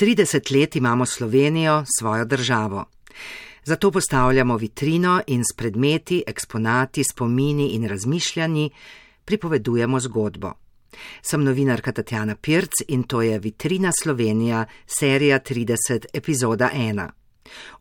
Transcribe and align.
30 0.00 0.60
let 0.60 0.76
imamo 0.76 1.06
Slovenijo, 1.06 1.84
svojo 1.98 2.24
državo. 2.24 2.84
Zato 3.64 3.90
postavljamo 3.90 4.56
vitrino 4.56 5.22
in 5.26 5.44
s 5.44 5.56
predmeti, 5.56 6.22
eksponati, 6.26 7.04
spomini 7.04 7.68
in 7.68 7.88
razmišljanji 7.88 8.70
pripovedujemo 9.24 10.00
zgodbo. 10.00 10.52
Sem 11.22 11.44
novinarka 11.44 11.92
Tatjana 11.92 12.34
Pirc 12.34 12.70
in 12.88 13.02
to 13.02 13.22
je 13.22 13.38
Vitrina 13.38 13.92
Slovenija, 14.02 14.64
serija 14.86 15.40
30, 15.40 16.06
epizoda 16.12 16.70
1. 16.74 17.08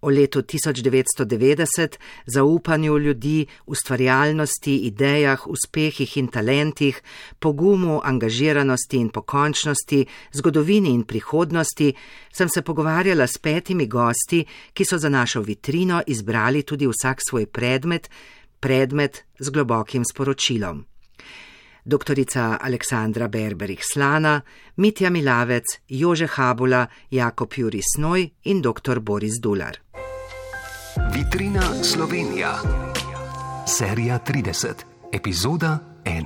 O 0.01 0.09
letu 0.09 0.41
1990, 0.41 1.97
zaupanju 2.25 2.97
ljudi, 2.97 3.45
ustvarjalnosti, 3.65 4.75
idejah, 4.77 5.47
uspehih 5.47 6.17
in 6.17 6.27
talentih, 6.27 7.01
pogumu, 7.39 7.99
angažiranosti 8.03 8.97
in 8.97 9.09
pokončnosti, 9.09 10.05
zgodovini 10.33 10.89
in 10.89 11.03
prihodnosti, 11.03 11.93
sem 12.31 12.49
se 12.49 12.61
pogovarjala 12.61 13.27
s 13.27 13.37
petimi 13.37 13.87
gosti, 13.87 14.45
ki 14.73 14.85
so 14.85 14.97
za 14.97 15.09
našo 15.09 15.41
vitrino 15.41 16.01
izbrali 16.07 16.63
tudi 16.63 16.87
vsak 16.87 17.21
svoj 17.29 17.45
predmet, 17.45 18.09
predmet 18.59 19.23
z 19.39 19.49
globokim 19.49 20.05
sporočilom 20.05 20.85
dr. 21.85 22.15
Aleksandra 22.59 23.27
Berberih 23.27 23.79
Slana, 23.81 24.41
Mitja 24.77 25.09
Milavec, 25.09 25.65
Jože 25.87 26.27
Habula, 26.27 26.87
Jakob 27.11 27.53
Juri 27.53 27.81
Snoj 27.81 28.29
in 28.43 28.61
dr. 28.61 28.99
Boris 28.99 29.39
Dular. 29.41 29.77
Vitrina 31.13 31.83
Slovenija, 31.83 32.59
serija 33.65 34.19
30, 34.19 34.85
epizoda 35.11 35.79
1. 36.03 36.23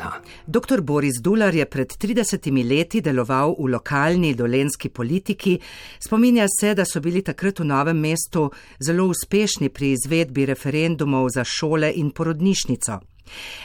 Dr. 0.48 0.82
Boris 0.82 1.22
Dular 1.22 1.56
je 1.56 1.66
pred 1.66 1.88
30 1.88 2.70
leti 2.70 3.02
deloval 3.02 3.56
v 3.60 3.70
lokalni 3.72 4.34
dolenski 4.36 4.90
politiki. 4.90 5.60
Spominja 6.00 6.46
se, 6.60 6.74
da 6.74 6.86
so 6.86 7.00
bili 7.02 7.22
takrat 7.22 7.60
v 7.60 7.66
novem 7.66 8.00
mestu 8.00 8.50
zelo 8.80 9.08
uspešni 9.08 9.70
pri 9.70 9.92
izvedbi 9.92 10.46
referendumov 10.46 11.30
za 11.30 11.44
šole 11.44 11.92
in 11.96 12.12
porodnišnico. 12.12 13.13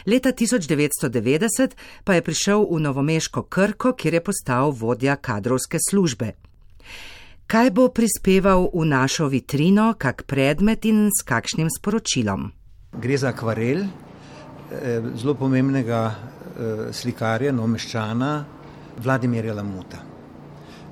Leta 0.06 0.32
1990 0.32 1.76
pa 2.04 2.14
je 2.14 2.22
prišel 2.22 2.66
v 2.70 2.80
Novomeško 2.80 3.42
Krko, 3.42 3.92
kjer 3.92 4.14
je 4.14 4.22
postal 4.24 4.70
vodja 4.70 5.16
kadrovske 5.16 5.78
službe. 5.90 6.32
Kaj 7.48 7.70
bo 7.72 7.88
prispeval 7.88 8.68
v 8.74 8.84
našo 8.84 9.28
vitrino, 9.32 9.94
kak 9.96 10.28
predmet 10.28 10.84
in 10.84 11.08
s 11.08 11.24
kakšnim 11.24 11.70
sporočilom? 11.72 12.52
Gre 12.92 13.16
za 13.16 13.32
akvarel 13.32 13.84
eh, 13.84 15.00
zelo 15.16 15.34
pomembnega 15.34 16.02
eh, 16.08 16.92
slikarja, 16.92 17.52
nomeščana 17.52 18.32
Vladimirja 19.00 19.54
Lamuta. 19.54 20.02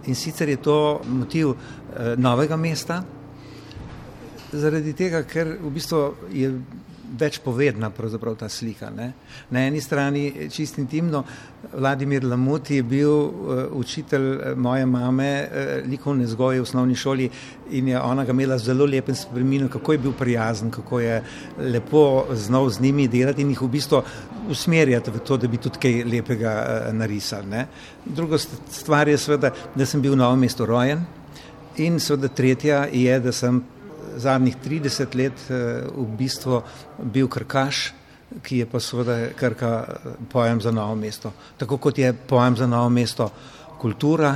In 0.07 0.15
sicer 0.15 0.49
je 0.49 0.57
to 0.57 1.03
motiv 1.05 1.53
eh, 1.53 2.15
novega 2.17 2.57
mesta, 2.57 3.03
zaradi 4.53 4.95
tega, 4.97 5.23
ker 5.29 5.57
v 5.61 5.71
bistvu 5.75 6.01
je 6.33 6.51
več 7.19 7.39
povedna 7.45 7.91
pravzaprav 7.91 8.37
ta 8.41 8.49
slika. 8.49 8.91
Ne. 8.91 9.13
Na 9.51 9.63
eni 9.67 9.81
strani 9.81 10.49
čist 10.53 10.79
intimno, 10.79 11.23
Vladimir 11.73 12.25
Lamut 12.25 12.71
je 12.71 12.83
bil 12.83 13.11
uh, 13.11 13.63
učitelj 13.77 14.27
eh, 14.35 14.55
moje 14.55 14.87
mame 14.87 15.31
uh, 15.43 15.89
likovne 15.91 16.27
zgoje 16.27 16.61
v 16.61 16.67
osnovni 16.67 16.95
šoli 16.95 17.29
in 17.71 17.89
je 17.89 18.01
ona 18.01 18.25
ga 18.25 18.33
imela 18.33 18.59
zelo 18.59 18.87
lepen 18.87 19.15
spomin, 19.15 19.69
kako 19.69 19.93
je 19.93 19.99
bil 19.99 20.13
prijazen, 20.13 20.71
kako 20.71 21.01
je 21.01 21.23
lepo 21.59 22.27
znal 22.33 22.71
z 22.71 22.81
njimi 22.81 23.09
delati 23.09 23.43
in 23.43 23.51
jih 23.51 23.63
v 23.63 23.69
bistvu 23.69 24.03
usmerjati 24.51 25.11
v 25.11 25.19
to, 25.27 25.37
da 25.37 25.49
bi 25.49 25.59
tudi 25.59 25.83
kaj 25.83 26.05
lepega 26.05 26.57
uh, 26.63 26.95
narisali. 26.95 27.47
Ne. 27.47 27.67
Druga 28.05 28.39
stvar 28.39 29.09
je 29.09 29.19
seveda, 29.19 29.53
da 29.75 29.87
sem 29.87 30.03
bil 30.03 30.15
v 30.15 30.23
novem 30.23 30.47
mestu 30.47 30.67
rojen 30.67 31.07
in 31.77 32.01
seveda 32.01 32.29
tretja 32.29 32.87
je, 32.93 33.21
da 33.21 33.33
sem 33.33 33.63
zadnjih 34.17 34.57
30 34.65 35.15
let 35.17 35.47
eh, 35.51 35.85
v 35.93 36.09
bistvu 36.19 36.63
bil 37.03 37.29
krkaš, 37.29 37.93
ki 38.43 38.63
je 38.63 38.67
pa 38.67 38.81
seveda 38.81 39.31
krka 39.37 39.73
eh, 39.85 40.11
pojem 40.33 40.61
za 40.61 40.71
novo 40.71 40.95
mesto. 40.95 41.33
Tako 41.57 41.79
kot 41.79 41.99
je 41.99 42.13
pojem 42.13 42.57
za 42.57 42.67
novo 42.67 42.89
mesto 42.89 43.31
kultura, 43.81 44.35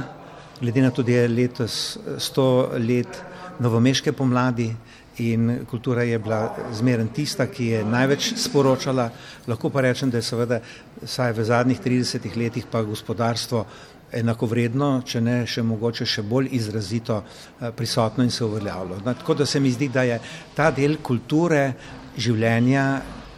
glede 0.60 0.82
na 0.82 0.90
to, 0.90 1.02
da 1.02 1.12
je 1.12 1.28
letos 1.28 1.98
100 2.06 2.78
let 2.88 3.22
novomeške 3.60 4.12
pomladi 4.12 4.74
in 5.20 5.66
kultura 5.70 6.02
je 6.02 6.18
bila 6.18 6.56
zmeren 6.72 7.08
tista, 7.08 7.46
ki 7.46 7.66
je 7.66 7.84
največ 7.84 8.32
sporočala, 8.36 9.10
lahko 9.48 9.70
pa 9.70 9.80
rečem, 9.84 10.10
da 10.10 10.18
je 10.18 10.22
seveda 10.22 10.60
vsaj 11.02 11.32
v 11.36 11.44
zadnjih 11.44 11.80
30 11.80 12.36
letih 12.36 12.66
pa 12.70 12.82
gospodarstvo 12.82 13.64
enakovredno, 14.12 15.02
če 15.06 15.20
ne 15.20 15.36
še 15.46 15.62
mogoče 15.66 16.06
še 16.06 16.22
bolj 16.26 16.50
izrazito 16.56 17.20
eh, 17.22 17.70
prisotno 17.76 18.24
in 18.24 18.30
se 18.30 18.44
uveljavljalo. 18.44 19.00
Tako 19.04 19.34
da 19.42 19.46
se 19.46 19.60
mi 19.60 19.70
zdi, 19.70 19.88
da 19.88 20.02
je 20.02 20.20
ta 20.54 20.70
del 20.74 20.98
kulture 21.02 21.72
življenja 22.18 22.86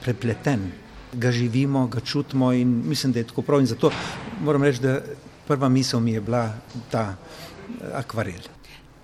prepleten. 0.02 0.70
Ga 1.12 1.30
živimo, 1.32 1.86
ga 1.92 2.00
čutimo 2.00 2.52
in 2.56 2.80
mislim, 2.88 3.12
da 3.12 3.20
je 3.20 3.28
tako 3.28 3.44
prav. 3.44 3.60
In 3.60 3.68
zato 3.68 3.92
moram 4.40 4.64
reči, 4.64 4.80
da 4.80 5.00
prva 5.46 5.68
misel 5.68 6.00
mi 6.00 6.16
je 6.16 6.20
bila 6.24 6.46
ta 6.90 7.12
eh, 7.12 7.92
akvarel. 8.00 8.48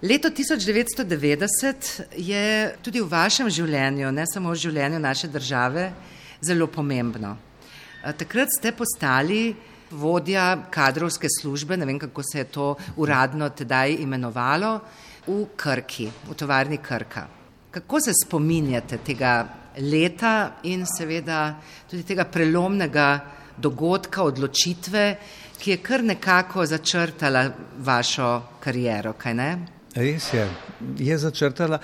Leto 0.03 0.31
1990 0.31 2.01
je 2.17 2.75
tudi 2.83 3.01
v 3.03 3.09
vašem 3.11 3.49
življenju, 3.51 4.13
ne 4.15 4.25
samo 4.31 4.53
v 4.55 4.61
življenju 4.63 5.01
naše 5.03 5.29
države, 5.29 5.91
zelo 6.41 6.69
pomembno. 6.71 7.37
Eh, 8.05 8.13
takrat 8.15 8.49
ste 8.55 8.73
postali 8.73 9.57
vodja 9.91 10.57
kadrovske 10.71 11.29
službe, 11.41 11.77
ne 11.77 11.87
vem 11.87 11.99
kako 11.99 12.23
se 12.23 12.39
je 12.39 12.45
to 12.45 12.75
uradno 12.97 13.49
tedaj 13.49 13.97
imenovalo, 14.01 14.81
v 15.27 15.47
Krki, 15.57 16.09
v 16.29 16.35
tovarni 16.35 16.79
Krka. 16.79 17.27
Kako 17.71 18.01
se 18.01 18.13
spominjate 18.25 18.99
tega 19.05 19.49
leta 19.79 20.61
in 20.63 20.87
seveda 20.87 21.59
tudi 21.91 22.03
tega 22.03 22.25
prelomnega 22.25 23.09
dogodka, 23.57 24.23
odločitve, 24.23 25.05
ki 25.59 25.71
je 25.71 25.81
kar 25.83 26.05
nekako 26.05 26.67
začrtala 26.67 27.49
vašo 27.85 28.59
kariero, 28.63 29.13
kaj 29.19 29.35
ne? 29.35 29.51
Res 29.99 30.33
je, 30.33 30.47
je 30.99 31.19
začrtala. 31.19 31.81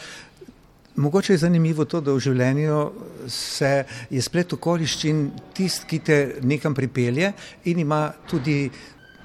Mogoče 0.96 1.32
je 1.32 1.38
zanimivo 1.38 1.84
to, 1.84 2.00
da 2.00 2.12
v 2.14 2.22
življenju 2.22 2.80
se 3.28 3.70
je 4.10 4.22
splet 4.22 4.52
okoliščin 4.54 5.24
tist, 5.54 5.88
ki 5.90 5.98
te 5.98 6.18
nekam 6.46 6.74
pripelje 6.74 7.32
in 7.64 7.80
ima 7.82 8.12
tudi 8.30 8.70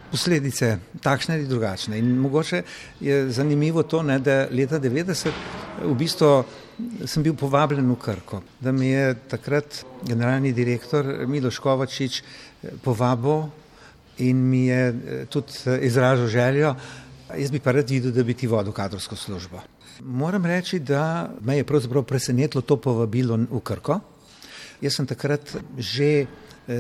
posledice 0.10 0.72
takšne 1.04 1.36
ali 1.36 1.46
drugačne. 1.46 2.00
In 2.00 2.16
mogoče 2.18 2.64
je 3.00 3.30
zanimivo 3.30 3.84
to, 3.84 4.02
ne, 4.04 4.18
da 4.20 4.48
leta 4.52 4.80
90 4.80 5.30
v 5.86 5.94
bistvu 5.96 6.32
sem 7.06 7.24
bil 7.24 7.36
povabljen 7.38 7.86
v 7.92 7.98
Krko, 8.02 8.42
da 8.60 8.72
mi 8.72 8.90
je 8.90 9.14
takrat 9.30 9.84
generalni 10.08 10.54
direktor 10.54 11.06
Miloš 11.28 11.60
Kovačič 11.60 12.24
povabil 12.84 13.46
in 14.26 14.42
mi 14.50 14.66
je 14.68 15.26
tudi 15.30 15.78
izražal 15.86 16.28
željo, 16.28 16.76
jaz 17.38 17.52
bi 17.52 17.60
pa 17.60 17.72
rad 17.72 17.90
videl, 17.90 18.12
da 18.12 18.24
bi 18.24 18.34
ti 18.34 18.48
vodil 18.48 18.74
kadrovsko 18.74 19.16
službo. 19.16 19.62
Moram 20.04 20.46
reči, 20.46 20.80
da 20.80 21.30
me 21.42 21.58
je 21.58 21.64
pravzaprav 21.64 22.04
presenetilo 22.04 22.62
to 22.62 22.78
povabilo 22.78 23.38
v 23.38 23.60
Krko. 23.60 24.00
Jaz 24.82 24.96
sem 24.96 25.06
takrat 25.06 25.56
že 25.78 26.24
eh, 26.24 26.28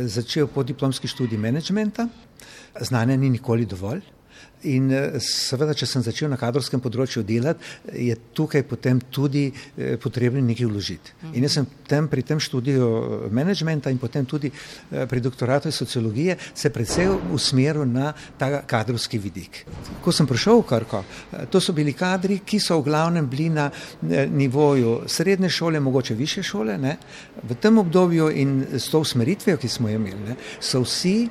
začel 0.07 0.47
podiplomski 0.47 1.07
študij 1.07 1.37
menedžmenta, 1.37 2.07
znanja 2.79 3.17
ni 3.17 3.29
nikoli 3.29 3.65
dovolj. 3.65 4.01
In 4.67 4.89
eh, 4.91 5.19
seveda, 5.23 5.71
če 5.71 5.87
sem 5.87 6.03
začel 6.03 6.27
na 6.31 6.37
kadrovskem 6.39 6.81
področju 6.83 7.23
delati, 7.23 7.63
je 7.95 8.15
tukaj 8.35 8.65
potem 8.67 8.99
tudi 9.07 9.45
eh, 9.47 9.95
potrebno 10.01 10.41
nekaj 10.43 10.67
vložiti. 10.67 11.13
In 11.31 11.45
jaz 11.47 11.55
sem 11.55 11.67
tem, 11.87 12.09
pri 12.11 12.25
tem 12.27 12.41
študiju 12.43 12.89
eh, 12.89 13.29
menedžmenta 13.31 13.91
in 13.93 14.01
potem 14.01 14.27
tudi 14.27 14.51
pri 14.89 15.21
doktoratu 15.23 15.71
sociologije 15.71 16.35
se 16.53 16.71
predvsej 16.73 17.07
usmeril 17.35 17.85
na 17.87 18.11
ta 18.37 18.63
kadrovski 18.67 19.19
vidik. 19.21 19.61
Ko 20.03 20.11
sem 20.11 20.27
prišel 20.27 20.59
v 20.59 20.65
Krko, 20.67 21.03
to 21.51 21.61
so 21.63 21.73
bili 21.75 21.93
kadri, 21.95 22.41
ki 22.43 22.59
so 22.59 22.79
v 22.81 22.87
glavnem 22.89 23.29
bili 23.29 23.49
na 23.53 23.69
nivoju 24.03 25.05
srednje 25.07 25.49
šole, 25.53 25.79
mogoče 25.79 26.17
više 26.19 26.43
šole. 26.43 26.77
Ne? 26.77 26.97
V 27.43 27.55
tem 27.61 27.77
obdobju 27.77 28.29
in 28.33 28.65
s 28.73 28.89
to 28.91 28.99
usmeritvijo, 29.05 29.57
ki 29.57 29.71
smo 29.71 29.89
jo 29.89 30.01
imeli, 30.01 30.19
ne, 30.31 30.35
so 30.59 30.81
vsi 30.83 31.29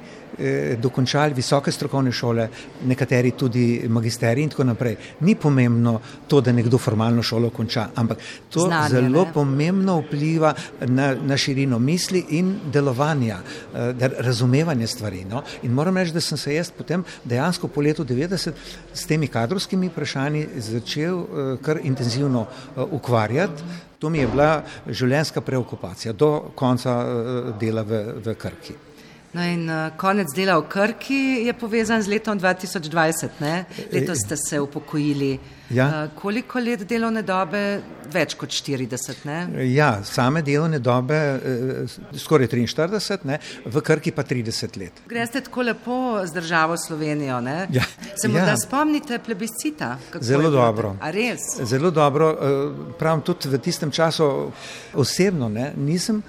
dokončali 0.79 1.35
visoke 1.35 1.73
strokovne 1.73 2.13
šole, 2.13 2.49
nekateri 2.87 3.31
tudi 3.31 3.85
magisteri 3.89 4.43
in 4.43 4.51
tako 4.51 4.65
naprej. 4.65 4.97
Ni 5.21 5.35
pomembno 5.35 6.01
to, 6.29 6.41
da 6.41 6.53
nekdo 6.53 6.79
formalno 6.79 7.23
šolo 7.23 7.51
konča, 7.51 7.89
ampak 7.95 8.19
to 8.51 8.67
Znanje, 8.67 8.89
zelo 8.89 9.25
ne? 9.25 9.33
pomembno 9.35 9.99
vpliva 10.01 10.55
na, 10.87 11.15
na 11.15 11.37
širino 11.37 11.79
misli 11.79 12.25
in 12.39 12.55
delovanja, 12.73 13.39
eh, 13.75 14.09
razumevanja 14.19 14.87
stvari. 14.87 15.25
No? 15.25 15.43
In 15.63 15.73
moram 15.73 15.97
reči, 15.97 16.13
da 16.13 16.21
sem 16.21 16.39
se 16.39 16.55
jaz 16.55 16.71
potem 16.71 17.05
dejansko 17.25 17.69
po 17.69 17.81
letu 17.81 18.05
90 18.05 18.53
s 18.95 19.07
temi 19.07 19.29
kadrovskimi 19.29 19.89
vprašanji 19.89 20.47
začel 20.57 21.19
eh, 21.19 21.57
kar 21.63 21.81
intenzivno 21.83 22.47
eh, 22.47 22.83
ukvarjati. 22.91 23.63
To 23.99 24.11
mi 24.11 24.19
je 24.19 24.27
bila 24.27 24.63
življenjska 24.87 25.41
preokupacija 25.41 26.13
do 26.13 26.53
konca 26.55 27.01
eh, 27.03 27.41
dela 27.61 27.83
v, 27.83 28.05
v 28.25 28.35
Krki. 28.39 28.88
No 29.38 29.44
in 29.44 29.69
uh, 29.70 29.93
konec 29.96 30.32
dela 30.35 30.56
v 30.58 30.67
Krki 30.67 31.46
je 31.46 31.52
povezan 31.55 32.02
z 32.02 32.11
letom 32.11 32.35
2020. 32.35 33.38
Ne? 33.40 33.64
Letos 33.93 34.19
ste 34.19 34.35
se 34.37 34.58
upokojili. 34.61 35.38
Ja. 35.70 35.87
Uh, 35.87 36.11
koliko 36.19 36.58
let 36.58 36.82
delovne 36.88 37.23
dobe? 37.23 37.61
Več 38.08 38.32
kot 38.35 38.49
40. 38.49 39.20
Ne? 39.29 39.37
Ja, 39.69 40.00
same 40.02 40.40
delovne 40.43 40.79
dobe 40.81 41.14
eh, 41.14 41.96
skoraj 42.17 42.49
43, 42.49 43.19
ne? 43.29 43.37
v 43.67 43.82
Krki 43.85 44.14
pa 44.17 44.25
30 44.25 44.79
let. 44.81 45.02
Greste 45.06 45.43
tako 45.44 45.62
lepo 45.62 45.96
z 46.25 46.32
državo 46.32 46.79
Slovenijo. 46.81 47.37
Ne? 47.40 47.67
Ja. 47.70 47.85
Se 48.17 48.29
morda 48.29 48.55
Ja. 48.55 48.56
spomnite 48.56 49.19
plebiscita? 49.20 49.99
Zelo 50.20 50.49
dobro. 50.50 50.96
Zelo 51.62 51.90
dobro. 51.90 52.32
eh, 52.32 52.93
Pravim 52.99 53.20
tudi 53.23 53.49
v 53.49 53.61
tistem 53.61 53.90
času 53.93 54.50
osebno 54.94 55.49
ne, 55.49 55.73
nisem 55.76 56.23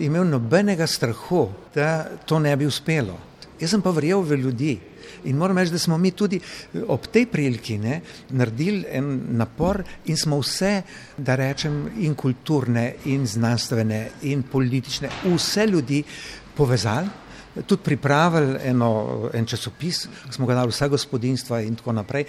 imel 0.00 0.28
nobenega 0.28 0.86
strahu, 0.86 1.48
da 1.74 2.04
to 2.26 2.38
ne 2.38 2.56
bi 2.56 2.66
uspelo. 2.66 3.18
Jaz 3.60 3.72
sem 3.72 3.82
pa 3.82 3.90
verjel 3.90 4.20
v 4.22 4.36
ljudi. 4.36 4.74
In 5.26 5.36
moram 5.36 5.58
reči, 5.58 5.72
da 5.72 5.78
smo 5.78 5.98
mi 5.98 6.10
tudi 6.12 6.38
eh, 6.38 6.82
ob 6.86 7.08
tej 7.12 7.26
priliki 7.26 7.78
ne, 7.78 8.00
naredili 8.30 8.84
en 8.90 9.08
napor 9.38 9.82
in 10.06 10.16
smo 10.16 10.38
vse, 10.42 10.82
da 11.16 11.34
rečem, 11.34 11.86
in 12.04 12.14
kulturne, 12.14 12.92
in 13.04 13.26
znanstvene, 13.26 14.00
in 14.28 14.42
politične, 14.42 15.10
vse 15.24 15.66
ljudi 15.66 16.02
povezali, 16.56 17.08
tudi 17.66 17.82
pripravili 17.82 18.60
eno, 18.68 19.30
en 19.34 19.46
časopis, 19.46 20.04
ki 20.28 20.36
smo 20.36 20.46
ga 20.46 20.60
dali 20.60 20.74
vsa 20.74 20.88
gospodinstva 20.92 21.62
in 21.64 21.76
tako 21.80 21.96
naprej. 21.96 22.26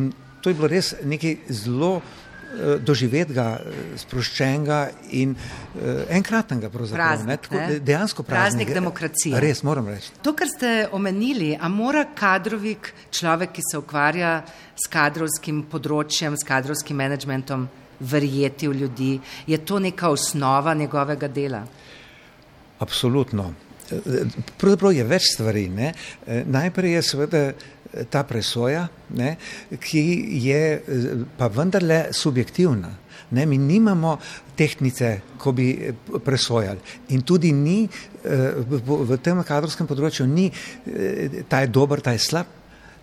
In 0.00 0.10
to 0.40 0.50
je 0.50 0.56
bilo 0.56 0.70
res 0.72 0.94
nekaj 1.04 1.36
zelo 1.52 2.00
eh, 2.50 2.78
doživetega, 2.78 3.46
eh, 3.58 3.98
sproščenega 4.00 4.80
in 5.16 5.34
eh, 5.34 6.04
enkratnega. 6.16 6.70
Praznik, 6.70 7.46
Tako, 7.48 7.54
ne? 7.54 7.78
dejansko 7.78 8.22
praznik. 8.22 8.66
Praznik 8.66 8.74
demokracije. 8.74 9.40
Res, 9.40 9.62
moram 9.62 9.88
reči. 9.88 10.12
To, 10.22 10.34
kar 10.34 10.50
ste 10.50 10.88
omenili, 10.92 11.52
a 11.60 11.68
mora 11.68 12.04
kadrovik, 12.14 12.92
človek, 13.10 13.54
ki 13.58 13.66
se 13.70 13.78
ukvarja 13.78 14.34
s 14.76 14.90
kadrovskim 14.90 15.64
področjem, 15.70 16.36
s 16.36 16.46
kadrovskim 16.46 16.98
menedžmentom, 17.00 17.68
verjeti 18.00 18.68
v 18.68 18.78
ljudi, 18.80 19.10
je 19.46 19.58
to 19.64 19.78
neka 19.78 20.08
osnova 20.08 20.74
njegovega 20.74 21.28
dela? 21.28 21.64
Absolutno. 22.80 23.52
Pravzaprav 24.56 24.94
je 24.94 25.04
več 25.04 25.34
stvari. 25.34 25.66
Ne? 25.68 25.92
Najprej 26.46 26.94
je 26.94 27.02
seveda 27.02 27.42
ta 28.10 28.22
presoja, 28.24 28.86
ne? 29.18 29.36
ki 29.80 30.02
je 30.46 30.60
pa 31.38 31.48
vendarle 31.50 32.08
subjektivna. 32.12 32.92
Ne? 33.30 33.46
Mi 33.46 33.58
nimamo 33.58 34.18
tehnice, 34.56 35.20
ko 35.38 35.52
bi 35.52 35.70
eh, 35.72 35.94
presojali. 36.24 36.80
In 37.16 37.22
tudi 37.22 37.52
ni 37.52 37.84
eh, 37.86 38.54
v 38.60 39.18
tem 39.22 39.42
kadrovskem 39.46 39.88
področju, 39.88 40.26
ni 40.28 40.50
eh, 40.50 41.42
ta 41.48 41.62
je 41.64 41.70
dober, 41.72 42.02
ta 42.04 42.14
je 42.16 42.24
slab. 42.26 42.59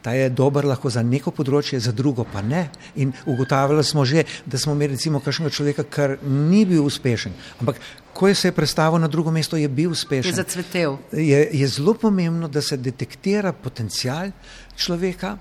Ta 0.07 0.13
je 0.15 0.29
dober 0.31 0.63
lahko 0.63 0.87
za 0.87 1.01
neko 1.03 1.33
področje, 1.35 1.81
za 1.83 1.91
drugo 1.91 2.23
pa 2.23 2.39
ne. 2.39 2.69
In 2.95 3.09
ugotavljali 3.27 3.83
smo 3.83 4.05
že, 4.07 4.23
da 4.47 4.55
smo 4.55 4.71
imeli 4.71 4.95
recimo 4.95 5.19
kakšnega 5.19 5.51
človeka, 5.51 5.83
kar 5.83 6.13
ni 6.23 6.61
bil 6.65 6.85
uspešen, 6.87 7.33
ampak 7.59 7.81
ko 8.15 8.29
je 8.31 8.35
se 8.35 8.47
je 8.47 8.51
predstavil 8.55 9.03
na 9.03 9.11
drugo 9.11 9.31
mesto, 9.35 9.59
je 9.59 9.67
bil 9.67 9.89
Je 9.89 9.91
uspešen. 9.91 10.35
zacvetel. 10.39 10.95
Je, 11.11 11.49
je 11.51 11.67
zelo 11.67 11.93
pomembno, 11.93 12.47
da 12.47 12.61
se 12.61 12.77
detektira 12.77 13.51
potencial 13.51 14.31
človeka 14.79 15.35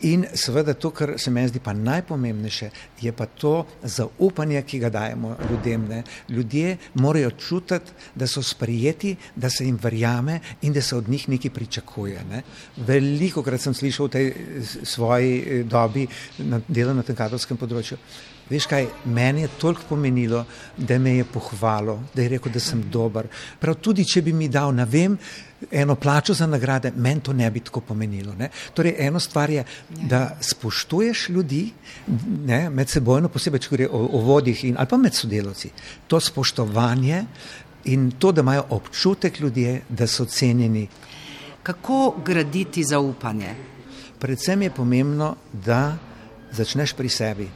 in 0.00 0.26
seveda 0.34 0.74
to, 0.74 0.90
kar 0.90 1.14
se 1.18 1.30
meni 1.30 1.48
zdi 1.48 1.60
pa 1.60 1.72
najpomembnejše, 1.72 2.70
je 3.00 3.12
pa 3.12 3.26
to 3.26 3.66
zaupanje, 3.82 4.62
ki 4.62 4.78
ga 4.78 4.90
dajemo 4.90 5.36
ljudem. 5.50 5.88
Ne. 5.88 6.02
Ljudje 6.28 6.76
morajo 6.94 7.30
čutiti, 7.30 7.92
da 8.14 8.26
so 8.26 8.42
sprijeti, 8.42 9.16
da 9.36 9.50
se 9.50 9.64
jim 9.64 9.78
verjame 9.82 10.40
in 10.62 10.72
da 10.72 10.82
se 10.82 10.96
od 10.96 11.08
njih 11.08 11.28
nekaj 11.28 11.50
pričakuje. 11.50 12.24
Ne. 12.30 12.42
Veliko 12.76 13.42
krat 13.42 13.60
sem 13.60 13.74
slišal 13.74 14.06
v 14.06 14.10
tej 14.10 14.34
s- 14.60 14.78
svoji 14.82 15.44
eh, 15.46 15.62
dobi 15.64 16.06
na 16.38 16.60
delu 16.68 16.94
na 16.94 17.02
tem 17.02 17.16
kadrovskem 17.16 17.56
področju. 17.56 17.96
Veš 18.50 18.66
kaj, 18.70 18.86
meni 19.04 19.42
je 19.42 19.48
toliko 19.58 19.82
pomenilo, 19.88 20.44
da 20.76 20.98
me 20.98 21.16
je 21.16 21.24
pohvalil, 21.24 21.98
da 22.14 22.22
je 22.22 22.28
rekel, 22.28 22.52
da 22.52 22.60
sem 22.62 22.84
dober. 22.92 23.26
Prav 23.58 23.74
tudi, 23.82 24.04
če 24.06 24.22
bi 24.22 24.32
mi 24.32 24.46
dal, 24.48 24.70
ne 24.74 24.84
vem, 24.86 25.16
eno 25.70 25.96
plačo 25.98 26.34
za 26.34 26.46
nagrade, 26.46 26.92
meni 26.96 27.20
to 27.20 27.32
ne 27.32 27.50
bi 27.50 27.60
tako 27.60 27.80
pomenilo. 27.80 28.34
Ne? 28.38 28.50
Torej, 28.74 28.94
eno 29.08 29.20
stvar 29.20 29.50
je, 29.50 29.64
da 29.88 30.36
spoštuješ 30.40 31.28
ljudi 31.28 31.64
ne, 32.46 32.70
med 32.70 32.88
sebojno, 32.88 33.32
posebej, 33.34 33.64
če 33.66 33.74
gre 33.74 33.90
o, 33.90 34.04
o 34.14 34.22
vodih 34.28 34.64
in, 34.64 34.78
ali 34.78 34.92
pa 34.94 34.96
med 34.96 35.14
sodelavci. 35.14 35.72
To 36.06 36.20
spoštovanje 36.20 37.24
in 37.90 38.12
to, 38.18 38.32
da 38.32 38.46
imajo 38.46 38.66
občutek 38.78 39.40
ljudje, 39.40 39.80
da 39.88 40.06
so 40.06 40.24
cenjeni. 40.24 40.86
Kako 41.66 42.20
graditi 42.24 42.84
zaupanje? 42.84 43.54
Predvsem 44.18 44.62
je 44.62 44.70
pomembno, 44.70 45.34
da 45.52 45.96
začneš 46.52 46.94
pri 46.94 47.08
sebi. 47.08 47.52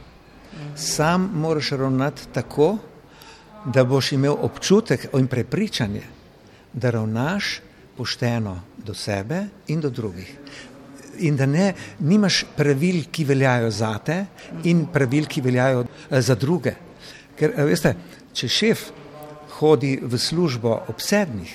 Sam 0.75 1.31
moraš 1.33 1.69
ravnati 1.69 2.27
tako, 2.33 2.77
da 3.65 3.83
boš 3.83 4.11
imel 4.11 4.35
občutek 4.41 5.07
in 5.13 5.27
prepričanje, 5.27 6.01
da 6.73 6.89
ravnaš 6.89 7.59
pošteno 7.97 8.61
do 8.77 8.93
sebe 8.93 9.45
in 9.67 9.81
do 9.81 9.89
drugih. 9.89 10.37
In 11.19 11.35
da 11.35 11.45
ne, 11.45 11.73
nimaš 11.99 12.45
pravil, 12.57 13.03
ki 13.11 13.25
veljajo 13.25 13.71
za 13.71 13.97
te, 14.05 14.25
in 14.63 14.85
pravil, 14.93 15.25
ki 15.25 15.41
veljajo 15.41 15.83
eh, 15.85 16.21
za 16.21 16.35
druge. 16.35 16.73
Ker, 17.37 17.53
eh, 17.55 17.65
veste, 17.65 17.95
če 18.33 18.47
šef 18.47 18.87
hodi 19.59 19.99
v 20.01 20.17
službo 20.17 20.79
ob 20.89 21.03
sedmih, 21.03 21.51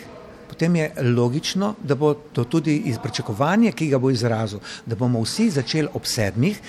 potem 0.49 0.77
je 0.77 0.93
logično, 1.17 1.75
da 1.83 1.95
bo 1.95 2.15
to 2.15 2.45
tudi 2.45 2.77
iz 2.93 3.01
pričakovanja, 3.03 3.73
ki 3.73 3.89
ga 3.91 3.99
bo 3.99 4.11
izrazil, 4.11 4.61
da 4.87 4.97
bomo 4.97 5.25
vsi 5.25 5.51
začeli 5.51 5.91
ob 5.95 6.07
sedmih, 6.07 6.61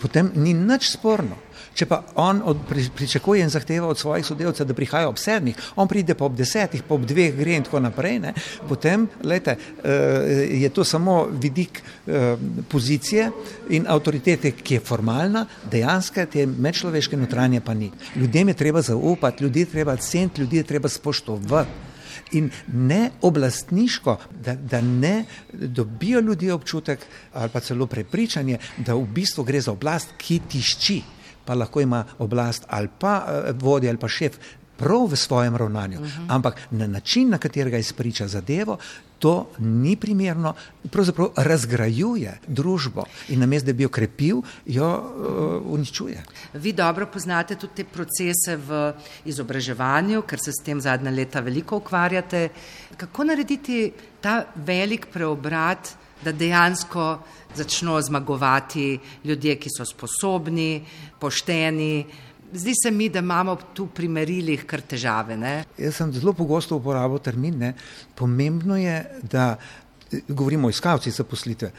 potem 0.00 0.30
ni 0.36 0.54
nič 0.54 0.92
sporno. 0.94 1.40
Če 1.74 1.86
pa 1.90 2.00
on 2.22 2.40
od, 2.46 2.60
pri, 2.68 2.86
pričakuje 2.94 3.42
in 3.42 3.50
zahteva 3.50 3.88
od 3.90 3.98
svojih 3.98 4.26
sodelavcev, 4.26 4.68
da 4.68 4.76
prihajajo 4.78 5.10
ob 5.10 5.18
sedmih, 5.18 5.58
on 5.76 5.88
pride 5.90 6.14
pa 6.14 6.28
ob 6.28 6.36
desetih, 6.38 6.84
pa 6.86 6.94
ob 6.94 7.06
dveh 7.08 7.34
gre 7.34 7.56
in 7.58 7.66
tako 7.66 7.80
naprej, 7.82 8.20
ne, 8.22 8.34
potem 8.68 9.08
lejte, 9.24 9.56
eh, 9.58 10.44
je 10.62 10.70
to 10.70 10.84
samo 10.84 11.24
vidik 11.30 11.82
eh, 11.82 12.36
pozicije 12.70 13.30
in 13.74 13.88
avtoritete, 13.90 14.54
ki 14.54 14.78
je 14.78 14.84
formalna, 14.84 15.46
dejansko 15.70 16.26
te 16.30 16.46
medčloveške 16.46 17.16
notranje 17.18 17.60
pa 17.60 17.74
ni. 17.74 17.90
Ljudem 18.16 18.48
je 18.48 18.54
treba 18.54 18.82
zaupati, 18.82 19.44
ljudi 19.44 19.66
je 19.66 19.72
treba 19.74 19.96
ceniti, 19.96 20.40
ljudi 20.40 20.62
je 20.62 20.68
treba 20.70 20.88
spoštovati. 20.88 21.92
In 22.32 22.50
ne 22.72 23.10
oblastniško, 23.22 24.16
da, 24.44 24.54
da 24.54 24.80
ne 24.80 25.24
dobijo 25.52 26.20
ljudje 26.20 26.52
občutek 26.52 27.06
ali 27.32 27.50
pa 27.50 27.60
celo 27.60 27.86
prepričanje, 27.86 28.58
da 28.76 28.94
v 28.94 29.06
bistvu 29.06 29.44
gre 29.44 29.60
za 29.60 29.72
oblast, 29.72 30.14
ki 30.18 30.40
tišči, 30.48 31.02
pa 31.44 31.54
lahko 31.54 31.80
ima 31.80 32.04
oblast 32.18 32.64
ali 32.68 32.88
pa 32.98 33.24
eh, 33.28 33.52
vodja 33.52 33.90
ali 33.90 33.98
pa 33.98 34.08
šef 34.08 34.38
prav 34.76 35.06
v 35.10 35.16
svojem 35.16 35.56
ravnanju, 35.56 36.00
uh 36.00 36.06
-huh. 36.06 36.26
ampak 36.28 36.56
na 36.70 36.86
način, 36.86 37.28
na 37.28 37.38
katerega 37.38 37.78
izpriča 37.78 38.28
zadevo, 38.28 38.78
to 39.18 39.50
ni 39.58 39.96
primerno, 39.96 40.54
pravzaprav 40.90 41.28
razgrajuje 41.36 42.38
družbo 42.46 43.04
in 43.28 43.40
namesto, 43.40 43.66
da 43.66 43.72
bi 43.72 43.82
jo 43.82 43.88
krepil, 43.88 44.42
jo 44.66 44.88
uh, 44.90 45.72
uničuje. 45.72 46.22
Vi 46.54 46.72
dobro 46.72 47.06
poznate 47.06 47.56
tudi 47.56 47.74
te 47.74 47.84
procese 47.84 48.56
v 48.56 48.92
izobraževanju, 49.24 50.22
ker 50.22 50.40
se 50.40 50.52
s 50.52 50.64
tem 50.64 50.80
zadnja 50.80 51.10
leta 51.10 51.40
veliko 51.40 51.76
ukvarjate. 51.76 52.48
Kako 52.96 53.24
narediti 53.24 53.92
ta 54.20 54.44
velik 54.54 55.06
preobrat, 55.12 55.96
da 56.22 56.32
dejansko 56.32 57.18
začno 57.54 58.00
zmagovati 58.02 58.98
ljudje, 59.24 59.56
ki 59.56 59.70
so 59.70 59.84
sposobni, 59.84 60.84
pošteni? 61.20 62.06
Zdi 62.52 62.72
se 62.82 62.90
mi, 62.90 63.08
da 63.08 63.18
imamo 63.18 63.56
tu 63.74 63.86
pri 63.86 64.08
merilih 64.08 64.64
kar 64.66 64.80
težave. 64.80 65.36
Ne? 65.36 65.64
Jaz 65.78 65.96
sem 65.96 66.12
zelo 66.12 66.32
pogosto 66.32 66.76
uporabil 66.76 67.18
termin. 67.18 67.58
Ne. 67.58 67.72
Pomembno 68.14 68.76
je, 68.76 68.98
da 69.22 69.56
eh, 69.56 70.20
govorimo 70.28 70.68
o 70.68 70.70
iskalcih 70.70 71.14
zaposlitve, 71.14 71.72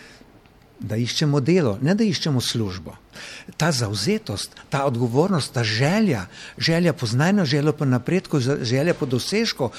da 0.80 0.98
iščemo 1.00 1.40
delo, 1.40 1.78
ne 1.82 1.96
da 1.96 2.04
iščemo 2.04 2.42
službo. 2.42 2.96
Ta 3.58 3.72
zauzetost, 3.72 4.56
ta 4.70 4.84
odgovornost, 4.86 5.54
ta 5.56 5.64
želja, 5.64 6.26
želja 6.58 6.94
po 6.94 7.08
znanju, 7.08 7.46
želja 7.46 7.72
po 7.72 7.86
napredku, 7.86 8.40
želja 8.40 8.94
po 8.94 9.06
dosežku, 9.06 9.70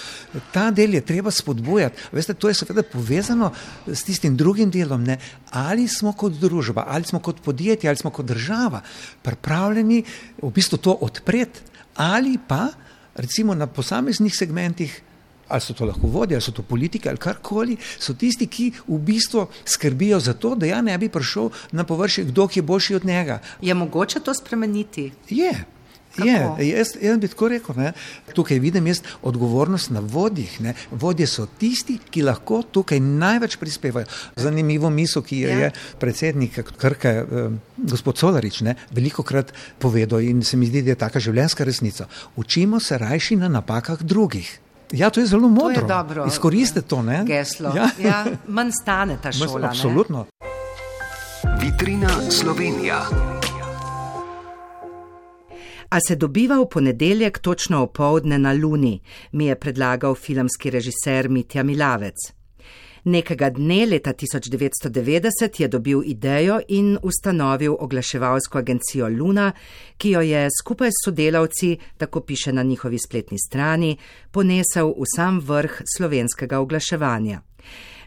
ta 0.53 0.71
del 0.71 0.95
je 0.95 1.05
treba 1.05 1.31
spodbujati. 1.31 2.09
Veste, 2.13 2.35
to 2.35 2.49
je 2.49 2.55
seveda 2.55 2.83
povezano 2.83 3.53
s 3.87 4.05
tistim 4.05 4.37
drugim 4.37 4.71
delom. 4.71 5.05
Ne? 5.05 5.19
Ali 5.51 5.89
smo 5.89 6.13
kot 6.13 6.41
družba, 6.41 6.87
ali 6.89 7.05
smo 7.05 7.21
kot 7.21 7.43
podjetje, 7.45 7.91
ali 7.91 8.01
smo 8.01 8.11
kot 8.11 8.27
država 8.27 8.81
pripravljeni 9.23 10.03
v 10.43 10.51
bistvu 10.51 10.79
to 10.79 10.93
odpreti, 10.93 11.61
ali 11.97 12.39
pa 12.49 12.69
recimo 13.15 13.55
na 13.55 13.67
posameznih 13.67 14.37
segmentih 14.37 15.03
ali 15.49 15.61
so 15.61 15.75
to 15.75 15.85
lahko 15.85 16.07
vodje, 16.07 16.37
ali 16.37 16.43
so 16.43 16.53
to 16.53 16.63
politike, 16.63 17.09
ali 17.09 17.19
karkoli, 17.19 17.77
so 17.99 18.15
tisti, 18.15 18.47
ki 18.47 18.73
v 18.89 18.99
bistvu 18.99 19.47
skrbijo 19.65 20.21
za 20.21 20.35
to, 20.35 20.55
da 20.55 20.67
ja 20.67 20.83
ne 20.83 20.99
bi 20.99 21.09
prišel 21.09 21.51
na 21.73 21.85
površje 21.85 22.25
kdo, 22.33 22.49
ki 22.49 22.59
je 22.59 22.63
boljši 22.63 22.95
od 22.95 23.05
njega. 23.05 23.41
Je 23.61 23.75
mogoče 23.75 24.21
to 24.21 24.35
spremeniti? 24.35 25.13
Je. 25.31 25.55
Je, 26.25 26.69
jaz, 26.69 26.95
jaz 27.01 27.19
bi 27.19 27.29
tako 27.29 27.49
rekel, 27.49 27.75
ne? 27.77 27.93
tukaj 28.35 28.59
vidim 28.59 28.87
jaz 28.87 29.03
odgovornost 29.23 29.91
na 29.91 30.01
vodjih. 30.01 30.61
Ne? 30.61 30.75
Vodje 30.91 31.27
so 31.27 31.47
tisti, 31.59 31.99
ki 32.11 32.23
lahko 32.25 32.63
tukaj 32.63 33.01
največ 33.01 33.57
prispevajo. 33.61 34.07
Zanimivo 34.37 34.91
misel, 34.91 35.23
ki 35.23 35.41
jo 35.41 35.51
ja. 35.51 35.59
je 35.59 35.71
predsednik 36.01 36.61
Krke, 36.79 37.09
eh, 37.09 37.51
gospod 37.77 38.19
Solarič, 38.19 38.61
ne? 38.61 38.77
veliko 38.91 39.23
krat 39.23 39.53
povedal 39.79 40.25
in 40.25 40.43
se 40.43 40.57
mi 40.57 40.67
zdi, 40.67 40.83
da 40.83 40.95
je 40.95 41.03
taka 41.05 41.21
življenjska 41.21 41.65
resnica. 41.65 42.09
Učimo 42.37 42.81
se 42.81 42.99
rajši 42.99 43.37
na 43.37 43.53
napakah 43.53 44.03
drugih. 44.03 44.61
Ja, 44.93 45.11
to 45.11 45.21
je 45.21 45.27
zelo 45.27 45.49
modro. 45.49 45.75
To 45.75 45.81
je 45.81 45.87
dobro. 45.87 46.25
Izkoriste 46.27 46.83
to, 46.83 47.03
ne? 47.03 47.25
Geslo. 47.27 47.73
Ja. 47.77 47.89
Ja, 47.99 48.25
manj 48.47 48.71
stane 48.83 49.19
ta 49.23 49.33
šola. 49.33 49.69
Absolutno. 49.69 50.19
Ne? 50.19 50.49
Vitrina 51.61 52.31
Slovenija. 52.31 53.07
A 55.89 56.01
se 56.09 56.17
dobiva 56.17 56.57
v 56.61 56.69
ponedeljek 56.69 57.39
točno 57.39 57.83
opoldne 57.83 58.39
na 58.39 58.53
Luni, 58.53 59.01
mi 59.33 59.47
je 59.47 59.55
predlagal 59.55 60.15
filmski 60.15 60.71
režiser 60.71 61.29
Mitja 61.29 61.63
Milavec. 61.63 62.36
Nekega 63.07 63.51
dne 63.51 63.85
leta 63.87 64.11
1990 64.13 65.61
je 65.61 65.69
dobil 65.69 66.03
idejo 66.05 66.61
in 66.69 66.99
ustanovil 67.03 67.77
oglaševalsko 67.79 68.59
agencijo 68.59 69.09
Luna, 69.09 69.53
ki 69.97 70.11
jo 70.11 70.21
je 70.21 70.49
skupaj 70.59 70.91
s 70.91 71.05
sodelavci, 71.05 71.77
tako 71.97 72.21
piše 72.21 72.53
na 72.53 72.63
njihovi 72.63 72.99
spletni 72.99 73.39
strani, 73.39 73.97
ponesel 74.31 74.91
v 74.99 75.07
sam 75.17 75.39
vrh 75.39 75.83
slovenskega 75.97 76.59
oglaševanja. 76.59 77.41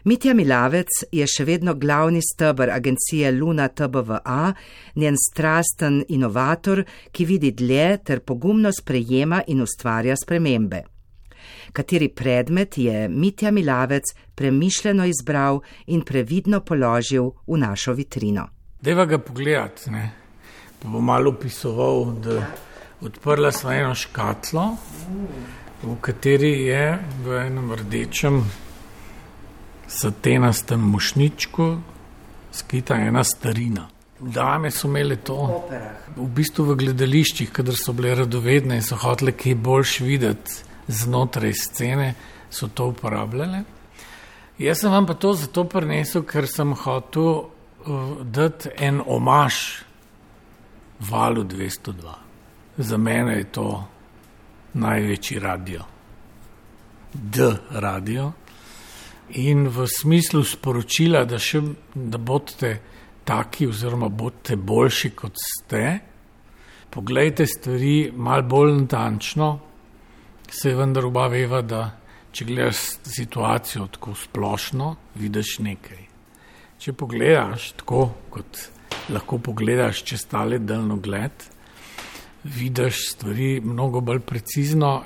Mitja 0.04 0.34
Milavec 0.34 0.92
je 1.12 1.24
še 1.26 1.48
vedno 1.48 1.74
glavni 1.74 2.20
stebr 2.20 2.68
agencije 2.70 3.32
Luna 3.32 3.68
TBVA, 3.68 4.52
njen 4.96 5.16
strasten 5.16 6.04
inovator, 6.08 6.84
ki 7.12 7.24
vidi 7.24 7.56
dlje 7.56 7.98
ter 8.04 8.20
pogumno 8.20 8.72
sprejema 8.72 9.42
in 9.46 9.64
ustvarja 9.64 10.16
spremembe. 10.16 10.99
Kateri 11.72 12.08
predmet 12.08 12.78
je 12.78 13.08
Mitja 13.08 13.50
Milavec 13.50 14.14
premišljeno 14.34 15.04
izbral 15.04 15.60
in 15.86 16.02
previdno 16.02 16.60
položil 16.60 17.30
v 17.46 17.58
našo 17.58 17.92
vitrino? 17.92 18.48
Deva 18.80 19.04
ga 19.04 19.18
pogledati, 19.18 19.90
ne? 19.90 20.10
pa 20.82 20.88
bom 20.88 21.04
malo 21.04 21.30
opisoval, 21.30 22.12
da 22.24 22.46
odprla 23.00 23.52
sva 23.52 23.74
eno 23.74 23.94
škatlo, 23.94 24.64
v 25.82 25.96
kateri 26.00 26.52
je 26.66 26.98
v 27.24 27.38
enem 27.46 27.72
rdečem 27.72 28.40
satenastem 29.88 30.80
mošničku 30.80 31.68
skita 32.52 32.96
ena 32.96 33.24
starina. 33.24 33.88
Dame 34.20 34.70
so 34.70 34.88
imele 34.88 35.16
to 35.16 35.36
v 36.16 36.26
bistvu 36.36 36.66
v 36.70 36.76
gledališčih, 36.82 37.52
kadar 37.52 37.76
so 37.76 37.92
bile 37.96 38.14
radovedne 38.18 38.76
in 38.76 38.84
so 38.84 38.98
hotele 39.00 39.32
kaj 39.32 39.56
boljš 39.56 40.00
videti 40.04 40.69
znotraj 40.90 41.52
scene, 41.54 42.14
so 42.50 42.68
to 42.68 42.90
uporabljale. 42.90 43.62
Jaz 44.58 44.82
sem 44.82 44.92
vam 44.92 45.06
pa 45.06 45.14
to 45.14 45.32
zato 45.38 45.64
prinesel, 45.64 46.26
ker 46.28 46.48
sem 46.50 46.74
hotel 46.76 47.28
uh, 47.30 48.18
dati 48.24 48.68
en 48.76 49.00
omaž 49.06 49.60
valu 51.00 51.44
202. 51.44 52.16
Za 52.76 52.96
mene 52.96 53.38
je 53.38 53.46
to 53.52 53.68
največji 54.74 55.38
radio. 55.38 55.86
D 57.12 57.48
radio. 57.70 58.32
In 59.40 59.68
v 59.68 59.86
smislu 59.86 60.42
sporočila, 60.44 61.24
da, 61.24 61.38
še, 61.38 61.62
da 61.94 62.18
boste 62.18 62.74
taki, 63.24 63.68
oziroma 63.70 64.08
boste 64.08 64.56
boljši 64.56 65.10
kot 65.14 65.38
ste, 65.38 65.84
poglejte 66.90 67.46
stvari 67.46 68.10
malo 68.16 68.42
bolj 68.42 68.72
natančno, 68.82 69.50
se 70.50 70.74
vendar 70.74 71.06
oba 71.06 71.26
veva, 71.30 71.62
da 71.62 71.90
če 72.32 72.46
gledaš 72.46 72.82
situacijo 73.06 73.86
tako 73.94 74.14
splošno, 74.18 74.94
vidiš 75.18 75.58
nekaj. 75.66 76.02
Če 76.80 76.92
pogledaš 76.96 77.72
tako, 77.80 78.06
kot 78.30 78.60
lahko 79.10 79.38
pogledaš 79.38 80.02
čez 80.06 80.24
tale 80.30 80.58
daljno 80.58 80.96
gled, 81.02 81.46
vidiš 82.44 83.06
stvari 83.14 83.60
mnogo 83.64 84.00
bolj 84.00 84.20
precizno. 84.26 85.00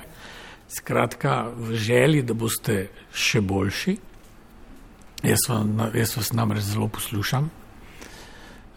Skratka, 0.75 1.45
v 1.55 1.77
želji, 1.77 2.23
da 2.25 2.33
boste 2.33 2.87
še 3.13 3.39
boljši, 3.45 3.95
Jaz, 5.25 5.47
vam, 5.49 5.79
jaz 5.93 6.11
vas 6.17 6.33
namreč 6.33 6.67
zelo 6.67 6.85
poslušam, 6.87 7.47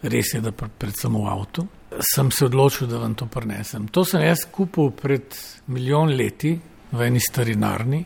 res 0.01 0.31
je, 0.33 0.39
da 0.41 0.51
predvsem 0.51 1.13
v 1.13 1.27
avtu. 1.29 1.65
Sem 1.89 2.31
se 2.31 2.45
odločil, 2.45 2.87
da 2.87 2.99
vam 3.01 3.15
to 3.17 3.25
prenesem. 3.25 3.87
To 3.87 4.05
sem 4.05 4.21
jaz 4.21 4.45
kupil 4.51 4.91
pred 4.93 5.33
milijon 5.67 6.13
leti 6.13 6.53
v 6.91 7.01
eni 7.01 7.19
starinarni. 7.19 8.03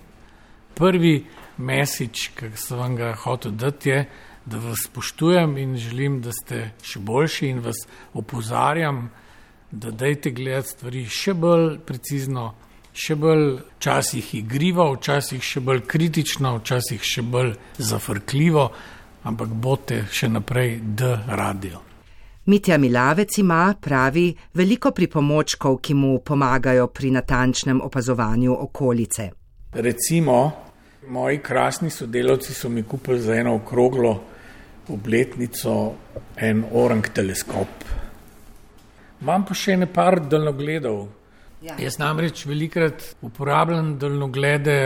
Prvi 0.74 1.18
mesič, 1.58 2.30
ki 2.38 2.54
sem 2.56 2.80
vam 2.80 2.96
ga 2.96 3.12
hotel 3.26 3.52
dati, 3.52 3.90
je, 3.90 4.06
da 4.46 4.58
vas 4.58 4.88
spoštujem 4.88 5.58
in 5.58 5.76
želim, 5.78 6.22
da 6.22 6.32
ste 6.32 6.72
še 6.84 7.00
boljši 7.00 7.52
in 7.52 7.62
vas 7.64 7.84
opozarjam, 8.14 9.10
da 9.72 9.92
dajte 9.92 10.32
gledati 10.32 10.70
stvari 10.70 11.06
še 11.10 11.34
bolj 11.34 11.78
precizno, 11.86 12.50
še 12.94 13.16
bolj 13.16 13.48
včasih 13.78 14.36
igrivo, 14.42 14.92
včasih 14.98 15.44
še 15.44 15.64
bolj 15.64 15.86
kritično, 15.88 16.58
včasih 16.60 17.02
še 17.14 17.24
bolj 17.24 17.56
zafrkljivo, 17.78 18.68
ampak 19.24 19.56
bote 19.56 20.06
še 20.12 20.30
naprej 20.30 20.80
D 20.84 21.16
radio. 21.28 21.93
Mitja 22.46 22.78
Milavec 22.78 23.38
ima, 23.38 23.74
pravi, 23.82 24.34
veliko 24.54 24.92
pripomočkov, 24.92 25.78
ki 25.80 25.94
mu 25.94 26.20
pomagajo 26.20 26.88
pri 26.88 27.12
natančnem 27.12 27.82
opazovanju 27.82 28.58
okolice. 28.60 29.30
Recimo, 29.72 30.52
moji 31.08 31.40
krasni 31.40 31.90
sodelavci 31.90 32.54
so 32.54 32.70
mi 32.70 32.84
kupili 32.84 33.20
za 33.20 33.36
eno 33.36 33.56
okroglo 33.56 34.22
obletnico 34.88 35.94
en 36.38 36.64
orang 36.72 37.08
teleskop. 37.14 37.88
Imam 39.22 39.46
pa 39.48 39.56
še 39.56 39.78
nekaj 39.78 40.26
daljnogledov, 40.30 41.08
Ja. 41.64 41.78
Jaz 41.80 41.96
namreč 41.96 42.42
velikrat 42.44 43.04
uporabljam 43.24 43.94
daljnoglede, 43.96 44.78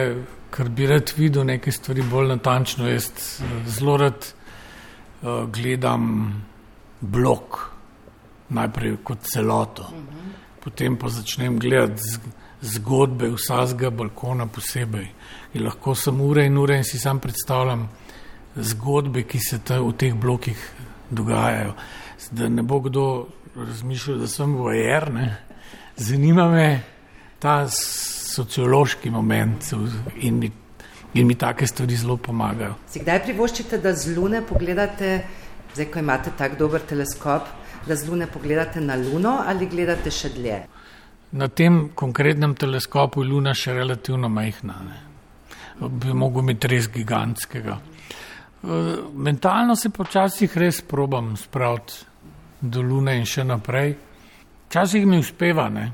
ker 0.54 0.68
bi 0.70 0.86
rad 0.86 1.10
videl 1.18 1.48
neke 1.50 1.72
stvari 1.74 2.04
bolj 2.06 2.28
natančno. 2.36 2.86
Jaz 2.86 3.08
eh, 3.10 3.56
zelo 3.66 3.96
rad 3.98 4.28
uh, 4.28 5.48
gledam 5.50 6.04
blok, 7.02 7.72
najprej 8.50 8.98
kot 9.04 9.18
celoto, 9.22 9.82
uh 9.82 9.90
-huh. 9.90 10.64
potem 10.64 10.98
pa 10.98 11.10
začnem 11.10 11.60
gledati 11.60 12.02
zgodbe 12.62 13.30
vsakega 13.30 13.90
balkona 13.90 14.46
posebej. 14.46 15.08
In 15.54 15.64
lahko 15.64 15.96
sem 15.96 16.22
ure 16.22 16.46
in 16.46 16.58
ure 16.58 16.78
in 16.78 16.84
si 16.84 17.00
sam 17.00 17.20
predstavljam 17.20 17.90
zgodbe, 18.56 19.24
ki 19.24 19.40
se 19.40 19.60
ta, 19.60 19.80
v 19.82 19.94
teh 19.98 20.14
blokih 20.14 20.58
dogajajo. 21.10 21.74
Da 22.32 22.50
ne 22.50 22.64
bo 22.64 22.80
kdo 22.80 23.28
razmišljal, 23.56 24.18
da 24.18 24.28
sem 24.28 24.56
vojer. 24.56 25.12
Zanima 25.98 26.50
me 26.50 26.82
ta 27.40 27.68
sociološki 27.70 29.10
moment 29.10 29.74
in 30.16 30.40
mi, 30.40 30.52
in 31.14 31.28
mi 31.28 31.36
take 31.36 31.68
stvari 31.68 31.96
zelo 31.96 32.18
pomagajo. 32.18 32.76
Si 32.90 33.00
kdaj 33.00 33.24
privoščite, 33.24 33.78
da 33.78 33.94
z 33.96 34.18
Lune 34.18 34.42
pogledate, 34.46 35.22
zdaj 35.78 35.92
ko 35.94 36.02
imate 36.02 36.34
tako 36.38 36.58
dober 36.64 36.82
teleskop, 36.82 37.50
da 37.86 37.96
z 37.96 38.10
Lune 38.10 38.28
pogledate 38.28 38.82
na 38.82 38.96
Luno 38.98 39.38
ali 39.46 39.70
gledate 39.70 40.12
še 40.12 40.34
dlje? 40.34 40.58
Na 41.38 41.48
tem 41.48 41.90
konkretnem 41.96 42.56
teleskopu 42.56 43.22
je 43.22 43.30
Luna 43.30 43.54
še 43.54 43.76
relativno 43.78 44.30
majhna. 44.30 44.80
Ne? 44.88 44.98
Bi 45.88 46.16
mogel 46.18 46.42
imeti 46.42 46.72
res 46.72 46.90
gigantskega. 46.90 47.78
E, 47.78 48.82
mentalno 49.14 49.76
se 49.76 49.94
počasih 49.94 50.58
res 50.58 50.82
probam 50.82 51.36
spraviti 51.38 52.02
do 52.62 52.82
Lune 52.82 53.20
in 53.20 53.30
še 53.30 53.46
naprej. 53.46 53.94
Včasih 54.68 55.06
mi 55.06 55.22
uspeva, 55.22 55.70
ne? 55.70 55.88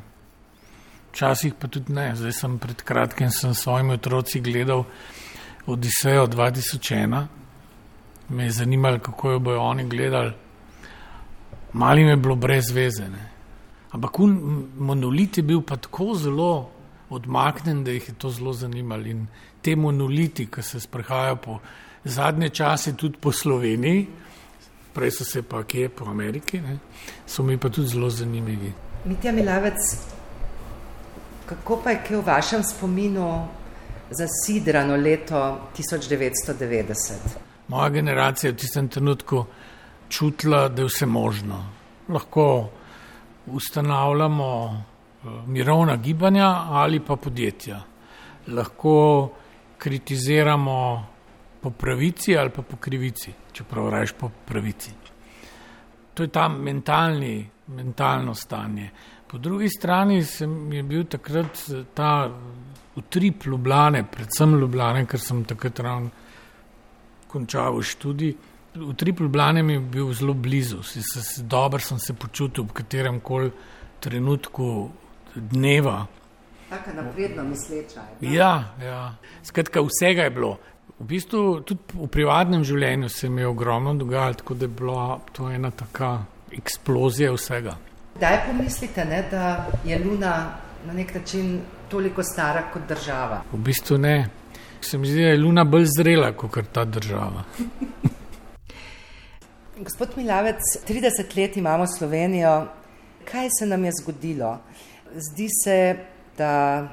včasih 1.14 1.54
pa 1.54 1.68
tudi 1.68 1.94
ne. 1.94 2.16
Zdaj 2.16 2.34
sem 2.34 2.58
pred 2.58 2.82
kratkim 2.82 3.30
s 3.30 3.46
svojimi 3.54 3.94
otroci 3.94 4.42
gledal 4.42 4.86
Odisejo 5.68 6.26
2001, 6.28 7.28
me 8.30 8.44
je 8.44 8.52
zanimalo, 8.52 9.00
kako 9.00 9.32
jo 9.32 9.40
bojo 9.40 9.62
oni 9.62 9.90
gledali. 9.90 10.34
Mali 11.74 12.04
mi 12.04 12.10
je 12.10 12.18
bilo 12.18 12.36
brez 12.36 12.72
veze. 12.72 13.10
Ne? 13.10 13.30
Ampak 13.92 14.12
monolit 14.78 15.38
je 15.38 15.44
bil 15.44 15.62
pa 15.62 15.76
tako 15.78 16.14
zelo 16.16 16.70
odmaknen, 17.10 17.84
da 17.84 17.92
jih 17.92 18.10
je 18.10 18.14
to 18.14 18.30
zelo 18.30 18.54
zanimalo. 18.54 19.06
In 19.06 19.28
te 19.62 19.76
monoliti, 19.76 20.48
ki 20.52 20.62
se 20.62 20.80
sprehajajo 20.80 21.36
po 21.36 21.60
zadnje 22.04 22.50
čase 22.50 22.96
tudi 22.98 23.18
po 23.22 23.32
Sloveniji, 23.32 24.08
prej 24.94 25.12
so 25.12 25.26
se 25.26 25.42
pa 25.42 25.64
kje 25.64 25.90
po 25.90 26.06
Ameriki, 26.10 26.62
ne, 26.62 26.78
so 27.26 27.44
mi 27.44 27.58
pa 27.58 27.70
tudi 27.70 27.88
zelo 27.88 28.10
zanimivi. 28.10 28.74
Mitja 29.06 29.32
Milavec, 29.32 29.80
kako 31.46 31.82
pa 31.84 31.92
je 31.92 32.04
kje 32.08 32.18
v 32.18 32.26
vašem 32.26 32.64
spominu 32.64 33.48
zasidrano 34.12 34.96
leto 34.96 35.70
1990? 35.78 37.53
Moja 37.74 37.90
generacija 37.90 38.50
je 38.50 38.54
v 38.54 38.58
tistem 38.62 38.88
trenutku 38.88 39.46
čutila, 40.10 40.68
da 40.70 40.82
je 40.82 40.86
vse 40.86 41.06
možno. 41.06 41.56
Lahko 42.10 42.70
ustanavljamo 43.48 44.84
mirovna 45.48 45.96
gibanja 45.96 46.48
ali 46.70 47.00
pa 47.00 47.16
podjetja. 47.16 47.82
Lahko 48.48 49.30
kritiziramo 49.78 51.08
po 51.62 51.70
pravici 51.70 52.38
ali 52.38 52.50
pa 52.50 52.62
po 52.62 52.78
krivici, 52.78 53.34
čeprav 53.52 53.90
rečeš 53.90 54.16
po 54.20 54.30
pravici. 54.46 54.92
To 56.14 56.24
je 56.24 56.30
ta 56.30 56.48
mentalni, 56.48 57.50
mentalno 57.68 58.36
stanje. 58.36 58.90
Po 59.28 59.38
drugi 59.38 59.70
strani 59.70 60.24
sem 60.24 60.74
je 60.74 60.84
bil 60.84 61.06
takrat 61.06 61.58
ta 61.94 62.30
utrip 62.96 63.46
Ljubljane, 63.46 64.04
predvsem 64.12 64.60
Ljubljane, 64.60 65.06
ker 65.06 65.20
sem 65.20 65.44
takrat 65.44 65.80
ravno 65.80 66.10
končal 67.34 67.82
študij. 67.82 68.36
Utrip 68.90 69.20
Ljubljane 69.20 69.64
mi 69.64 69.74
je 69.74 69.80
bil 69.80 70.14
zelo 70.14 70.34
blizu, 70.34 70.84
si 70.84 71.02
se, 71.02 71.44
dobro 71.44 71.80
sem 71.80 72.00
se 72.00 72.14
počutil 72.14 72.64
v 72.64 72.74
katerem 72.74 73.20
koli 73.20 73.52
trenutku 74.00 74.90
dneva. 75.36 76.06
Tako 76.70 76.96
napredno 76.96 77.44
misleča. 77.44 78.02
Ja, 78.22 78.74
ja. 78.82 79.16
Skratka, 79.44 79.82
vsega 79.82 80.24
je 80.24 80.30
bilo. 80.30 80.58
V 81.00 81.06
bistvu 81.06 81.62
tudi 81.62 81.82
v 81.94 82.08
privatnem 82.08 82.64
življenju 82.64 83.10
se 83.10 83.30
mi 83.30 83.42
je 83.42 83.48
ogromno 83.48 83.94
dogajalo, 83.94 84.40
tako 84.42 84.54
da 84.54 84.66
je 84.66 84.76
bila 84.82 85.20
to 85.32 85.50
ena 85.50 85.72
taka 85.72 86.12
eksplozija 86.54 87.34
vsega. 87.34 87.78
Kdaj 88.16 88.40
pomislite, 88.48 89.06
ne, 89.06 89.24
da 89.32 89.68
je 89.86 90.00
Luna 90.06 90.34
na 90.86 90.94
nek 90.94 91.14
način 91.16 91.60
toliko 91.90 92.24
stara 92.24 92.68
kot 92.74 92.88
država? 92.90 93.42
V 93.52 93.58
bistvu 93.58 93.98
ne. 93.98 94.43
Se 94.84 94.98
mi 94.98 95.08
zdi, 95.08 95.22
da 95.22 95.28
je 95.28 95.38
Luna 95.38 95.64
bolj 95.64 95.86
zrela 95.98 96.32
kot 96.38 96.58
ta 96.72 96.86
država. 96.86 97.44
Gospod 99.80 100.10
Milavec, 100.18 100.60
30 100.88 101.38
let 101.38 101.58
imamo 101.58 101.88
Slovenijo. 101.88 102.68
Kaj 103.32 103.50
se 103.60 103.66
nam 103.66 103.86
je 103.86 103.92
zgodilo? 104.02 104.58
Zdi 105.16 105.48
se, 105.64 105.96
da 106.38 106.88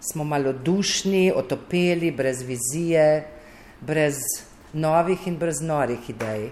smo 0.00 0.24
malodušni, 0.24 1.32
otopeli, 1.36 2.10
brez 2.10 2.42
vizije, 2.42 3.26
brez 3.80 4.14
novih 4.72 5.26
in 5.26 5.38
brez 5.38 5.60
norih 5.60 6.10
idej. 6.10 6.50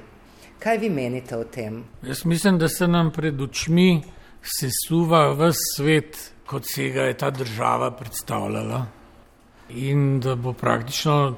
Kaj 0.58 0.78
vi 0.78 0.90
menite 0.90 1.36
o 1.36 1.44
tem? 1.44 1.84
Jaz 2.02 2.24
mislim, 2.24 2.58
da 2.58 2.68
se 2.68 2.88
nam 2.88 3.10
pred 3.12 3.40
očmi 3.40 4.02
sesuva 4.42 5.32
v 5.32 5.52
svet, 5.76 6.18
kot 6.46 6.66
se 6.74 6.88
ga 6.88 7.02
je 7.02 7.16
ta 7.18 7.30
država 7.30 7.90
predstavljala. 7.90 8.86
In 9.74 10.20
da 10.20 10.34
bo 10.34 10.52
praktično 10.52 11.34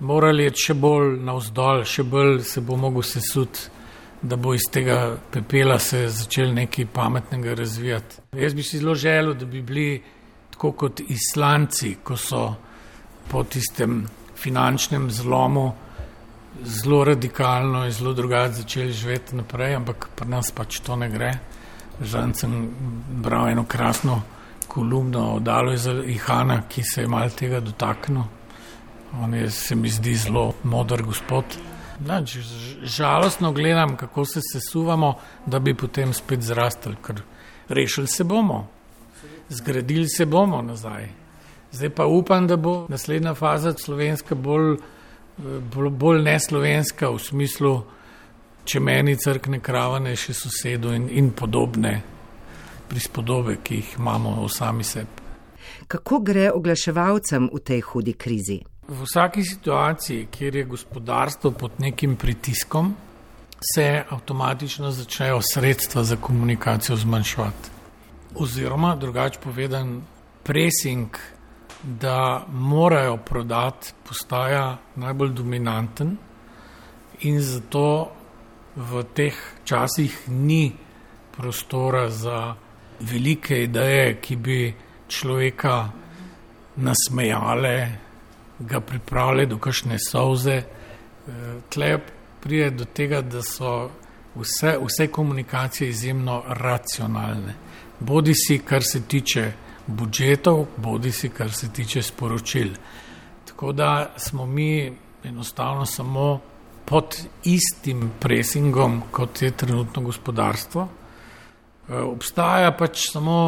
morali 0.00 0.46
iti 0.46 0.66
še 0.66 0.74
bolj 0.74 1.14
navzdol, 1.24 1.84
še 1.88 2.04
bolj 2.04 2.42
se 2.46 2.60
bo 2.60 2.76
mogel 2.76 3.04
sesuti, 3.06 3.68
da 4.22 4.36
bo 4.36 4.54
iz 4.54 4.68
tega 4.70 5.16
pepela 5.32 5.78
se 5.82 6.04
začel 6.08 6.52
nekaj 6.54 6.86
pametnega 6.94 7.54
razvijati. 7.58 8.20
Jaz 8.38 8.54
bi 8.54 8.62
si 8.62 8.78
zelo 8.78 8.94
želel, 8.94 9.34
da 9.34 9.46
bi 9.46 9.62
bili 9.62 10.02
tako 10.50 10.72
kot 10.72 11.00
islanci, 11.08 11.96
ko 12.04 12.16
so 12.16 12.42
po 13.30 13.42
tistem 13.44 14.04
finančnem 14.38 15.10
zlomu 15.10 15.72
zelo 16.62 17.04
radikalno 17.04 17.84
in 17.86 17.92
zelo 17.92 18.12
drugače 18.12 18.52
začeli 18.52 18.92
živeti 18.92 19.36
naprej, 19.36 19.74
ampak 19.74 20.08
pri 20.16 20.28
nas 20.28 20.52
pač 20.54 20.80
to 20.80 20.96
ne 20.96 21.08
gre. 21.10 21.32
Žal 22.02 22.34
sem 22.34 22.54
bral 23.22 23.48
eno 23.48 23.64
krasno 23.64 24.22
kolumno 24.74 25.34
o 25.34 25.40
Dalu 25.40 25.72
iz 25.72 25.86
Ihana, 26.06 26.62
ki 26.68 26.82
se 26.82 27.02
je 27.02 27.08
mal 27.08 27.30
tega 27.36 27.60
dotaknil. 27.60 28.24
On 29.20 29.34
je, 29.34 29.50
se 29.50 29.74
mi 29.76 29.90
zdi, 29.92 30.14
zelo 30.16 30.52
modr 30.64 31.02
gospod. 31.02 31.44
Znači, 32.04 32.40
žalostno 32.82 33.52
gledam, 33.52 33.96
kako 33.96 34.24
se 34.24 34.40
sesuvamo, 34.52 35.14
da 35.46 35.58
bi 35.58 35.74
potem 35.76 36.12
spet 36.12 36.40
zrastali, 36.42 36.96
ker 37.06 37.20
rešili 37.68 38.06
se 38.06 38.24
bomo, 38.24 38.66
zgradili 39.48 40.08
se 40.08 40.26
bomo 40.26 40.62
nazaj. 40.62 41.08
Zdaj 41.72 41.90
pa 41.90 42.06
upam, 42.06 42.46
da 42.46 42.56
bo 42.56 42.86
naslednja 42.88 43.34
faza 43.34 43.72
slovenska 43.72 44.34
bolj, 44.34 44.76
bolj, 45.74 45.90
bolj 45.90 46.22
neslovenska 46.22 47.10
v 47.10 47.18
smislu, 47.18 47.74
če 48.64 48.80
meni 48.80 49.16
crkne 49.16 49.60
kravane 49.60 50.16
še 50.16 50.34
sosedu 50.34 50.94
in, 50.96 51.08
in 51.10 51.30
podobne 51.36 52.00
prispodobe, 52.92 53.56
ki 53.64 53.80
jih 53.80 53.94
imamo 53.98 54.36
v 54.44 54.50
sami 54.52 54.84
sebi. 54.84 55.22
Kako 55.88 56.20
gre 56.20 56.50
oglaševalcem 56.52 57.48
v 57.52 57.60
tej 57.64 57.80
hudi 57.88 58.12
krizi? 58.12 58.60
V 58.88 59.06
vsaki 59.06 59.44
situaciji, 59.44 60.26
kjer 60.30 60.56
je 60.56 60.64
gospodarstvo 60.68 61.50
pod 61.56 61.80
nekim 61.80 62.16
pritiskom, 62.16 62.94
se 63.74 64.04
avtomatično 64.10 64.90
začnejo 64.90 65.40
sredstva 65.52 66.04
za 66.04 66.16
komunikacijo 66.16 66.96
zmanjševati. 66.96 67.70
Oziroma, 68.34 68.96
drugače 68.96 69.40
povedan, 69.40 70.02
pressing 70.42 71.16
da 71.82 72.46
morajo 72.48 73.16
prodati, 73.16 73.92
postaja 74.08 74.78
najbolj 74.96 75.30
dominanten, 75.30 76.16
in 77.20 77.40
zato 77.40 78.10
v 78.76 79.04
teh 79.14 79.36
časih 79.64 80.28
ni 80.28 80.72
prostora 81.36 82.08
za 82.10 82.54
velike 83.00 83.62
ideje, 83.62 84.20
ki 84.20 84.36
bi 84.36 84.74
človeka 85.08 85.90
nasmejale, 86.76 87.88
ga 88.58 88.80
pripravile 88.80 89.46
do 89.46 89.58
kakšne 89.58 89.98
solze. 89.98 90.62
Tle 91.68 91.98
pride 92.40 92.70
do 92.70 92.84
tega, 92.84 93.20
da 93.22 93.42
so 93.42 93.90
vse, 94.34 94.76
vse 94.82 95.06
komunikacije 95.06 95.90
izjemno 95.90 96.42
racionalne. 96.48 97.54
Bodi 98.00 98.34
si, 98.34 98.58
kar 98.58 98.82
se 98.82 99.02
tiče 99.02 99.52
budžetov, 99.86 100.66
bodi 100.76 101.12
si 101.12 101.28
kar 101.28 101.52
se 101.52 101.72
tiče 101.72 102.02
sporočil. 102.02 102.74
Tako 103.44 103.72
da 103.72 104.14
smo 104.16 104.46
mi 104.46 104.92
enostavno 105.24 105.86
samo 105.86 106.40
pod 106.84 107.16
istim 107.44 108.10
presingom, 108.20 109.02
kot 109.10 109.42
je 109.42 109.50
trenutno 109.50 110.02
gospodarstvo. 110.02 110.88
E, 111.88 111.94
obstaja 111.98 112.72
pač 112.78 113.08
samo 113.10 113.38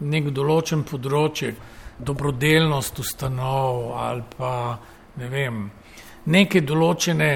nek 0.00 0.30
določen 0.34 0.84
področje, 0.84 1.54
dobrodelnost 1.96 2.98
ustanov 3.00 3.94
ali 3.96 4.24
pa 4.36 4.50
ne 5.16 5.28
vem, 5.32 5.60
neke 6.26 6.60
določene 6.60 7.30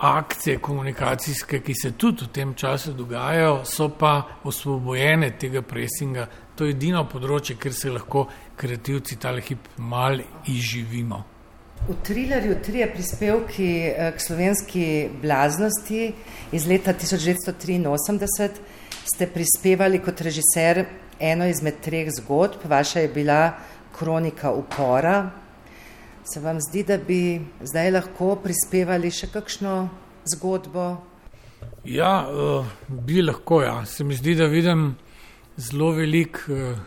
akcije 0.00 0.58
komunikacijske, 0.64 1.60
ki 1.60 1.74
se 1.76 1.90
tudi 1.92 2.24
v 2.24 2.32
tem 2.32 2.54
času 2.54 2.94
dogajajo, 2.96 3.66
so 3.68 3.90
pa 3.92 4.40
osvobojene 4.48 5.34
tega 5.36 5.60
presinga, 5.62 6.24
to 6.56 6.64
je 6.64 6.72
edino 6.72 7.04
področje, 7.04 7.58
kjer 7.60 7.76
se 7.76 7.92
lahko 7.92 8.24
kreativci 8.56 9.18
tale 9.20 9.44
hip 9.44 9.68
mal 9.76 10.16
izživimo. 10.48 11.20
V 11.88 11.96
trilerju 12.04 12.58
Trije 12.64 12.86
prispevki 12.92 13.68
eh, 13.88 14.10
k 14.16 14.20
slovenski 14.20 14.84
blaznosti 15.22 16.12
iz 16.52 16.66
leta 16.68 16.92
1983 16.92 18.50
ste 19.14 19.26
prispevali 19.26 19.98
kot 20.02 20.20
režiser 20.20 20.84
eno 21.20 21.46
izmed 21.48 21.80
treh 21.84 22.08
zgodb, 22.12 22.64
vaša 22.64 23.00
je 23.00 23.08
bila 23.08 23.52
Kronika 23.98 24.52
upora. 24.52 25.30
Se 26.24 26.40
vam 26.40 26.60
zdi, 26.60 26.82
da 26.82 26.96
bi 26.98 27.40
zdaj 27.60 27.90
lahko 27.90 28.36
prispevali 28.42 29.10
še 29.10 29.28
kakšno 29.32 29.74
zgodbo? 30.34 30.86
Ja, 31.84 32.12
uh, 32.28 32.66
bi 32.88 33.22
lahko, 33.22 33.62
ja. 33.62 33.84
Se 33.86 34.04
mi 34.04 34.14
zdi, 34.14 34.36
da 34.38 34.46
vidim 34.46 34.94
zelo 35.56 35.90
velik 35.96 36.42
uh, 36.48 36.78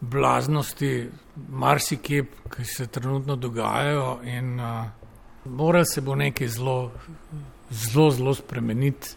blaznosti, 0.00 1.08
marsikje, 1.48 2.26
ki 2.52 2.64
se 2.64 2.86
trenutno 2.86 3.36
dogajajo, 3.36 4.18
in 4.28 4.60
uh, 4.60 4.84
mora 5.44 5.84
se 5.84 6.00
bo 6.00 6.14
nekaj 6.14 6.48
zelo, 6.58 6.78
zelo, 7.70 8.10
zelo 8.10 8.34
spremeniti 8.34 9.16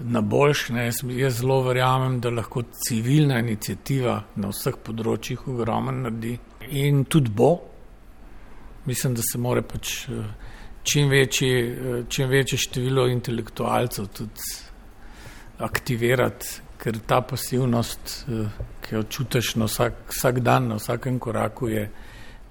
na 0.00 0.20
boljše. 0.20 0.74
Jaz, 0.74 1.02
jaz 1.04 1.40
zelo 1.40 1.62
verjamem, 1.62 2.20
da 2.20 2.30
lahko 2.30 2.62
civilna 2.86 3.38
inicijativa 3.38 4.20
na 4.36 4.52
vseh 4.52 4.78
področjih 4.84 5.48
ogromno 5.48 5.92
naredi 5.92 6.38
in 6.70 7.04
tudi 7.04 7.30
bo. 7.30 7.50
Mislim, 8.86 9.14
da 9.14 9.22
se 9.22 9.38
mora 9.38 9.62
pač 9.62 10.08
čim 10.82 11.08
večje, 11.08 12.06
čim 12.08 12.28
večje 12.28 12.58
število 12.58 13.06
intelektualcev 13.08 14.08
tudi 14.16 14.48
aktivirati, 15.60 16.60
ker 16.80 16.98
ta 17.06 17.20
pasivnost, 17.20 18.24
eh, 18.28 18.48
ki 18.80 18.94
jo 18.94 19.02
čutiš 19.02 19.54
vsak, 19.56 19.92
vsak 20.08 20.40
dan, 20.40 20.68
na 20.68 20.78
vsakem 20.80 21.18
koraku, 21.18 21.68
je 21.68 21.90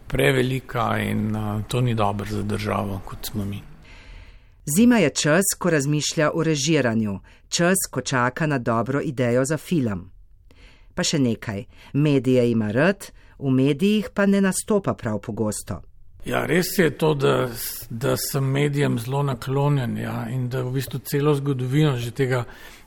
prevelika 0.08 0.98
in 1.02 1.36
eh, 1.36 1.64
to 1.68 1.82
ni 1.82 1.96
dobro 1.96 2.26
za 2.30 2.44
državo, 2.44 3.02
kot 3.06 3.26
smo 3.26 3.46
mi. 3.46 3.69
Zima 4.78 4.98
je 4.98 5.10
čas, 5.10 5.46
ko 5.58 5.70
razmišlja 5.70 6.32
o 6.34 6.44
režiranju, 6.44 7.20
čas, 7.50 7.76
ko 7.92 8.02
čaka 8.02 8.48
na 8.48 8.58
dobro 8.58 9.02
idejo 9.02 9.46
za 9.46 9.58
film. 9.58 10.12
Pa 10.96 11.04
še 11.04 11.20
nekaj, 11.20 11.64
medije 11.94 12.52
ima 12.52 12.72
rad, 12.72 13.12
v 13.40 13.50
medijih 13.50 14.10
pa 14.14 14.26
ne 14.26 14.42
nastopa 14.42 14.94
prav 14.94 15.20
pogosto. 15.20 15.82
Ja, 16.26 16.46
res 16.46 16.78
je 16.78 16.90
to, 16.98 17.14
da, 17.14 17.50
da 17.90 18.18
sem 18.18 18.44
medijem 18.44 19.00
zelo 19.00 19.24
naklonjen 19.24 19.98
ja, 19.98 20.28
in 20.30 20.50
da 20.50 20.62
v 20.62 20.76
bistvu 20.76 21.00
celo 21.00 21.34
zgodovino 21.36 21.96
že 21.98 22.12
tega 22.12 22.44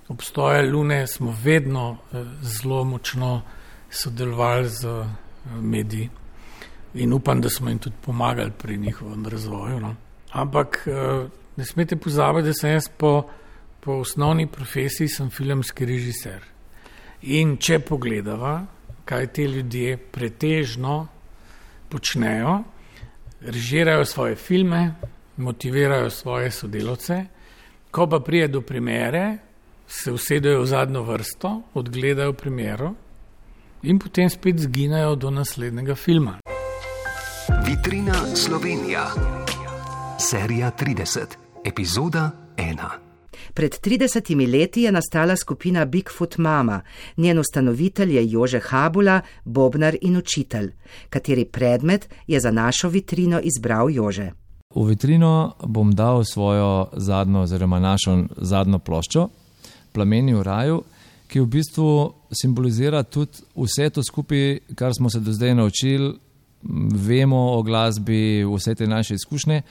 obstoja 0.09 0.63
Lune 0.63 1.07
smo 1.07 1.35
vedno 1.45 1.97
eh, 2.13 2.25
zelo 2.43 2.85
močno 2.85 3.41
sodelovali 3.91 4.69
z 4.69 4.85
uh, 4.89 5.07
mediji 5.61 6.11
in 6.95 7.13
upam, 7.13 7.41
da 7.41 7.51
smo 7.51 7.69
jim 7.69 7.79
tudi 7.79 7.97
pomagali 8.05 8.51
pri 8.59 8.77
njihovem 8.79 9.27
razvoju. 9.27 9.81
No. 9.81 9.95
Ampak 10.33 10.87
uh, 10.87 11.29
ne 11.57 11.65
smete 11.65 11.97
pozabiti, 11.97 12.49
da 12.49 12.55
sem 12.55 12.73
jaz 12.73 12.89
po, 12.89 13.29
po 13.81 13.93
osnovni 13.93 14.47
profesiji 14.47 15.09
filmski 15.31 15.87
režiser. 15.87 16.45
In 17.23 17.57
če 17.57 17.79
pogledava, 17.79 18.67
kaj 19.05 19.27
ti 19.33 19.45
ljudje 19.45 19.97
pretežno 19.97 21.07
počnejo, 21.89 22.63
režirajo 23.41 24.05
svoje 24.05 24.37
filme, 24.37 24.95
motivirajo 25.37 26.11
svoje 26.11 26.51
sodelavce, 26.51 27.25
ko 27.91 28.07
pa 28.07 28.21
prije 28.21 28.49
do 28.49 28.61
primere, 28.61 29.39
se 29.87 30.13
usedejo 30.13 30.63
v 30.63 30.67
zadnjo 30.67 31.03
vrsto, 31.03 31.63
odgledajo 31.75 32.33
primero 32.33 32.95
in 33.83 33.99
potem 33.99 34.31
spet 34.31 34.59
zginejo 34.59 35.15
do 35.15 35.31
naslednjega 35.31 35.95
filma. 35.95 36.39
Vitrina 37.67 38.15
Slovenija, 38.37 39.11
serija 40.23 40.71
30, 40.81 41.21
epizoda 41.65 42.31
1. 42.57 42.77
Pred 43.55 43.73
30 43.81 44.53
leti 44.53 44.83
je 44.83 44.93
nastala 44.93 45.37
skupina 45.37 45.85
Bigfoot 45.85 46.39
Mama, 46.39 46.81
njen 47.17 47.39
ustanovitelj 47.39 48.17
je 48.17 48.31
Jože 48.31 48.61
Habula, 48.69 49.21
bobnar 49.45 49.97
in 50.01 50.17
učitelj, 50.17 50.73
kateri 51.11 51.45
predmet 51.45 52.09
je 52.27 52.41
za 52.41 52.51
našo 52.51 52.89
vitrino 52.89 53.41
izbral 53.41 53.91
Jože. 53.91 54.31
V 54.75 54.87
vitrino 54.89 55.55
bom 55.67 55.93
dal 55.93 56.25
svojo 56.25 56.89
zadnjo, 56.93 57.41
oziroma 57.41 57.81
našo 57.81 58.25
zadnjo 58.37 58.79
ploščo, 58.79 59.29
Plameni 59.93 60.35
v 60.35 60.43
raju, 60.43 60.83
ki 61.29 61.41
v 61.41 61.47
bistvu 61.47 62.13
simbolizira 62.43 63.03
tudi 63.03 63.43
vse 63.57 63.91
to 63.91 64.03
skupaj, 64.03 64.59
kar 64.75 64.95
smo 64.95 65.11
se 65.11 65.21
do 65.21 65.33
zdaj 65.33 65.55
naučili 65.55 66.15
vemo 67.07 67.41
o 67.57 67.63
glasbi, 67.63 68.45
vse 68.45 68.75
te 68.75 68.87
naše 68.87 69.15
izkušnje, 69.15 69.63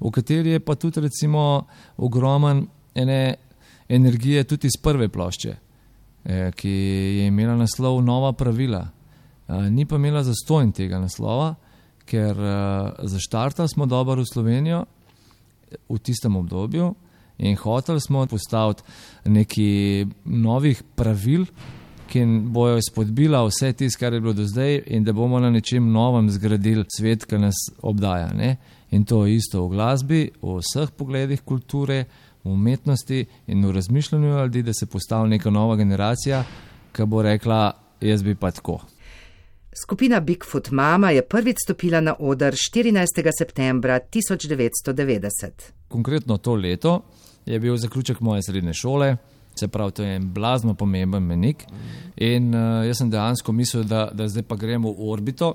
v 0.00 0.10
kateri 0.10 0.50
je 0.50 0.60
pa 0.60 0.74
tudi 0.74 1.00
recimo 1.00 1.66
ogromen 1.96 2.66
ene 2.94 3.34
energije 3.88 4.44
tudi 4.44 4.66
iz 4.66 4.76
prve 4.82 5.08
plošče, 5.08 5.56
eh, 6.24 6.52
ki 6.52 6.70
je 7.18 7.26
imela 7.26 7.56
naslov 7.56 8.02
Nova 8.04 8.32
pravila. 8.32 8.88
Eh, 9.48 9.70
ni 9.70 9.86
pa 9.86 9.96
imela 9.96 10.22
zastojn 10.22 10.72
tega 10.72 10.98
naslova, 10.98 11.54
ker 12.06 12.36
eh, 12.38 12.90
zaštartali 13.02 13.68
smo 13.68 13.86
dobro 13.86 14.22
v 14.22 14.26
Slovenijo 14.26 14.84
v 15.88 15.98
tistem 15.98 16.36
obdobju 16.36 16.94
in 17.38 17.56
hoteli 17.56 18.00
smo 18.00 18.26
postaviti 18.26 18.82
neki 19.24 20.06
novih 20.24 20.82
pravil, 20.94 21.46
ki 22.10 22.24
bojo 22.50 22.78
izpodbila 22.78 23.44
vse 23.46 23.72
tisto, 23.72 24.00
kar 24.00 24.12
je 24.12 24.20
bilo 24.20 24.32
do 24.32 24.44
zdaj, 24.44 24.82
in 24.86 25.04
da 25.04 25.12
bomo 25.12 25.40
na 25.40 25.50
nečem 25.50 25.92
novem 25.92 26.30
zgradili 26.30 26.84
svet, 26.96 27.24
ki 27.24 27.38
nas 27.38 27.54
obdaja. 27.82 28.32
Ne? 28.34 28.56
In 28.90 29.04
to 29.04 29.24
je 29.26 29.36
isto 29.38 29.62
v 29.64 29.76
glasbi, 29.76 30.20
v 30.42 30.58
vseh 30.58 30.90
pogledih 30.90 31.42
kulture, 31.46 32.04
v 32.44 32.50
umetnosti 32.50 33.24
in 33.46 33.66
v 33.66 33.72
razmišljanju 33.72 34.38
ljudi, 34.38 34.62
da 34.62 34.74
se 34.74 34.86
postavi 34.86 35.28
neka 35.36 35.50
nova 35.50 35.76
generacija, 35.76 36.44
ki 36.92 37.06
bo 37.06 37.22
rekla: 37.22 37.72
Jaz 38.00 38.22
bi 38.22 38.34
pa 38.34 38.50
tako. 38.50 38.80
Skupina 39.82 40.20
Bigfoot 40.20 40.70
Mama 40.70 41.10
je 41.10 41.22
prvič 41.22 41.56
stopila 41.64 42.00
na 42.00 42.14
oder 42.18 42.54
14. 42.54 43.30
septembra 43.38 44.00
1990. 44.00 45.50
Konkretno 45.88 46.36
to 46.38 46.54
leto 46.54 47.02
je 47.46 47.60
bil 47.60 47.76
zaključek 47.76 48.20
moje 48.20 48.42
srednje 48.42 48.72
šole. 48.74 49.16
Se 49.60 49.68
pravi, 49.68 49.92
to 49.92 50.02
je 50.02 50.16
en 50.16 50.28
blazno 50.32 50.74
pomemben 50.74 51.22
menik. 51.26 51.66
In 52.16 52.54
uh, 52.54 52.80
jaz 52.86 53.02
sem 53.02 53.10
dejansko 53.12 53.52
mislil, 53.52 53.84
da, 53.88 54.06
da 54.12 54.28
zdaj 54.28 54.46
pa 54.48 54.56
gremo 54.56 54.92
v 54.94 55.08
orbito, 55.12 55.50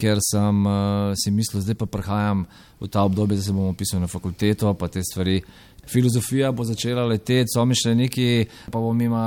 ker 0.00 0.20
sem 0.22 0.66
uh, 0.66 1.10
si 1.18 1.32
mislil, 1.34 1.64
da 1.66 1.74
pa 1.78 1.88
prihajam 1.90 2.44
v 2.80 2.88
ta 2.88 3.02
obdobje, 3.08 3.40
da 3.40 3.44
se 3.44 3.54
bom 3.56 3.72
opisal 3.72 4.02
na 4.02 4.10
fakulteto, 4.10 4.72
pa 4.78 4.88
te 4.88 5.02
stvari. 5.04 5.40
Filozofija 5.90 6.52
bo 6.54 6.62
začela 6.62 7.02
leteti, 7.08 7.50
so 7.50 7.64
mi 7.66 7.74
še 7.74 7.96
neki, 7.98 8.26
pa 8.70 8.78
bomo 8.78 9.02
ima, 9.02 9.24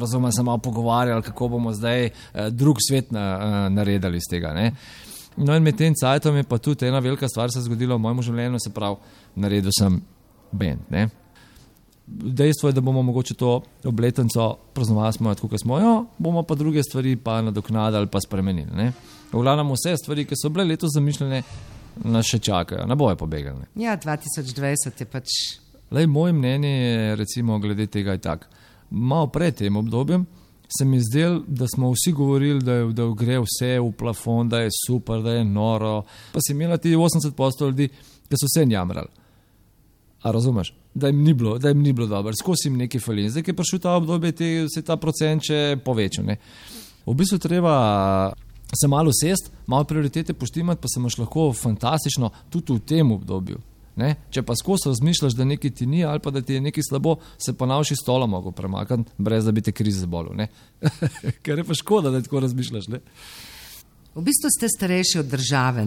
razumem, 0.00 0.32
se 0.32 0.44
malo 0.46 0.62
pogovarjali, 0.64 1.24
kako 1.26 1.50
bomo 1.58 1.74
zdaj 1.76 2.08
uh, 2.08 2.46
drug 2.48 2.80
svet 2.80 3.12
na, 3.12 3.26
uh, 3.36 3.58
naredili 3.74 4.22
iz 4.22 4.30
tega. 4.30 4.54
Ne? 4.56 4.70
No, 5.36 5.52
in 5.52 5.66
med 5.66 5.76
tem 5.76 5.92
cajtom 5.92 6.40
je 6.40 6.48
pa 6.48 6.56
tudi 6.62 6.88
ena 6.88 7.02
velika 7.04 7.28
stvar 7.28 7.52
se 7.52 7.60
zgodila 7.66 7.98
v 7.98 8.06
mojem 8.06 8.24
življenju, 8.30 8.62
se 8.62 8.72
pravi, 8.72 9.20
naredil 9.36 9.76
sem 9.76 10.00
bend 10.56 11.25
dejstvo 12.06 12.68
je, 12.68 12.72
da 12.72 12.80
bomo 12.80 13.02
mogoče 13.02 13.34
to 13.34 13.62
obletnico 13.84 14.56
praznovali, 14.74 15.36
kot 15.40 15.60
smo 15.60 15.78
jo, 15.78 16.06
bomo 16.18 16.42
pa 16.42 16.54
druge 16.54 16.82
stvari 16.82 17.16
pa 17.16 17.42
nadoknadili 17.42 17.98
ali 17.98 18.06
pa 18.06 18.20
spremenili. 18.20 18.70
Ne? 18.76 18.92
V 19.32 19.42
glavnem 19.42 19.72
vse 19.72 19.96
stvari, 19.96 20.24
ki 20.24 20.38
so 20.38 20.48
bile 20.48 20.64
letos 20.64 20.94
zamišljene, 20.94 21.42
nas 22.04 22.26
še 22.26 22.38
čakajo, 22.38 22.86
ne 22.86 22.96
bojo 22.96 23.16
pobegali. 23.16 23.66
Ja, 23.74 23.96
2020 23.96 25.00
je 25.00 25.06
pač. 25.10 25.34
Lej, 25.90 26.06
moje 26.06 26.32
mnenje 26.32 26.70
je, 26.70 27.16
recimo, 27.16 27.58
glede 27.58 27.86
tega 27.86 28.16
je 28.16 28.22
tako. 28.22 28.50
Malo 28.90 29.26
pred 29.26 29.54
tem 29.54 29.76
obdobjem 29.76 30.26
se 30.78 30.84
mi 30.84 31.00
zdel, 31.00 31.40
da 31.46 31.66
smo 31.68 31.90
vsi 31.90 32.12
govorili, 32.12 32.60
da, 32.62 32.72
je, 32.72 32.86
da 32.92 33.06
gre 33.18 33.38
vse 33.38 33.78
v 33.80 33.92
plafon, 33.98 34.48
da 34.48 34.60
je 34.60 34.70
super, 34.86 35.22
da 35.22 35.36
je 35.38 35.44
noro. 35.44 36.02
Pa 36.32 36.42
si 36.42 36.52
imela 36.52 36.76
ti 36.76 36.96
80% 36.96 37.66
ljudi, 37.66 37.88
ki 38.28 38.38
so 38.40 38.50
se 38.54 38.64
njamrali. 38.66 39.08
A 40.22 40.30
razumeš? 40.30 40.74
Da 40.96 41.10
jim 41.10 41.20
ni 41.22 41.34
bilo, 41.36 41.58
da 41.60 41.68
jim 41.68 41.82
ni 41.84 41.92
bilo 41.92 42.06
dobro, 42.08 42.32
skozi 42.32 42.70
jim 42.70 42.78
nekaj 42.80 43.02
fali. 43.04 43.28
Zdaj, 43.28 43.44
ki 43.44 43.52
je 43.52 43.56
prišel 43.56 43.80
ta 43.84 43.92
obdobje, 43.98 44.32
te, 44.32 44.48
se 44.72 44.80
ta 44.82 44.96
procent 44.96 45.44
še 45.44 45.76
povečal. 45.84 46.24
Ne? 46.24 46.38
V 47.04 47.14
bistvu 47.14 47.36
treba 47.38 47.74
se 48.72 48.88
malo 48.88 49.12
sest, 49.12 49.50
malo 49.68 49.84
prioritete 49.84 50.34
poštimati, 50.34 50.80
pa 50.80 50.88
se 50.88 51.00
moš 51.00 51.18
lahko 51.20 51.50
fantastično 51.52 52.30
tudi 52.50 52.78
v 52.78 52.80
tem 52.80 53.12
obdobju. 53.12 53.60
Ne? 53.96 54.10
Če 54.32 54.42
pa 54.44 54.56
skozi 54.56 54.90
razmišljaš, 54.90 55.36
da 55.36 55.44
nekaj 55.48 55.72
ti 55.78 55.86
ni 55.88 56.02
ali 56.04 56.20
pa 56.20 56.30
da 56.30 56.42
ti 56.44 56.56
je 56.56 56.64
nekaj 56.64 56.84
slabo, 56.88 57.16
se 57.40 57.54
pa 57.56 57.68
nauči 57.68 57.96
stola 57.96 58.26
mogo 58.28 58.52
premakati, 58.52 59.08
brez 59.16 59.44
da 59.44 59.52
bi 59.56 59.64
te 59.64 59.72
krize 59.72 60.04
zbolil. 60.04 60.36
Ker 61.44 61.60
je 61.60 61.64
pa 61.64 61.76
škoda, 61.76 62.12
da 62.12 62.20
tako 62.24 62.40
razmišljaš. 62.44 62.90
Ne? 62.92 63.00
V 64.16 64.24
bistvu 64.24 64.52
ste 64.52 64.68
starejši 64.72 65.20
od 65.20 65.32
države. 65.32 65.86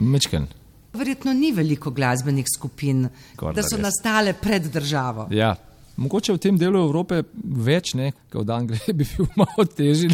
Mečken. 0.00 0.48
Verjetno 0.92 1.32
ni 1.32 1.52
veliko 1.52 1.90
glasbenih 1.90 2.46
skupin, 2.56 3.08
Kor, 3.36 3.54
da 3.54 3.62
so 3.64 3.76
res. 3.76 3.86
nastale 3.86 4.34
pred 4.36 4.68
državo. 4.72 5.28
Ja. 5.32 5.54
Mogoče 5.96 6.32
v 6.32 6.38
tem 6.40 6.58
delu 6.60 6.80
Evrope 6.86 7.22
več, 7.34 7.94
ne, 7.96 8.12
kot 8.32 8.48
v 8.48 8.54
Angliji, 8.54 8.94
bi 8.98 9.06
bil 9.06 9.26
malo 9.36 9.64
težji 9.68 10.10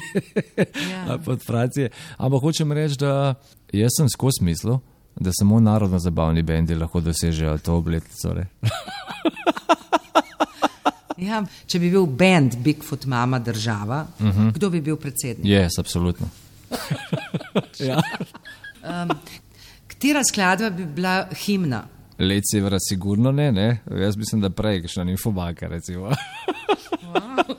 ja. 0.91 1.19
od 1.19 1.43
Francije. 1.43 1.91
Ampak 2.19 2.43
hočem 2.43 2.73
reči, 2.75 2.97
da 3.03 3.35
jaz 3.75 3.91
sem 3.99 4.09
skozi 4.11 4.45
mislil, 4.47 4.79
da 5.19 5.31
samo 5.35 5.61
narodno 5.61 5.99
zabavni 5.99 6.43
bendi 6.47 6.75
lahko 6.79 7.01
dosežejo 7.03 7.59
to 7.63 7.75
obletnico. 7.79 8.35
ja, 11.29 11.43
če 11.67 11.79
bi 11.83 11.91
bil 11.91 12.07
bend 12.07 12.57
Bigfoot 12.63 13.07
Mama 13.07 13.39
država, 13.39 14.07
uh 14.19 14.27
mhm. 14.27 14.39
-huh. 14.39 14.53
kdo 14.55 14.71
bi 14.71 14.81
bil 14.81 14.97
predsednik? 14.97 15.47
Ja, 15.47 15.67
yes, 15.67 15.79
absolutno. 15.79 16.29
ja. 17.89 18.03
um, 18.83 19.11
Katera 19.99 20.25
skladba 20.25 20.71
bi 20.71 20.85
bila 20.87 21.27
himna? 21.35 21.83
Let 22.19 22.45
severa, 22.51 22.77
sigurno 22.81 23.33
ne, 23.33 23.53
ne. 23.53 23.81
Jaz 24.01 24.17
mislim, 24.17 24.41
da 24.41 24.51
prej, 24.51 24.85
še 24.87 25.03
na 25.03 25.11
infobaka. 25.11 25.67
wow. 25.67 27.57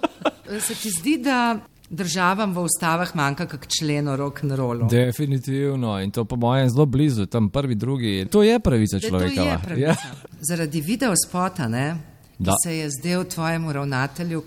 Se 0.64 0.76
ti 0.76 0.90
zdi, 0.90 1.18
da 1.20 1.60
državam 1.90 2.54
v 2.56 2.64
ustavah 2.64 3.12
manjka 3.16 3.44
kak 3.46 3.68
člen 3.68 4.08
o 4.08 4.16
rock 4.16 4.44
and 4.44 4.56
rollu? 4.56 4.88
Definitivno 4.88 5.98
in 6.00 6.12
to 6.16 6.24
po 6.26 6.36
mojem 6.40 6.70
zelo 6.70 6.86
blizu, 6.86 7.26
tam 7.26 7.50
prvi, 7.50 7.76
drugi. 7.76 8.14
To 8.32 8.44
je 8.44 8.56
pravica 8.60 9.00
človeka. 9.04 9.42
Je 9.42 9.60
pravica. 9.66 9.90
Ja. 9.90 10.24
Zaradi 10.40 10.82
video 10.82 11.12
spota, 11.20 11.68
ne, 11.68 11.98
ki 12.38 12.56
se 12.64 12.78
je 12.78 12.88
zdel 13.02 13.28
tvojemu 13.28 13.76
ravnatelju, 13.82 14.44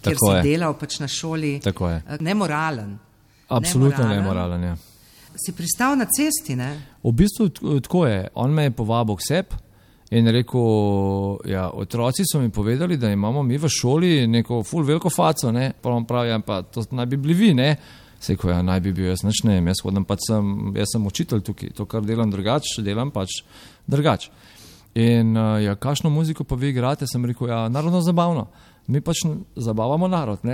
ker 0.00 0.16
si 0.16 0.32
delal 0.48 0.80
pač 0.80 0.98
na 1.04 1.12
šoli, 1.12 1.58
eh, 1.60 2.18
nemoralen. 2.20 2.98
Absolutno 3.48 4.08
nemoralen. 4.08 4.24
nemoralen 4.24 4.68
ja 4.70 4.76
si 5.36 5.52
pristal 5.52 5.96
na 5.96 6.06
cesti. 6.06 6.56
Ne? 6.56 6.93
V 7.04 7.12
bistvu 7.12 7.48
tako 7.80 8.06
je. 8.06 8.28
On 8.34 8.50
me 8.50 8.64
je 8.64 8.70
povabil 8.70 9.16
k 9.16 9.26
sebi 9.28 9.60
in 10.10 10.28
rekel: 10.28 11.38
ja, 11.50 11.70
Otroci 11.70 12.24
so 12.24 12.40
mi 12.40 12.48
povedali, 12.48 12.96
da 12.96 13.10
imamo 13.10 13.42
mi 13.42 13.58
v 13.58 13.68
šoli 13.68 14.26
neko 14.26 14.62
full 14.62 14.84
veliko 14.84 15.10
faco. 15.10 15.52
Ne? 15.52 15.72
Pa 15.80 15.90
vam 15.90 16.06
pravijo, 16.06 16.32
ja, 16.32 16.62
to 16.62 16.84
naj 16.90 17.06
bi 17.06 17.16
bili 17.16 17.34
vi. 17.34 17.54
Ne? 17.54 17.76
Seko, 18.20 18.50
ja, 18.50 18.62
naj 18.62 18.80
bi 18.80 18.92
bil 18.92 19.10
jaz 19.10 19.20
načne, 19.24 19.58
jaz, 19.60 19.82
pač 20.08 20.28
sem, 20.28 20.72
jaz 20.76 20.94
sem 20.94 21.06
učitelj 21.06 21.42
tukaj, 21.44 21.74
to, 21.76 21.84
kar 21.84 22.04
delam 22.06 22.30
drugače, 22.32 22.80
delam 22.82 23.10
pač 23.12 23.42
drugače. 23.86 24.30
In 24.94 25.36
uh, 25.36 25.58
ja, 25.60 25.74
kakšno 25.74 26.10
muziko 26.10 26.44
pa 26.44 26.56
vi 26.56 26.70
igrate, 26.72 27.04
sem 27.10 27.24
rekel, 27.26 27.50
ja, 27.50 27.66
narodno 27.68 28.00
zabavno 28.00 28.46
mi 28.86 29.00
pač 29.00 29.16
zabavamo 29.56 30.08
narod. 30.08 30.38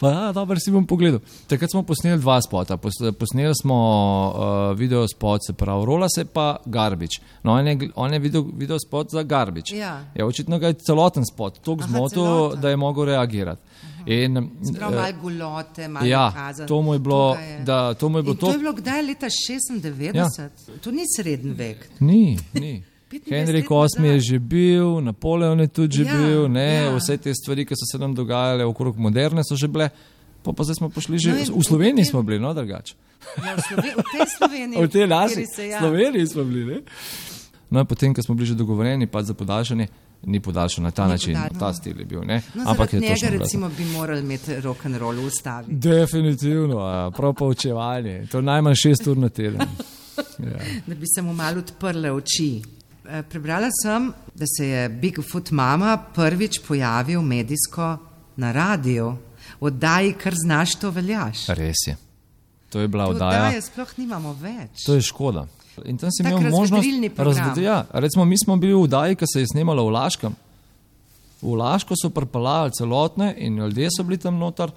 pa, 0.00 0.10
ja, 0.10 0.32
dobro, 0.32 0.56
si 0.60 0.70
bom 0.72 0.86
pogledal. 0.86 1.20
Takrat 1.48 1.70
smo 1.70 1.82
posneli 1.84 2.20
dva 2.20 2.40
spota. 2.42 2.76
Posneli 2.76 3.52
smo 3.60 3.76
uh, 3.76 4.78
video 4.78 5.08
spot, 5.08 5.40
se 5.46 5.52
pravi, 5.52 5.86
rola 5.86 6.08
se 6.08 6.24
pa 6.24 6.56
Garbič. 6.66 7.20
No, 7.42 7.52
on 7.52 7.68
je, 7.68 7.90
on 7.94 8.12
je 8.12 8.18
video, 8.18 8.42
video 8.42 8.78
spot 8.80 9.10
za 9.10 9.22
Garbič. 9.22 9.72
Ja. 9.72 10.04
ja, 10.14 10.26
očitno 10.26 10.58
ga 10.58 10.72
je 10.72 10.80
celoten 10.80 11.24
spot, 11.28 11.60
tako 11.60 11.84
zmotil, 11.88 12.56
da 12.56 12.70
je 12.70 12.76
mogel 12.76 13.04
reagirati. 13.04 13.60
In, 14.06 14.50
Prav 14.76 14.92
eh, 14.92 14.96
malo 14.96 15.12
gulote, 15.22 15.88
malo 15.88 16.06
ja, 16.06 16.32
kazen. 16.34 16.68
to 16.68 16.82
mu 16.82 16.92
je 16.92 16.98
bilo, 16.98 17.34
je. 17.34 17.60
da, 17.64 17.94
to 17.94 18.08
mu 18.08 18.18
je 18.18 18.22
bilo 18.22 18.34
to 18.34 18.46
to. 18.46 18.52
je 18.52 18.58
bilo 18.58 18.72
kdaj 18.72 19.02
leta 19.02 19.26
96? 19.26 20.14
Ja. 20.14 20.28
To 20.80 20.90
ni 20.90 21.02
srednji 21.16 21.52
vek. 21.52 21.88
Ni, 22.00 22.38
ni. 22.52 22.82
25 23.14 23.30
Henrik 23.30 23.68
VIII 23.70 24.08
je 24.08 24.20
že 24.20 24.38
bil, 24.38 25.00
Napoleon 25.00 25.60
je 25.60 25.68
tudi 25.68 25.96
že 25.96 26.04
Ja, 26.04 26.16
bil, 26.16 26.48
ne, 26.48 26.74
ja. 26.74 26.96
vse 26.96 27.16
te 27.16 27.34
stvari, 27.34 27.64
ki 27.64 27.74
so 27.74 27.86
se 27.86 27.98
nam 27.98 28.14
dogajale 28.14 28.64
okrog 28.64 28.96
moderne, 28.98 29.42
so 29.44 29.56
že 29.56 29.68
bile. 29.68 29.90
Pa, 30.42 30.52
pa 30.52 30.64
zdaj 30.64 30.74
smo 30.74 30.88
prišli 30.88 31.18
že, 31.18 31.30
No 31.48 31.56
v 31.56 31.64
Sloveniji 31.64 32.04
smo 32.04 32.22
bili, 32.22 32.38
no 32.38 32.52
drugače. 32.52 32.94
Ja, 33.40 33.56
v, 33.56 33.60
Sloven 33.62 33.94
v 33.96 34.04
tej 34.12 34.26
Sloveniji. 34.28 34.76
V 34.84 34.88
tej 34.88 35.08
kateri 35.08 35.46
se, 35.46 35.62
ja. 35.68 35.78
Sloveniji 35.80 36.26
smo 36.26 36.44
bili. 36.44 36.64
Ne? 36.66 36.78
No, 37.70 37.84
potem, 37.84 38.14
ko 38.14 38.22
smo 38.22 38.34
bili 38.34 38.46
že 38.46 38.54
dogovorjeni, 38.54 39.06
pa 39.06 39.22
za 39.22 39.34
podaljšanje, 39.34 39.86
ni 40.24 40.40
podaljšan 40.40 40.84
na 40.84 40.90
ta 40.90 41.04
Ni 41.04 41.10
način, 41.10 41.34
podaljšan. 41.34 41.58
ta 41.58 41.72
stil 41.72 41.98
je 41.98 42.04
bil. 42.04 42.20
Ne? 42.20 42.42
No, 42.54 42.62
Ampak 42.66 42.92
je 42.92 43.00
njega 43.00 43.28
recimo 43.30 43.68
bi 43.68 43.84
morali 43.84 44.20
imeti 44.20 44.60
rock 44.60 44.86
and 44.86 44.96
roll 44.96 45.16
v 45.16 45.26
ustavi. 45.26 45.66
Definitivno, 45.70 46.80
ja, 46.80 47.10
prav 47.10 47.34
poučevanje. 47.34 48.26
To 48.26 48.40
najmanj 48.40 48.74
šest 48.74 49.06
ur 49.06 49.16
na 49.16 49.28
teden. 49.28 49.60
Ja. 50.38 50.58
da 50.86 50.94
bi 50.94 51.06
se 51.06 51.22
mu 51.22 51.32
malo 51.34 51.58
odprle 51.58 52.12
oči. 52.12 52.62
Eh, 53.04 53.22
Prebrala 53.22 53.68
sem, 53.72 54.06
da 54.34 54.44
se 54.48 54.66
je 54.66 54.88
Bigfoot 54.88 55.50
mama 55.50 55.96
prvič 56.14 56.60
pojavil 56.60 57.22
medijsko 57.22 57.96
na 58.36 58.52
radiju, 58.52 59.16
v 59.60 59.64
oddaji, 59.64 60.12
kar 60.14 60.34
znaš, 60.36 60.74
to 60.74 60.90
veljaš. 60.90 61.46
Res 61.48 61.76
je. 61.86 61.96
To 62.70 62.80
je 62.80 62.88
bila 62.88 63.08
oddaja. 63.08 63.42
Oddaje 63.42 63.62
sploh 63.62 63.98
nimamo 63.98 64.32
več. 64.32 64.84
To 64.86 64.94
je 64.94 65.02
škoda. 65.02 65.46
In 65.84 65.98
tam 65.98 66.10
sem 66.10 66.26
Tak 66.26 66.32
imel 66.32 66.50
možnost 66.50 66.86
razvedi- 67.16 67.62
Ja, 67.62 67.84
recimo, 67.92 68.24
mi 68.24 68.38
smo 68.38 68.56
bili 68.56 68.74
v 68.74 68.88
Daji, 68.88 69.16
ki 69.16 69.24
se 69.26 69.40
je 69.40 69.46
snemala 69.46 69.82
v 69.82 69.90
Laškem. 69.90 70.34
V 71.42 71.54
Laško 71.54 71.94
so 71.94 72.10
pripeljali 72.10 72.70
celotne 72.72 73.34
in 73.38 73.56
ljudje 73.58 73.88
so 73.90 74.02
bili 74.02 74.18
tam 74.18 74.38
noter. 74.38 74.70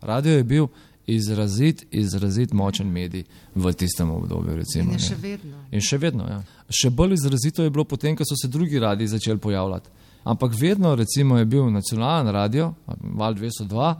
Radio 0.00 0.32
je 0.32 0.44
bil 0.44 0.66
izrazit, 1.06 1.84
izrazit 1.90 2.52
močen 2.52 2.86
medij 2.88 3.24
v 3.54 3.72
tistem 3.72 4.10
obdobju. 4.10 4.56
Recimo, 4.56 4.92
In 4.92 4.98
še 4.98 5.14
vedno. 5.16 5.56
In 5.70 5.80
še 5.80 5.98
vedno. 5.98 6.24
Ja. 6.24 6.42
Še 6.70 6.90
bolj 6.90 7.18
izrazito 7.18 7.62
je 7.62 7.70
bilo 7.70 7.84
potem, 7.84 8.16
ko 8.16 8.24
so 8.24 8.36
se 8.40 8.48
drugi 8.48 8.78
radiji 8.78 9.12
začeli 9.12 9.38
pojavljati. 9.38 9.90
Ampak 10.24 10.54
vedno 10.56 10.94
recimo, 10.96 11.38
je 11.38 11.44
bil 11.44 11.70
nacionalen 11.70 12.32
radio, 12.32 12.72
Val 13.14 13.34
202, 13.34 13.94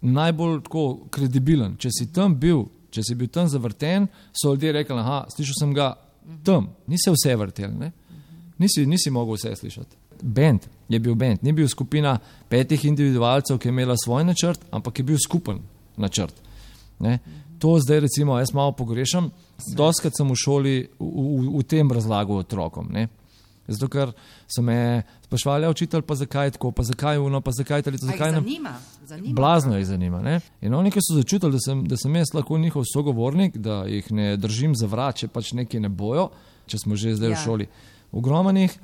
najbolj 0.00 0.62
tako 0.64 0.84
kredibilen. 1.12 1.76
Če 1.76 1.92
si 1.92 2.06
tam 2.12 2.34
bil, 2.40 2.64
če 2.90 3.04
si 3.04 3.14
bil 3.14 3.28
tam 3.28 3.48
zavrten, 3.48 4.08
so 4.32 4.54
ljudje 4.54 4.72
rekli: 4.72 4.96
Aha, 4.96 5.26
slišal 5.34 5.58
sem 5.58 5.74
ga 5.76 5.92
tam, 6.44 6.70
nisi 6.88 7.12
vse 7.12 7.36
vrtel, 7.36 7.74
ne? 7.76 7.92
nisi, 8.60 8.86
nisi 8.86 9.10
mogel 9.10 9.36
vse 9.36 9.54
slišati. 9.56 9.96
Bend 10.22 10.66
je 10.88 10.98
bil 11.00 11.14
bend, 11.14 11.42
ni 11.42 11.52
bil 11.52 11.68
skupina 11.68 12.18
petih 12.48 12.84
individualcev, 12.84 13.58
ki 13.58 13.68
je 13.68 13.72
imela 13.72 13.96
svoj 13.96 14.24
načrt, 14.24 14.64
ampak 14.70 14.98
je 14.98 15.04
bil 15.04 15.20
skupen 15.20 15.60
načrt. 15.96 16.34
Ne? 17.00 17.18
To 17.60 17.76
zdaj, 17.80 18.00
recimo, 18.00 18.38
jaz 18.38 18.52
malo 18.56 18.72
pogrešam. 18.72 19.30
Doskrat 19.76 20.16
sem 20.16 20.28
v 20.28 20.36
šoli 20.36 20.76
v, 20.98 21.06
v, 21.06 21.58
v 21.60 21.64
tem 21.68 21.90
razlagal 21.92 22.40
otrokom. 22.44 22.88
Ne? 22.92 23.08
Zato, 23.70 23.86
ker 23.88 24.12
so 24.48 24.62
me 24.62 25.02
sprašvali, 25.24 25.64
"Ja, 25.64 25.70
učitelj, 25.70 26.02
pa 26.02 26.14
zakaj 26.14 26.50
tako, 26.50 26.72
pa 26.72 26.82
zakaj 26.82 27.18
uno, 27.18 27.40
pa 27.40 27.50
zakaj 27.50 27.82
A 27.86 27.90
jih 27.90 28.00
zakaj 28.00 28.32
nam. 28.32 28.44
zanima, 28.44 28.74
zanima. 29.06 29.34
Blazno 29.34 29.76
jih 29.76 29.86
zanima. 29.86 30.20
Ne? 30.20 30.40
In 30.60 30.74
oni, 30.74 30.90
ki 30.90 30.98
so 31.02 31.14
začutili, 31.14 31.52
da 31.52 31.58
sem, 31.58 31.84
da 31.84 31.96
sem 31.96 32.16
jaz 32.16 32.34
lahko 32.34 32.58
njihov 32.58 32.84
sogovornik, 32.92 33.56
da 33.56 33.84
jih 33.86 34.12
ne 34.12 34.36
držim 34.36 34.74
za 34.74 34.86
vrat, 34.86 35.16
če 35.16 35.28
pač 35.28 35.52
nekaj 35.52 35.80
ne 35.80 35.88
bojo, 35.88 36.30
če 36.66 36.78
smo 36.78 36.96
že 36.96 37.14
zdaj 37.14 37.30
ja. 37.30 37.36
V 37.36 37.44
šoli. 37.44 37.68
Ogromno 38.12 38.60
jih 38.60 38.78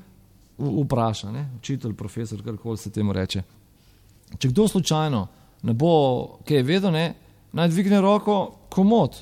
vpraša, 0.59 1.33
ne? 1.33 1.51
učitelj, 1.59 1.95
profesor, 1.95 2.43
karkoli 2.45 2.79
se 2.79 2.91
temu 2.91 3.13
reče. 3.13 3.43
Če 4.39 4.49
kdo 4.49 4.69
slučajno 4.69 5.27
ne 5.63 5.75
bo 5.75 6.39
kaj 6.47 6.63
vedel, 6.63 6.93
ne, 6.93 7.15
naj 7.53 7.69
dvigne 7.69 8.01
roko 8.01 8.57
komod. 8.73 9.21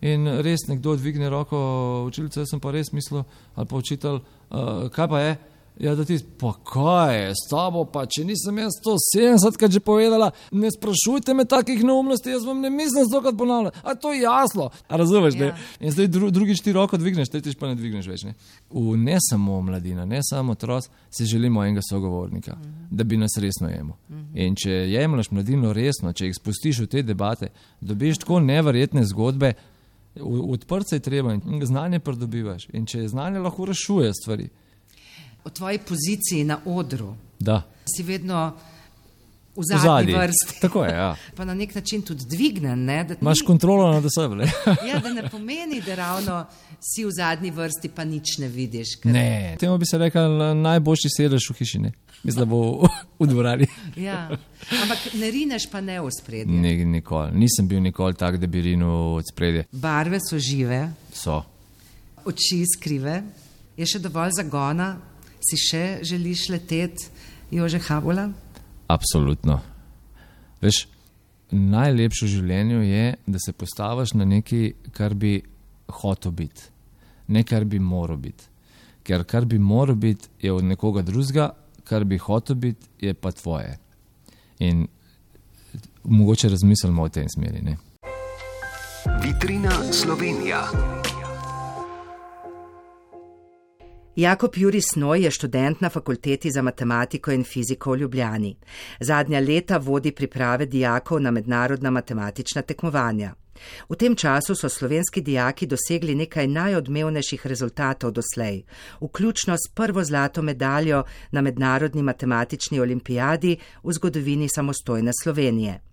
In 0.00 0.28
res 0.44 0.68
nekdo 0.68 0.94
dvigne 0.96 1.30
roko, 1.30 1.58
učitelj, 2.06 2.44
jaz 2.44 2.52
sem 2.52 2.60
pa 2.62 2.70
res 2.70 2.92
mislil, 2.94 3.24
ali 3.56 3.66
pa 3.66 3.80
učitelj, 3.80 4.20
uh, 4.20 4.86
kaj 4.94 5.08
pa 5.10 5.22
je. 5.24 5.32
Ja, 5.80 5.94
da 5.94 6.04
ti, 6.04 6.18
pa 6.38 6.52
kaj 6.64 7.24
je 7.24 7.34
s 7.38 7.50
tabo, 7.50 7.84
pa 7.84 8.02
če 8.10 8.24
nisem 8.26 8.56
jaz 8.58 8.80
170 8.82 9.58
krat 9.60 9.70
že 9.70 9.80
povedala, 9.80 10.32
ne 10.50 10.70
sprašujte 10.74 11.34
me 11.38 11.44
takih 11.46 11.84
neumnosti, 11.86 12.32
jaz 12.34 12.46
vam 12.46 12.60
ne 12.60 12.70
mislim 12.70 13.06
stokrat 13.06 13.38
ponavljati. 13.38 13.78
A 13.82 13.94
to 13.94 14.12
je 14.12 14.24
jasno, 14.24 14.70
a 14.88 14.96
razumeš? 14.96 15.38
Ja. 15.38 15.54
In 15.80 15.94
zdaj 15.94 16.10
dru, 16.10 16.30
drugič 16.34 16.64
ti 16.66 16.74
roko 16.74 16.98
dvigneš, 16.98 17.30
tretjič 17.30 17.54
pa 17.60 17.70
ne 17.70 17.78
dvigneš 17.78 18.10
več. 18.10 18.26
Ne? 18.26 18.34
V 18.74 18.96
ne 18.98 19.20
samo 19.22 19.60
mladina, 19.62 20.04
ne 20.04 20.18
samo 20.22 20.58
otroci, 20.58 20.90
si 21.14 21.30
želimo 21.30 21.62
enega 21.64 21.86
sogovornika, 21.90 22.56
uh 22.58 22.66
-huh. 22.66 22.86
da 22.90 23.04
bi 23.04 23.16
nas 23.16 23.38
resno 23.38 23.68
jemal. 23.68 23.96
Uh 24.08 24.16
-huh. 24.16 24.46
In 24.46 24.54
če 24.54 24.70
jemliš 24.70 25.30
mladino 25.30 25.72
resno, 25.72 26.12
če 26.12 26.26
jih 26.26 26.34
spustiš 26.34 26.78
v 26.78 26.86
te 26.86 27.02
debate, 27.02 27.48
dobiš 27.80 28.18
tako 28.18 28.40
neverjetne 28.40 29.04
zgodbe, 29.04 29.52
odprt 30.22 30.88
se 30.88 30.96
je 30.96 31.00
treba 31.00 31.34
in 31.34 31.66
znanje 31.66 31.98
pridobivaš. 31.98 32.68
In 32.72 32.86
če 32.86 33.08
znanje 33.08 33.38
lahko 33.38 33.64
rešuje 33.64 34.14
stvari, 34.14 34.48
O 35.48 35.50
tvoji 35.50 35.78
poziciji 35.80 36.44
na 36.44 36.58
odru 36.66 37.14
da. 37.40 37.62
si 37.86 38.02
vedno 38.04 38.52
v 39.56 39.60
V 39.60 39.64
zadnji 39.64 39.82
zadnji. 39.82 40.12
vrsti. 40.14 40.60
Tako 40.60 40.84
je, 40.84 40.90
ja. 40.92 41.16
Pa 41.36 41.44
na 41.44 41.54
nek 41.54 41.74
način 41.74 42.02
tudi 42.02 42.24
dvignen, 42.26 42.84
ne? 42.84 43.04
da, 43.04 43.14
Imaš 43.16 43.40
ni, 43.40 43.46
kontrolo 43.46 43.88
nad 43.90 44.04
sebe. 44.08 44.34
ne? 44.36 44.46
ja, 44.88 44.98
da 44.98 45.08
ne 45.10 45.24
pomeni, 45.24 45.80
da 45.80 45.94
ravno 45.94 46.44
si 46.80 47.04
v 47.04 47.10
zadnji 47.10 47.50
vrsti, 47.50 47.88
pa 47.88 48.04
nič 48.04 48.38
ne 48.38 48.48
vidiš. 48.48 48.96
Ker, 48.96 49.12
Ne, 49.12 49.56
temu 49.58 49.78
bi 49.78 49.86
se 49.86 49.98
rekel 49.98 50.30
najboljši 50.56 51.08
sedež 51.10 51.50
v 51.50 51.54
hiši, 51.54 51.78
ne? 51.80 51.92
Mislim, 52.22 52.38
da 52.38 52.46
bo 52.46 52.60
v 53.18 53.26
dvorani. 53.26 53.66
Ja. 53.96 54.28
Ampak 54.82 54.98
ne 55.14 55.30
rineš 55.30 55.66
pa 55.66 55.80
ne 55.80 56.00
v 56.00 56.10
spredje. 56.12 56.54
Ni, 56.54 56.84
nikoli. 56.86 57.32
Nisem 57.34 57.66
bil 57.66 57.80
nikoli 57.80 58.14
tak, 58.14 58.36
da 58.36 58.46
bi 58.46 58.62
rinil 58.62 58.86
od 59.16 59.24
spredje. 59.26 59.64
Barve 59.72 60.20
so 60.20 60.38
žive, 60.38 60.92
So. 61.12 61.42
oči 62.24 62.62
skrive, 62.68 63.22
je 63.76 63.86
še 63.86 63.98
dovolj 63.98 64.30
zagona, 64.36 64.92
si 65.40 65.58
še 65.60 65.84
želiš 66.02 66.48
leteti, 66.48 67.08
Jože 67.50 67.80
Habula? 67.88 68.28
Absolutno. 68.88 69.60
Veš, 70.60 70.86
najlepše 71.50 72.26
v 72.26 72.32
življenju 72.32 72.82
je, 72.82 73.04
da 73.26 73.40
se 73.40 73.52
postaviš 73.52 74.14
na 74.18 74.26
nekaj, 74.28 74.72
kar 74.92 75.14
bi 75.14 75.38
hotel 76.02 76.32
biti, 76.32 76.68
ne 77.28 77.44
kar 77.44 77.64
bi 77.64 77.80
moral 77.80 78.20
biti. 78.20 78.44
Ker 79.08 79.24
kar 79.24 79.46
bi 79.48 79.58
moral 79.58 79.96
biti, 79.96 80.28
je 80.42 80.52
od 80.52 80.64
nekoga 80.64 81.02
drugega, 81.02 81.50
kar 81.88 82.04
bi 82.04 82.18
hotel 82.20 82.56
biti, 82.56 82.90
je 83.00 83.14
pa 83.14 83.32
tvoje. 83.32 83.78
In 84.58 84.86
mogoče 86.04 86.48
razmislimo 86.48 87.02
o 87.02 87.08
tej 87.08 87.28
smeri. 87.32 87.62
Ne? 87.62 87.76
Vitrina 89.22 89.72
Slovenija. 89.92 90.66
Jakob 94.18 94.56
Juri 94.56 94.80
Snoj 94.82 95.22
je 95.22 95.30
študent 95.30 95.80
na 95.80 95.88
fakulteti 95.88 96.50
za 96.50 96.62
matematiko 96.62 97.30
in 97.32 97.44
fiziko 97.44 97.92
v 97.92 97.98
Ljubljani. 97.98 98.56
Zadnja 99.00 99.40
leta 99.40 99.78
vodi 99.78 100.12
priprave 100.12 100.66
dijakov 100.66 101.20
na 101.20 101.30
mednarodna 101.30 101.90
matematična 101.90 102.62
tekmovanja. 102.62 103.34
V 103.88 103.96
tem 103.96 104.16
času 104.16 104.54
so 104.54 104.68
slovenski 104.68 105.20
dijaki 105.20 105.66
dosegli 105.66 106.14
nekaj 106.14 106.46
najodmevnejših 106.46 107.46
rezultatov 107.46 108.10
doslej, 108.10 108.62
vključno 109.00 109.54
s 109.54 109.70
prvo 109.74 110.04
zlato 110.04 110.42
medaljo 110.42 111.04
na 111.30 111.40
mednarodni 111.40 112.02
matematični 112.02 112.80
olimpijadi 112.80 113.56
v 113.82 113.92
zgodovini 113.92 114.48
samostojne 114.48 115.12
Slovenije. 115.22 115.87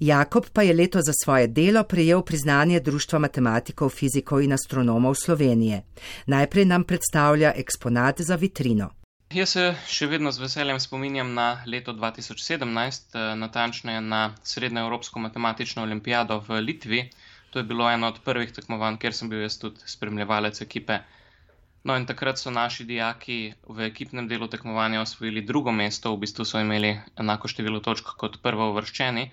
Jakob 0.00 0.44
pa 0.52 0.62
je 0.62 0.74
leto 0.74 1.00
za 1.00 1.12
svoje 1.24 1.46
delo 1.46 1.82
prejel 1.84 2.22
priznanje 2.22 2.80
Društva 2.80 3.18
matematikov, 3.18 3.88
fizikov 3.88 4.42
in 4.42 4.52
astronomov 4.52 5.14
Slovenije. 5.14 5.82
Najprej 6.26 6.64
nam 6.64 6.84
predstavlja 6.84 7.52
eksponat 7.56 8.20
za 8.20 8.36
vitrino. 8.36 8.90
Jaz 9.32 9.54
se 9.56 9.64
še 9.88 10.06
vedno 10.06 10.32
z 10.32 10.42
veseljem 10.44 10.80
spominjam 10.80 11.32
na 11.34 11.62
leto 11.66 11.92
2017, 11.92 13.16
eh, 13.16 13.34
natančneje 13.36 14.00
na 14.00 14.34
Srednjeevropsko 14.42 15.18
matematično 15.18 15.82
olimpijado 15.82 16.42
v 16.48 16.60
Litvi. 16.60 17.10
To 17.50 17.58
je 17.58 17.64
bilo 17.64 17.90
eno 17.90 18.12
od 18.12 18.20
prvih 18.20 18.52
tekmovanj, 18.52 18.98
kjer 18.98 19.14
sem 19.14 19.32
bil 19.32 19.40
jaz 19.40 19.58
tudi 19.58 19.80
spremljevalec 19.86 20.60
ekipe. 20.60 20.98
No, 21.84 21.96
in 21.96 22.06
takrat 22.06 22.38
so 22.38 22.50
naši 22.50 22.84
dijaki 22.84 23.54
v 23.68 23.88
ekipnem 23.88 24.28
delu 24.28 24.48
tekmovanja 24.48 25.00
osvojili 25.00 25.40
drugo 25.40 25.72
mesto, 25.72 26.12
v 26.12 26.20
bistvu 26.26 26.44
so 26.44 26.60
imeli 26.60 26.98
enako 27.16 27.48
število 27.48 27.80
točk 27.80 28.12
kot 28.18 28.42
prvo 28.42 28.70
uvrščeni 28.70 29.30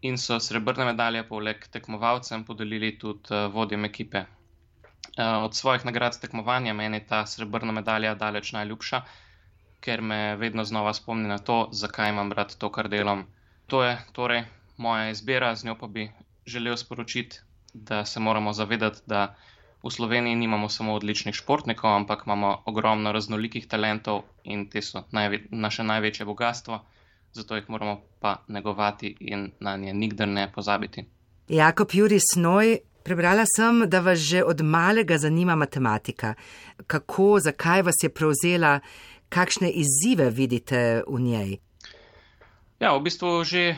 in 0.00 0.18
so 0.18 0.38
srebrne 0.40 0.84
medalje 0.84 1.22
poleg 1.28 1.64
tekmovalcem 1.74 2.44
podelili 2.44 2.92
tudi 2.98 3.34
eh, 3.34 3.46
vodjem 3.54 3.84
ekipe. 3.84 4.18
Eh, 4.18 5.36
Od 5.46 5.54
svojih 5.54 5.84
nagrad 5.84 6.20
tekmovanja 6.20 6.74
meni 6.74 6.96
je 6.96 7.06
ta 7.06 7.26
srebrna 7.26 7.72
medalja 7.72 8.14
daleč 8.14 8.52
najljubša, 8.52 9.02
ker 9.80 10.02
me 10.02 10.36
vedno 10.36 10.64
znova 10.64 10.94
spomni 10.94 11.28
na 11.28 11.38
to, 11.38 11.68
zakaj 11.72 12.10
imam 12.10 12.32
rad 12.32 12.56
to, 12.56 12.70
kar 12.72 12.88
delam. 12.88 13.26
To 13.66 13.82
je 13.82 13.98
torej 14.12 14.44
moja 14.76 15.10
izbira, 15.10 15.54
z 15.54 15.64
njo 15.64 15.74
pa 15.80 15.86
bi 15.86 16.10
želel 16.46 16.76
sporočiti, 16.76 17.40
da 17.74 18.04
se 18.04 18.20
moramo 18.20 18.52
zavedati, 18.52 19.00
da 19.06 19.34
v 19.82 19.90
Sloveniji 19.90 20.34
nimamo 20.34 20.68
samo 20.68 20.94
odličnih 20.94 21.34
športnikov, 21.34 21.94
ampak 21.94 22.22
imamo 22.26 22.62
ogromno 22.66 23.12
raznolikih 23.12 23.66
talentov 23.68 24.22
in 24.44 24.70
te 24.70 24.82
so 24.82 25.04
najve 25.10 25.40
naše 25.50 25.84
največje 25.84 26.26
bogatstvo. 26.26 26.80
Zato 27.38 27.56
jih 27.56 27.70
moramo 27.70 28.00
pa 28.20 28.36
negovati 28.48 29.14
in 29.20 29.50
na 29.60 29.76
nje 29.76 29.94
nikdar 29.94 30.28
ne 30.28 30.48
pozabiti. 30.52 31.04
Jakob 31.48 31.88
Juri 31.92 32.18
Snoj, 32.32 32.78
prebrala 33.02 33.44
sem, 33.56 33.86
da 33.88 34.00
vas 34.00 34.18
že 34.18 34.42
od 34.44 34.60
malega 34.60 35.18
zanima 35.18 35.56
matematika. 35.56 36.34
Kako, 36.86 37.40
zakaj 37.40 37.82
vas 37.82 38.02
je 38.02 38.10
prevzela, 38.10 38.80
kakšne 39.28 39.70
izzive 39.70 40.30
vidite 40.30 41.02
v 41.08 41.20
njej? 41.20 41.56
Ja, 42.80 42.92
v 42.96 43.02
bistvu 43.02 43.44
že, 43.44 43.76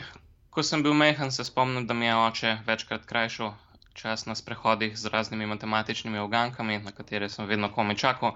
ko 0.49 0.63
sem 0.63 0.83
bil 0.83 0.93
mehen, 0.93 1.31
se 1.31 1.43
spomnim, 1.43 1.87
da 1.87 1.93
mi 1.93 2.05
je 2.05 2.15
oče 2.15 2.57
večkrat 2.67 3.05
krajšal 3.05 3.53
čas 3.93 4.25
na 4.25 4.35
sprehodih 4.35 4.97
z 4.97 5.05
raznimi 5.05 5.45
matematičnimi 5.45 6.19
ogankami, 6.19 6.79
na 6.79 6.91
katere 6.91 7.29
sem 7.29 7.45
vedno 7.45 7.71
komaj 7.71 7.95
čakal. 7.95 8.35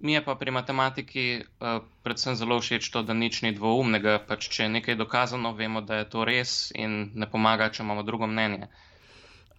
Mi 0.00 0.12
je 0.12 0.24
pa 0.24 0.34
pri 0.34 0.50
matematiki 0.50 1.24
uh, 1.60 1.82
predvsem 2.02 2.36
zelo 2.36 2.56
všeč 2.60 2.88
to, 2.88 3.02
da 3.04 3.12
nič 3.12 3.42
ni 3.44 3.52
dvoumnega, 3.52 4.16
pač 4.24 4.48
če 4.48 4.64
je 4.64 4.72
nekaj 4.78 4.96
dokazano, 4.96 5.52
vemo, 5.52 5.82
da 5.84 6.00
je 6.00 6.08
to 6.08 6.24
res 6.24 6.72
in 6.72 7.12
ne 7.14 7.28
pomaga, 7.28 7.68
če 7.68 7.84
imamo 7.84 8.04
drugo 8.08 8.28
mnenje. 8.30 8.70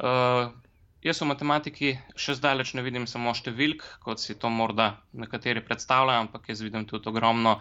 Uh, 0.02 0.50
jaz 1.06 1.22
v 1.22 1.30
matematiki 1.30 1.94
še 2.18 2.40
zdaleč 2.42 2.74
ne 2.74 2.82
vidim 2.82 3.06
samo 3.06 3.36
številk, 3.38 3.86
kot 4.02 4.24
si 4.24 4.34
to 4.34 4.50
morda 4.50 4.96
nekateri 5.14 5.62
predstavljajo, 5.62 6.26
ampak 6.26 6.50
jaz 6.50 6.66
vidim 6.66 6.90
tudi 6.90 7.14
ogromno 7.14 7.60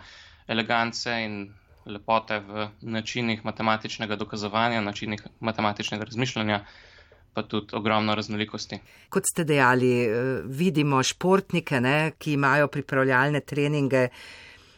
elegance 0.48 1.20
in 1.26 1.42
lepote 1.84 2.40
v 2.48 2.70
načinih 2.96 3.44
matematičnega 3.44 4.16
dokazovanja, 4.16 4.80
načinih 4.80 5.26
matematičnega 5.44 6.08
razmišljanja. 6.08 6.64
Uh, 6.64 6.89
pa 7.34 7.42
tudi 7.42 7.76
ogromno 7.76 8.14
raznolikosti. 8.14 8.78
Kot 9.08 9.24
ste 9.32 9.44
dejali, 9.44 9.90
eh, 10.04 10.42
vidimo 10.44 11.02
športnike, 11.02 11.80
ne, 11.80 12.12
ki 12.18 12.32
imajo 12.32 12.68
pripravljalne 12.68 13.40
treninge. 13.40 14.08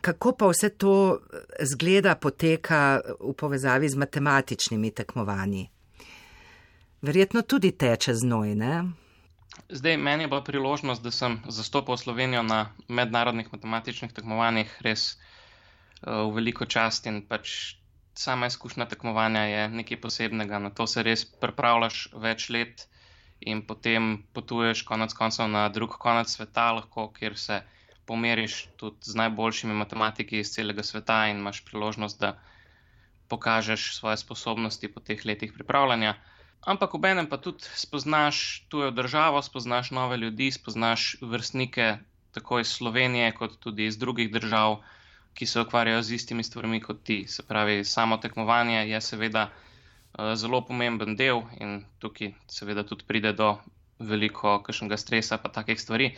Kako 0.00 0.32
pa 0.36 0.48
vse 0.50 0.68
to 0.76 1.18
eh, 1.18 1.64
zgleda, 1.64 2.14
poteka 2.14 3.00
v 3.20 3.34
povezavi 3.34 3.88
z 3.88 3.96
matematičnimi 3.96 4.90
tekmovanji? 4.90 5.68
Verjetno 7.02 7.42
tudi 7.42 7.72
teče 7.72 8.14
znoj, 8.14 8.54
ne? 8.54 8.82
Zdaj, 9.68 9.96
meni 9.96 10.24
je 10.24 10.28
bila 10.28 10.44
priložnost, 10.44 11.02
da 11.02 11.10
sem 11.10 11.40
zastopal 11.48 11.96
Slovenijo 11.96 12.42
na 12.42 12.72
mednarodnih 12.88 13.48
matematičnih 13.52 14.12
tekmovanjih 14.12 14.76
res 14.80 15.16
uh, 15.16 16.28
v 16.28 16.34
veliko 16.36 16.66
čast 16.66 17.06
in 17.06 17.22
pač 17.26 17.74
sama 18.14 18.46
izkušnja 18.46 18.86
tekmovanja 18.86 19.42
je 19.42 19.68
nekaj 19.68 20.00
posebnega, 20.00 20.58
na 20.58 20.70
to 20.70 20.86
se 20.86 21.02
res 21.02 21.24
pripravljaš 21.24 22.08
več 22.24 22.48
let 22.50 22.86
in 23.40 23.62
potem 23.66 24.22
potuješ 24.32 24.82
konec 24.88 25.14
koncev 25.14 25.48
na 25.48 25.68
drug 25.68 25.96
konec 25.98 26.30
sveta, 26.30 26.72
lahko, 26.72 27.08
kjer 27.18 27.38
se 27.38 27.62
pomeriš 28.06 28.68
tudi 28.76 29.12
z 29.12 29.18
najboljšimi 29.22 29.74
matematiki 29.74 30.38
iz 30.38 30.52
celega 30.54 30.82
sveta 30.82 31.26
in 31.30 31.40
imaš 31.42 31.64
priložnost, 31.64 32.20
da 32.20 32.36
pokažeš 33.28 33.94
svoje 33.96 34.16
sposobnosti 34.20 34.92
po 34.92 35.00
teh 35.00 35.24
letih 35.24 35.52
pripravljanja. 35.56 36.14
Ampak 36.62 36.94
ob 36.94 37.04
enem 37.04 37.26
pa 37.26 37.38
tudi 37.42 37.64
spoznaš 37.74 38.66
tujo 38.68 38.90
državo, 38.90 39.42
spoznaš 39.42 39.90
nove 39.90 40.16
ljudi, 40.16 40.50
spoznaš 40.52 41.16
vrstnike 41.22 41.96
tako 42.32 42.60
iz 42.60 42.68
Slovenije, 42.68 43.32
kot 43.34 43.58
tudi 43.60 43.86
iz 43.86 43.98
drugih 43.98 44.30
držav 44.32 44.82
ki 45.34 45.46
se 45.46 45.60
ukvarjajo 45.60 46.02
z 46.02 46.14
istimi 46.18 46.44
stvarmi 46.44 46.80
kot 46.80 47.02
ti. 47.02 47.24
Se 47.28 47.42
pravi, 47.42 47.84
samo 47.84 48.16
tekmovanje 48.16 48.88
je 48.88 49.00
seveda 49.00 49.48
uh, 49.48 50.34
zelo 50.34 50.60
pomemben 50.66 51.16
del 51.16 51.42
in 51.60 51.84
tukaj 51.98 52.34
seveda 52.46 52.84
tudi 52.84 53.04
pride 53.08 53.32
do 53.32 53.56
veliko 53.98 54.58
kakšnega 54.62 54.96
stresa 54.96 55.38
pa 55.38 55.48
takih 55.48 55.80
stvari, 55.80 56.12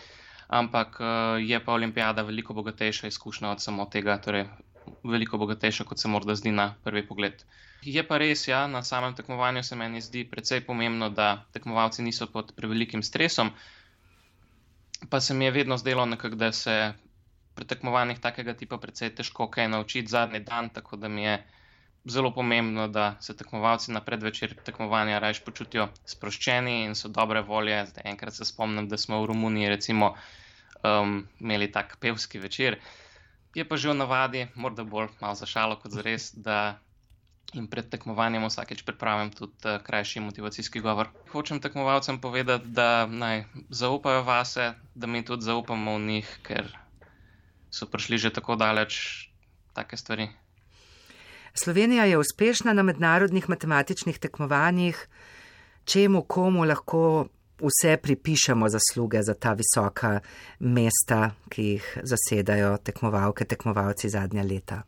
ampak 0.49 1.01
uh, 1.01 1.09
je 1.41 1.61
pa 1.65 1.73
olimpijada 1.73 2.23
veliko 2.23 2.55
bogatejša 2.55 3.07
izkušnja 3.07 3.51
od 3.51 3.63
samo 3.63 3.87
tega, 3.87 4.19
torej 4.19 4.49
veliko 5.05 5.39
bogatejša, 5.39 5.85
kot 5.85 5.99
se 5.99 6.09
morda 6.09 6.35
zdi 6.35 6.53
na 6.53 6.75
prvi 6.85 7.07
pogled. 7.07 7.45
Je 7.85 8.03
pa 8.07 8.19
res, 8.19 8.47
ja, 8.49 8.67
na 8.67 8.83
samem 8.83 9.15
tekmovanju 9.15 9.63
se 9.63 9.77
meni 9.77 10.01
zdi 10.01 10.25
precej 10.25 10.63
pomembno, 10.65 11.11
da 11.11 11.45
tekmovalci 11.53 12.03
niso 12.03 12.27
pod 12.27 12.53
prevelikim 12.57 13.03
stresom, 13.03 13.51
pa 15.11 15.21
se 15.21 15.35
mi 15.35 15.45
je 15.45 15.51
vedno 15.51 15.77
zdelo 15.77 16.07
nekako, 16.07 16.37
da 16.37 16.53
se 16.53 16.95
pri 17.55 17.67
tekmovanjih 17.71 18.19
takega 18.19 18.55
tipa 18.55 18.79
precej 18.79 19.15
težko 19.15 19.47
kaj 19.51 19.69
naučiti 19.69 20.11
zadnji 20.11 20.41
dan, 20.41 20.69
tako 20.69 20.97
da 20.97 21.09
mi 21.09 21.23
je 21.23 21.37
zelo 22.05 22.31
pomembno, 22.35 22.89
da 22.89 23.17
se 23.21 23.37
tekmovalci 23.37 23.93
na 23.93 24.01
predvečer 24.01 24.55
tekmovanja 24.65 25.19
raje 25.19 25.41
počutijo 25.45 25.89
sproščeni 26.05 26.83
in 26.85 26.95
so 26.95 27.09
dobre 27.09 27.41
volje. 27.41 27.79
Zdaj, 27.87 28.05
enkrat 28.05 28.35
se 28.35 28.45
spomnim, 28.45 28.89
da 28.89 28.99
smo 28.99 29.23
v 29.23 29.31
Romuniji 29.33 29.69
recimo 29.69 30.15
um, 30.83 31.27
imeli 31.41 31.73
tak 31.73 31.97
pevski 32.01 32.39
večer. 32.39 32.79
Je 33.55 33.65
pa 33.65 33.77
že 33.77 33.89
v 33.89 33.95
navadi, 33.95 34.47
morda 34.55 34.85
bolj 34.85 35.09
malo 35.21 35.35
za 35.35 35.47
šalo 35.47 35.79
kot 35.81 35.93
za 35.93 36.03
res, 36.03 36.33
da 36.35 36.79
in 37.55 37.69
pred 37.71 37.87
tekmovanjem 37.89 38.43
vsakeč 38.43 38.83
pripravim 38.83 39.31
tudi 39.31 39.55
uh, 39.65 39.79
krajši 39.83 40.21
motivacijski 40.21 40.81
govor. 40.81 41.09
Hočem 41.33 41.61
tekmovalcem 41.63 42.19
povedati, 42.21 42.69
da 42.69 43.07
naj 43.07 43.45
zaupajo 43.71 44.23
vase, 44.27 44.75
da 44.95 45.07
mi 45.07 45.25
tudi 45.25 45.47
zaupamo 45.47 45.97
v 45.97 46.01
njih, 46.01 46.39
ker 46.43 46.84
so 47.75 47.91
prišli 47.91 48.19
že 48.19 48.31
tako 48.31 48.57
daleč, 48.57 49.27
take 49.75 49.97
stvari. 49.97 50.29
Slovenija 51.55 52.05
je 52.05 52.19
uspešna 52.19 52.73
na 52.73 52.83
mednarodnih 52.83 53.49
matematičnih 53.49 54.19
tekmovanjih, 54.19 55.09
čemu 55.85 56.23
komu 56.23 56.65
lahko 56.65 57.29
vse 57.59 57.97
pripišemo 58.03 58.69
zasluge 58.69 59.23
za 59.23 59.35
ta 59.35 59.55
visoka 59.55 60.21
mesta, 60.59 61.31
ki 61.51 61.63
jih 61.63 61.87
zasedajo 62.03 62.77
tekmovalke, 62.83 63.45
tekmovalci 63.45 64.11
zadnja 64.11 64.43
leta. 64.43 64.83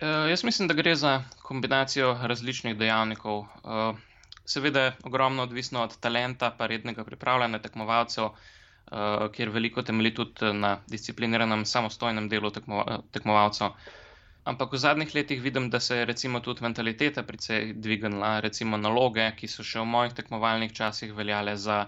E, 0.00 0.06
jaz 0.30 0.44
mislim, 0.44 0.68
da 0.68 0.74
gre 0.74 0.94
za 0.94 1.22
kombinacijo 1.42 2.18
različnih 2.22 2.76
dejavnikov. 2.78 3.42
E, 3.42 3.94
seveda 4.44 4.80
je 4.80 4.96
ogromno 5.04 5.42
odvisno 5.42 5.82
od 5.82 5.96
talenta, 6.00 6.50
pa 6.58 6.66
rednega 6.66 7.04
pripravljanja 7.04 7.62
tekmovalcev. 7.62 8.34
Eh, 8.86 9.28
kjer 9.34 9.50
veliko 9.50 9.82
temelji 9.82 10.12
tudi 10.14 10.52
na 10.54 10.68
discipliniranem 10.86 11.64
samostojnem 11.66 12.28
delu 12.30 12.50
tekmo, 12.54 12.84
tekmovalcev. 13.10 13.72
Ampak 14.46 14.72
v 14.72 14.78
zadnjih 14.78 15.14
letih 15.14 15.40
vidim, 15.42 15.66
da 15.70 15.80
se 15.80 15.96
je 15.96 16.04
recimo 16.04 16.40
tudi 16.40 16.62
mentaliteta 16.62 17.22
precej 17.22 17.72
dvignila, 17.76 18.38
recimo 18.40 18.78
naloge, 18.78 19.24
ki 19.40 19.50
so 19.50 19.66
še 19.66 19.82
v 19.82 19.88
mojih 19.90 20.14
tekmovalnih 20.14 20.70
časih 20.72 21.16
veljale 21.18 21.56
za 21.58 21.80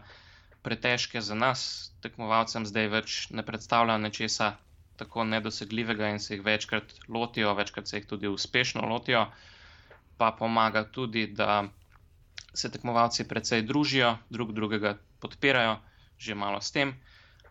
pretežke 0.62 1.22
za 1.22 1.38
nas, 1.38 1.62
tekmovalcem 2.02 2.66
zdaj 2.66 2.90
več 2.90 3.18
ne 3.30 3.46
predstavljajo 3.46 4.02
nečesa 4.02 4.50
tako 4.98 5.22
nedosegljivega 5.24 6.10
in 6.10 6.18
se 6.18 6.34
jih 6.34 6.42
večkrat 6.42 6.96
lotijo, 7.08 7.54
večkrat 7.54 7.86
se 7.86 8.00
jih 8.00 8.08
tudi 8.10 8.26
uspešno 8.28 8.82
lotijo, 8.90 9.22
pa 10.18 10.32
pomaga 10.32 10.82
tudi, 10.90 11.28
da 11.28 11.62
se 12.54 12.72
tekmovalci 12.74 13.28
precej 13.30 13.62
družijo, 13.62 14.16
drug 14.30 14.50
drugega 14.52 14.96
podpirajo 15.22 15.78
že 16.18 16.34
malo 16.34 16.60
s 16.60 16.72
tem. 16.72 16.94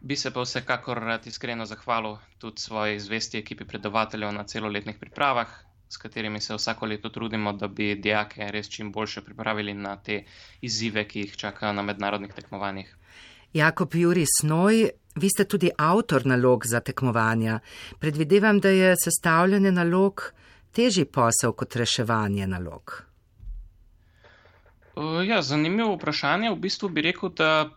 Bi 0.01 0.15
se 0.15 0.31
pa 0.31 0.41
vsekakor 0.41 0.99
rad 0.99 1.27
iskreno 1.27 1.65
zahvalil 1.65 2.17
tudi 2.37 2.61
svoji 2.61 2.99
zvesti 2.99 3.37
ekipi 3.37 3.65
predavateljev 3.65 4.33
na 4.33 4.43
celoletnih 4.43 4.97
pripravah, 4.99 5.47
s 5.89 5.97
katerimi 5.97 6.41
se 6.41 6.55
vsako 6.55 6.85
leto 6.85 7.09
trudimo, 7.09 7.53
da 7.53 7.67
bi 7.67 7.95
dijake 7.95 8.51
res 8.51 8.69
čim 8.69 8.91
boljše 8.91 9.21
pripravili 9.21 9.73
na 9.73 9.95
te 9.95 10.23
izzive, 10.61 11.07
ki 11.07 11.19
jih 11.19 11.35
čakajo 11.35 11.73
na 11.73 11.81
mednarodnih 11.81 12.33
tekmovanjih. 12.33 12.95
Jakob 13.53 13.95
Juri 13.95 14.25
Snoj, 14.39 14.89
vi 15.15 15.29
ste 15.29 15.45
tudi 15.45 15.71
avtor 15.77 16.25
nalog 16.25 16.65
za 16.65 16.79
tekmovanja. 16.79 17.59
Predvidevam, 17.99 18.59
da 18.59 18.69
je 18.69 18.95
sestavljanje 19.03 19.71
nalog 19.71 20.33
težji 20.71 21.05
posel 21.05 21.53
kot 21.53 21.75
reševanje 21.75 22.47
nalog. 22.47 23.03
Ja, 25.25 25.41
zanimivo 25.41 25.95
vprašanje. 25.95 26.51
V 26.51 26.55
bistvu 26.55 26.89
bi 26.89 27.01
rekel, 27.01 27.29
da 27.29 27.69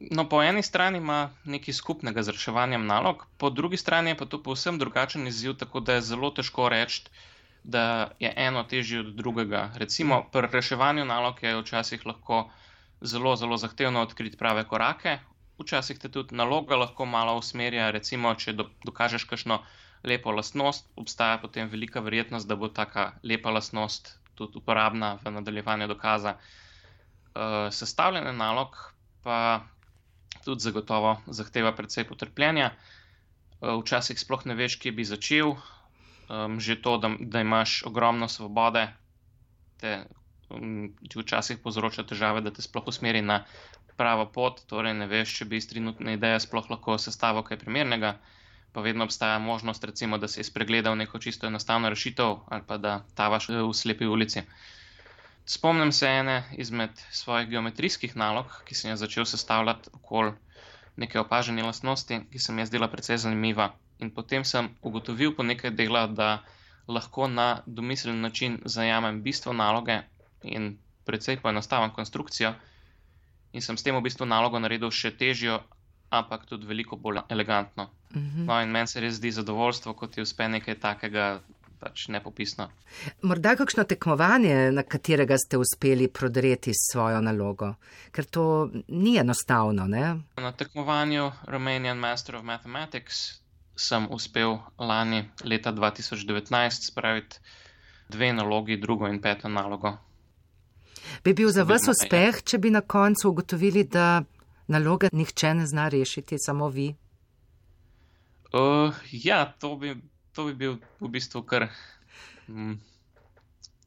No, 0.00 0.24
po 0.28 0.42
eni 0.42 0.62
strani 0.62 0.98
ima 0.98 1.30
nekaj 1.44 1.74
skupnega 1.76 2.22
z 2.22 2.32
reševanjem 2.32 2.86
nalog, 2.86 3.26
po 3.38 3.50
drugi 3.50 3.76
strani 3.76 4.10
je 4.10 4.16
pa 4.16 4.26
to 4.26 4.42
povsem 4.42 4.78
drugačen 4.78 5.26
izziv, 5.26 5.58
tako 5.60 5.80
da 5.80 5.98
je 5.98 6.04
zelo 6.08 6.30
težko 6.30 6.68
reči, 6.72 7.02
da 7.64 7.82
je 8.18 8.32
eno 8.36 8.62
težje 8.64 9.00
od 9.00 9.10
drugega. 9.14 9.66
Recimo 9.76 10.22
pri 10.32 10.48
reševanju 10.52 11.04
nalog 11.04 11.42
je 11.42 11.52
včasih 11.58 12.06
lahko 12.06 12.48
zelo, 13.00 13.36
zelo 13.36 13.56
zahtevno 13.56 14.00
odkriti 14.02 14.38
prave 14.40 14.64
korake, 14.68 15.18
včasih 15.58 15.98
te 15.98 16.08
tudi 16.08 16.34
naloga 16.34 16.76
lahko 16.80 17.04
malo 17.04 17.34
usmerja. 17.36 17.90
Recimo, 17.90 18.32
če 18.34 18.54
do, 18.56 18.70
dokažeš 18.84 19.26
kakšno 19.28 19.58
lepo 20.04 20.32
lastnost, 20.32 20.88
obstaja 20.96 21.36
potem 21.42 21.68
velika 21.68 22.00
verjetnost, 22.00 22.48
da 22.48 22.56
bo 22.56 22.68
taka 22.68 23.12
lepa 23.22 23.52
lastnost 23.52 24.14
tudi 24.34 24.56
uporabna 24.62 25.18
v 25.24 25.34
nadaljevanju 25.36 25.90
dokaza. 25.92 26.38
Uh, 27.30 27.68
sestavljanje 27.70 28.32
nalog 28.32 28.80
pa 29.22 29.60
tudi 30.44 30.64
zagotovo 30.66 31.16
zahteva 31.26 31.72
precej 31.76 32.06
potrpljenja. 32.08 32.70
Eh, 32.70 33.76
včasih 33.82 34.18
sploh 34.20 34.46
ne 34.46 34.54
veš, 34.54 34.78
kje 34.80 34.92
bi 34.92 35.04
začel. 35.04 35.56
Um, 36.30 36.60
že 36.62 36.78
to, 36.78 36.94
da, 37.02 37.10
da 37.18 37.40
imaš 37.42 37.82
ogromno 37.82 38.28
svobode, 38.30 38.84
te, 39.82 40.04
um, 40.48 40.92
ti 41.02 41.18
včasih 41.18 41.58
povzroča 41.58 42.04
težave, 42.06 42.38
da 42.40 42.52
te 42.54 42.62
sploh 42.62 42.86
usmeri 42.86 43.18
na 43.18 43.40
pravo 43.98 44.28
pot. 44.30 44.62
Torej, 44.70 44.94
ne 44.94 45.08
veš, 45.10 45.32
če 45.40 45.48
bi 45.50 45.58
iz 45.58 45.66
trenutne 45.66 46.14
ideje 46.14 46.38
sploh 46.46 46.70
lahko 46.70 46.98
sestavil 46.98 47.42
kaj 47.42 47.58
primernega. 47.64 48.18
pa 48.72 48.80
vedno 48.80 49.02
obstaja 49.04 49.38
možnost, 49.42 49.84
recimo, 49.84 50.18
da 50.18 50.28
si 50.28 50.44
spregledal 50.46 50.94
neko 50.96 51.18
čisto 51.18 51.46
enostavno 51.46 51.88
rešitev 51.90 52.36
ali 52.54 52.62
pa 52.66 52.76
da 52.78 53.02
tavaš 53.14 53.48
v 53.48 53.72
slepi 53.74 54.06
ulici. 54.06 54.44
Spomnim 55.50 55.92
se 55.92 56.06
ene 56.06 56.36
izmed 56.62 56.90
svojih 57.10 57.48
geometrijskih 57.50 58.16
nalog, 58.16 58.52
ki 58.66 58.74
sem 58.78 58.90
jih 58.90 58.98
začel 59.00 59.24
sestavljati 59.26 59.90
okoli 59.98 60.32
neke 60.96 61.18
opažene 61.20 61.64
lastnosti, 61.66 62.20
ki 62.30 62.38
se 62.38 62.52
mi 62.52 62.62
je 62.62 62.66
zdela 62.70 62.88
precej 62.92 63.18
zanimiva. 63.18 63.72
In 63.98 64.12
potem 64.14 64.44
sem 64.44 64.68
ugotovil 64.82 65.34
po 65.34 65.42
nekaj 65.42 65.74
dela, 65.74 66.06
da 66.06 66.28
lahko 66.88 67.26
na 67.28 67.62
domiseln 67.66 68.20
način 68.20 68.60
zajamem 68.64 69.22
bistvo 69.22 69.52
naloge 69.52 69.98
in 70.42 70.76
precej 71.04 71.40
poenostavim 71.42 71.90
konstrukcijo, 71.90 72.54
in 73.52 73.62
sem 73.62 73.76
s 73.76 73.82
tem 73.82 73.96
v 73.96 74.06
bistvu 74.06 74.26
nalogo 74.30 74.58
naredil 74.58 74.90
še 74.94 75.10
težjo, 75.16 75.58
ampak 76.10 76.46
tudi 76.46 76.66
veliko 76.66 76.96
bolj 76.96 77.24
elegantno. 77.28 77.90
Mhm. 78.14 78.46
No, 78.46 78.62
in 78.62 78.70
meni 78.70 78.86
se 78.86 79.00
res 79.00 79.18
zdi 79.18 79.30
zadovoljstvo, 79.34 79.94
ko 79.94 80.06
ti 80.06 80.22
uspe 80.22 80.48
nekaj 80.48 80.78
takega. 80.78 81.40
Pač 81.80 82.08
nepopisno. 82.12 82.66
Morda 83.24 83.54
kakšno 83.56 83.86
tekmovanje, 83.88 84.68
na 84.76 84.82
katerega 84.84 85.38
ste 85.40 85.56
uspeli 85.56 86.10
prodreti 86.12 86.74
svojo 86.76 87.22
nalogo, 87.24 87.70
ker 88.12 88.28
to 88.28 88.44
ni 88.88 89.16
enostavno. 89.16 89.86
Ne? 89.88 90.20
Na 90.36 90.52
tekmovanju 90.52 91.30
Romanian 91.48 91.98
Master 91.98 92.36
of 92.36 92.44
Mathematics 92.44 93.40
sem 93.80 94.06
uspel 94.12 94.58
lani, 94.78 95.24
leta 95.44 95.72
2019, 95.72 96.92
spraviti 96.92 97.40
dve 98.08 98.32
nalogi, 98.32 98.76
drugo 98.76 99.08
in 99.08 99.20
peto 99.20 99.48
nalogo. 99.48 99.96
Bi 101.24 101.32
bil 101.34 101.48
za 101.48 101.64
vas 101.64 101.88
uspeh, 101.88 102.42
če 102.44 102.58
bi 102.58 102.70
na 102.70 102.80
koncu 102.80 103.30
ugotovili, 103.30 103.84
da 103.84 104.22
naloge 104.68 105.08
nihče 105.12 105.54
ne 105.54 105.66
zna 105.66 105.88
rešiti, 105.88 106.38
samo 106.38 106.68
vi? 106.68 106.90
Uh, 108.52 108.94
ja, 109.12 109.44
to 109.58 109.76
bi, 109.76 109.94
to 110.32 110.46
bi 110.46 110.54
bil 110.54 110.78
v 111.00 111.08
bistvu 111.08 111.42
kar 111.42 111.68
mm, 112.48 112.74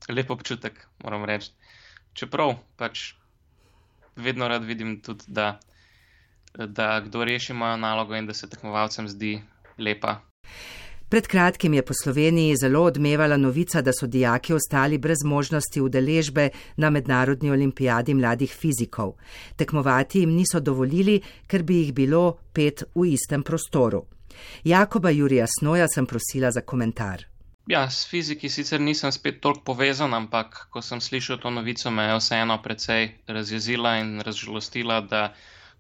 lep 0.10 0.32
občutek, 0.32 0.88
moram 1.04 1.26
reči. 1.26 1.52
Čeprav 2.14 2.58
pač 2.78 3.14
vedno 4.16 4.48
rad 4.48 4.64
vidim 4.64 5.00
tudi, 5.02 5.26
da, 5.28 5.60
da 6.54 7.02
kdo 7.02 7.24
reši 7.24 7.54
mojo 7.54 7.78
nalogo 7.78 8.16
in 8.16 8.28
da 8.28 8.34
se 8.34 8.50
tekmovalcem 8.50 9.08
zdi 9.08 9.42
lepa. 9.78 10.22
Pred 11.14 11.28
kratkim 11.28 11.74
je 11.74 11.82
po 11.86 11.94
Sloveniji 11.94 12.56
zelo 12.58 12.82
odmevala 12.84 13.38
novica, 13.38 13.82
da 13.82 13.92
so 13.94 14.08
dijaki 14.08 14.54
ostali 14.54 14.98
brez 14.98 15.24
možnosti 15.26 15.82
udeležbe 15.82 16.50
na 16.78 16.90
mednarodni 16.90 17.52
olimpijadi 17.52 18.14
mladih 18.14 18.54
fizikov. 18.54 19.14
Tekmovati 19.56 20.20
jim 20.20 20.34
niso 20.34 20.60
dovolili, 20.60 21.22
ker 21.48 21.64
bi 21.64 21.76
jih 21.76 21.94
bilo 21.94 22.38
pet 22.54 22.84
v 22.96 23.12
istem 23.14 23.44
prostoru. 23.44 24.06
Jakoba 24.64 25.10
Jurija 25.10 25.46
Snoja 25.60 25.88
sem 25.88 26.06
prosila 26.06 26.52
za 26.52 26.62
komentar. 26.62 27.26
Ja, 27.68 27.90
s 27.90 28.08
fiziki 28.10 28.50
sicer 28.50 28.82
nisem 28.82 29.12
spet 29.12 29.38
toliko 29.42 29.64
povezan, 29.72 30.14
ampak 30.14 30.68
ko 30.70 30.82
sem 30.82 31.00
slišal 31.02 31.38
to 31.40 31.50
novico, 31.50 31.92
me 31.92 32.04
je 32.10 32.18
vseeno 32.20 32.58
precej 32.64 33.08
razjezila 33.28 33.98
in 34.02 34.20
razžalostila, 34.20 35.02
da 35.02 35.22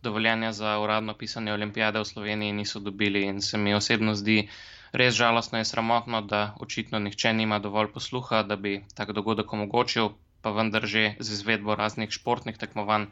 dovoljenja 0.03 0.51
za 0.51 0.77
uradno 0.79 1.13
pisanje 1.13 1.53
olimpijade 1.53 1.99
v 1.99 2.05
Sloveniji 2.05 2.53
niso 2.53 2.79
dobili 2.79 3.25
in 3.27 3.41
se 3.41 3.57
mi 3.57 3.73
osebno 3.73 4.15
zdi 4.15 4.47
res 4.93 5.15
žalostno 5.15 5.59
in 5.59 5.65
sramotno, 5.65 6.21
da 6.21 6.55
očitno 6.59 6.99
nihče 6.99 7.33
nima 7.33 7.59
dovolj 7.59 7.91
posluha, 7.93 8.43
da 8.43 8.55
bi 8.55 8.83
tak 8.95 9.11
dogodek 9.11 9.53
omogočil, 9.53 10.09
pa 10.41 10.51
vendar 10.51 10.85
že 10.85 11.15
z 11.19 11.33
izvedbo 11.33 11.75
raznih 11.75 12.11
športnih 12.11 12.57
tekmovanj 12.57 13.09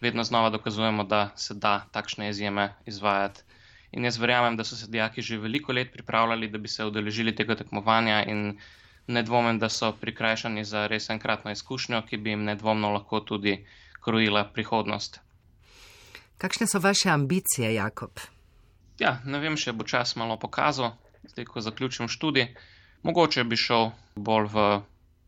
vedno 0.00 0.24
znova 0.24 0.50
dokazujemo, 0.50 1.04
da 1.04 1.30
se 1.36 1.54
da 1.54 1.86
takšne 1.90 2.28
izjeme 2.30 2.74
izvajati. 2.86 3.42
In 3.92 4.04
jaz 4.04 4.16
verjamem, 4.18 4.56
da 4.56 4.64
so 4.64 4.76
se 4.76 4.86
dijaki 4.88 5.22
že 5.22 5.38
veliko 5.38 5.72
let 5.72 5.92
pripravljali, 5.92 6.48
da 6.48 6.58
bi 6.58 6.68
se 6.68 6.84
udeležili 6.84 7.34
tega 7.36 7.56
tekmovanja 7.56 8.24
in 8.24 8.58
ne 9.06 9.22
dvomim, 9.22 9.58
da 9.58 9.68
so 9.68 9.92
prikrajšani 9.92 10.64
za 10.64 10.86
res 10.86 11.10
enkratno 11.10 11.50
izkušnjo, 11.50 12.02
ki 12.08 12.16
bi 12.16 12.30
jim 12.30 12.44
nedvomno 12.44 12.92
lahko 12.92 13.20
tudi 13.20 13.58
krojila 14.00 14.44
prihodnost. 14.44 15.20
Kakšne 16.38 16.66
so 16.66 16.78
vaše 16.78 17.10
ambicije, 17.10 17.74
Jakob? 17.74 18.10
Ja, 18.98 19.20
ne 19.24 19.38
vem, 19.38 19.56
še 19.56 19.72
bo 19.72 19.84
čas 19.84 20.16
malo 20.16 20.38
pokazal, 20.38 20.96
zdaj 21.28 21.44
ko 21.44 21.60
zaključim 21.60 22.08
študij. 22.08 22.48
Mogoče 23.02 23.44
bi 23.44 23.56
šel 23.56 23.90
bolj 24.16 24.48
v 24.54 24.64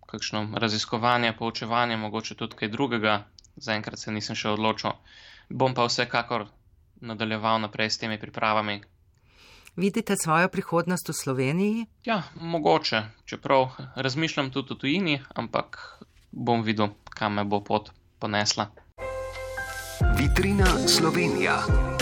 kakšno 0.06 0.46
raziskovanje, 0.62 1.32
poučevanje, 1.38 1.96
mogoče 1.96 2.34
tudi 2.34 2.56
kaj 2.56 2.68
drugega. 2.68 3.14
Zaenkrat 3.56 3.98
se 3.98 4.12
nisem 4.12 4.36
še 4.38 4.54
odločil. 4.54 4.94
Bom 5.50 5.74
pa 5.74 5.86
vsekakor 5.86 6.46
nadaljeval 7.04 7.60
naprej 7.60 7.90
s 7.90 7.98
temi 7.98 8.18
pripravami. 8.18 8.80
Vidite 9.76 10.16
svojo 10.16 10.48
prihodnost 10.48 11.08
v 11.08 11.12
Sloveniji? 11.12 11.86
Ja, 12.04 12.22
mogoče, 12.34 13.02
čeprav 13.24 13.74
razmišljam 13.96 14.50
tudi 14.50 14.72
o 14.72 14.76
tujini, 14.76 15.20
ampak 15.34 15.98
bom 16.30 16.62
videl, 16.62 16.94
kam 17.10 17.34
me 17.34 17.44
bo 17.44 17.60
pot 17.60 17.90
ponesla. 18.18 18.70
Vitrina 20.18 20.66
Slovenija. 20.88 21.93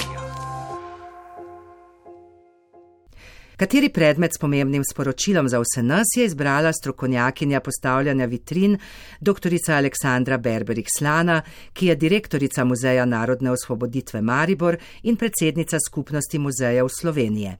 Kateri 3.62 3.92
predmet 3.94 4.34
s 4.34 4.38
pomembnim 4.42 4.82
sporočilom 4.82 5.48
za 5.48 5.60
vse 5.62 5.82
nas 5.82 6.06
je 6.16 6.24
izbrala 6.24 6.72
strokovnjakinja 6.72 7.60
postavljanja 7.60 8.24
vitrin, 8.26 8.78
dr. 9.20 9.54
Aleksandra 9.68 10.38
Berberich 10.38 10.90
Slana, 10.98 11.42
ki 11.72 11.86
je 11.86 11.96
direktorica 11.96 12.64
Muzeja 12.64 13.04
narodne 13.04 13.50
osvoboditve 13.50 14.22
Maribor 14.22 14.76
in 15.02 15.16
predsednica 15.16 15.78
skupnosti 15.88 16.38
muzejev 16.38 16.88
Slovenije. 17.00 17.56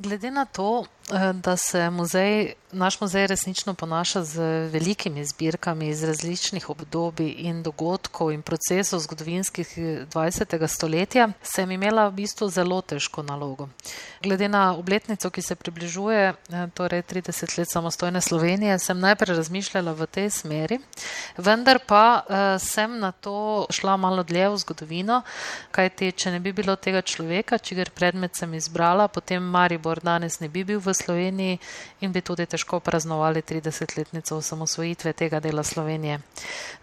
Glede 0.00 0.30
na 0.30 0.44
to, 0.44 0.84
eh, 1.10 1.32
da 1.32 1.56
se 1.56 1.90
muzej, 1.90 2.52
naš 2.72 3.00
muzej 3.00 3.26
resnično 3.26 3.74
ponaša 3.74 4.22
z 4.24 4.40
velikimi 4.70 5.24
zbirkami 5.24 5.88
iz 5.88 6.04
različnih 6.04 6.70
obdobij 6.70 7.34
in 7.38 7.62
dogodkov 7.62 8.32
in 8.32 8.42
procesov 8.42 9.00
zgodovinskih 9.00 9.78
20. 10.06 10.68
stoletja, 10.68 11.28
sem 11.42 11.70
imela 11.70 12.08
v 12.08 12.12
bistvu 12.12 12.48
zelo 12.48 12.80
težko 12.80 13.22
nalogo. 13.22 13.68
Glede 14.22 14.48
na 14.48 14.76
obletnico, 14.76 15.30
ki 15.30 15.42
se 15.42 15.54
približuje, 15.54 16.34
eh, 16.50 16.66
torej 16.74 17.02
30 17.02 17.58
let 17.58 17.68
samostojne 17.70 18.20
Slovenije, 18.20 18.78
sem 18.78 19.00
najprej 19.00 19.36
razmišljala 19.36 19.92
v 19.92 20.06
tej 20.06 20.30
smeri, 20.30 20.78
vendar 21.36 21.78
pa 21.86 22.22
sem 22.58 22.98
na 22.98 23.12
to 23.12 23.66
šla 23.70 23.96
malo 23.96 24.22
dlje 24.22 24.48
v 24.48 24.56
zgodovino, 24.56 25.22
kajti 25.70 26.12
če 26.12 26.30
ne 26.30 26.40
bi 26.40 26.52
bilo 26.52 26.76
tega 26.76 27.02
človeka, 27.02 27.58
čigar 27.58 27.90
predmet 27.90 28.36
sem 28.36 28.54
izbrala, 28.54 29.08
potem 29.08 29.42
Maribor 29.42 29.87
danes 29.96 30.40
ne 30.40 30.48
bi 30.48 30.64
bil 30.64 30.80
v 30.80 30.94
Sloveniji 30.94 31.58
in 32.00 32.12
bi 32.12 32.20
tudi 32.20 32.46
težko 32.46 32.80
praznovali 32.80 33.42
30-letnico 33.42 34.36
osamosvojitve 34.36 35.12
tega 35.12 35.40
dela 35.40 35.62
Slovenije. 35.62 36.20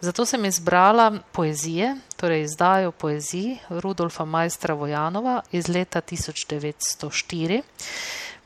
Zato 0.01 0.25
sem 0.25 0.45
izbrala 0.45 1.11
poezije, 1.31 1.95
torej 2.17 2.41
izdajo 2.41 2.91
poeziji 2.91 3.59
Rudolfa 3.69 4.25
Majstra 4.25 4.73
Vojanova 4.73 5.41
iz 5.51 5.67
leta 5.67 6.01
1904. 6.01 7.61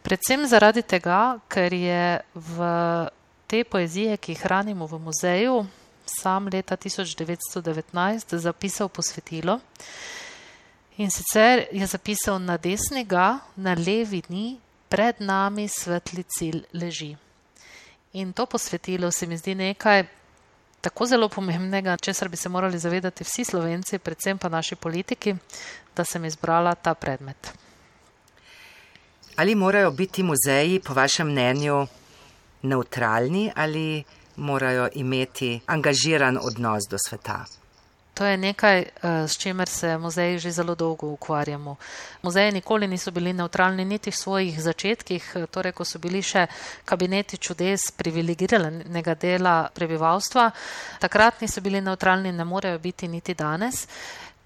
Predvsem 0.01 0.47
zaradi 0.47 0.82
tega, 0.82 1.39
ker 1.47 1.74
je 1.74 2.20
v 2.36 2.70
te 3.47 3.64
poezije, 3.64 4.18
ki 4.18 4.32
jih 4.32 4.43
hranimo 4.43 4.86
v 4.86 4.99
muzeju, 4.99 5.66
sam 6.05 6.47
leta 6.47 6.78
1919 6.78 8.38
zapisal 8.38 8.89
posvetilo. 8.89 9.60
In 11.00 11.12
sicer 11.12 11.68
je 11.72 11.86
zapisal 11.88 12.41
na 12.43 12.58
desni 12.58 13.06
ga, 13.08 13.39
na 13.56 13.72
levi 13.74 14.20
ni, 14.28 14.60
pred 14.89 15.22
nami 15.24 15.68
svetli 15.68 16.26
cilj 16.28 16.66
leži. 16.74 17.14
In 18.20 18.34
to 18.34 18.45
posvetilo 18.45 19.12
se 19.12 19.28
mi 19.28 19.38
zdi 19.38 19.56
nekaj 19.56 20.04
tako 20.82 21.06
zelo 21.06 21.30
pomembnega, 21.30 21.97
česar 21.97 22.30
bi 22.30 22.38
se 22.38 22.50
morali 22.50 22.80
zavedati 22.80 23.24
vsi 23.24 23.45
slovenci, 23.45 24.00
predvsem 24.00 24.38
pa 24.38 24.50
naši 24.50 24.76
politiki, 24.76 25.36
da 25.95 26.04
sem 26.04 26.26
izbrala 26.26 26.76
ta 26.76 26.93
predmet. 26.93 27.52
Ali 29.36 29.56
morajo 29.56 29.91
biti 29.91 30.24
muzeji, 30.24 30.82
po 30.84 30.93
vašem 30.93 31.32
mnenju, 31.32 31.88
neutralni 32.62 33.52
ali 33.56 34.04
morajo 34.36 34.89
imeti 34.95 35.60
angažiran 35.66 36.38
odnos 36.41 36.84
do 36.89 36.97
sveta? 37.08 37.45
To 38.20 38.26
je 38.26 38.38
nekaj, 38.38 38.80
eh, 38.80 39.28
s 39.28 39.38
čimer 39.38 39.70
se 39.70 39.97
muzeji 39.97 40.39
že 40.39 40.51
zelo 40.51 40.76
dolgo 40.76 41.07
ukvarjamo. 41.07 41.76
Muzeji 42.22 42.51
nikoli 42.51 42.88
niso 42.88 43.11
bili 43.11 43.34
neutralni 43.34 43.86
niti 43.86 44.11
v 44.11 44.15
svojih 44.15 44.61
začetkih, 44.61 45.32
eh, 45.36 45.45
torej 45.47 45.72
ko 45.72 45.86
so 45.86 45.99
bili 45.99 46.22
še 46.22 46.47
kabineti 46.86 47.38
čudes 47.38 47.91
privilegiranega 47.95 49.15
dela 49.15 49.70
prebivalstva. 49.74 50.51
Takrat 50.99 51.41
niso 51.41 51.61
bili 51.61 51.82
neutralni, 51.82 52.32
ne 52.32 52.43
morejo 52.43 52.80
biti 52.80 53.07
niti 53.07 53.34
danes. 53.34 53.88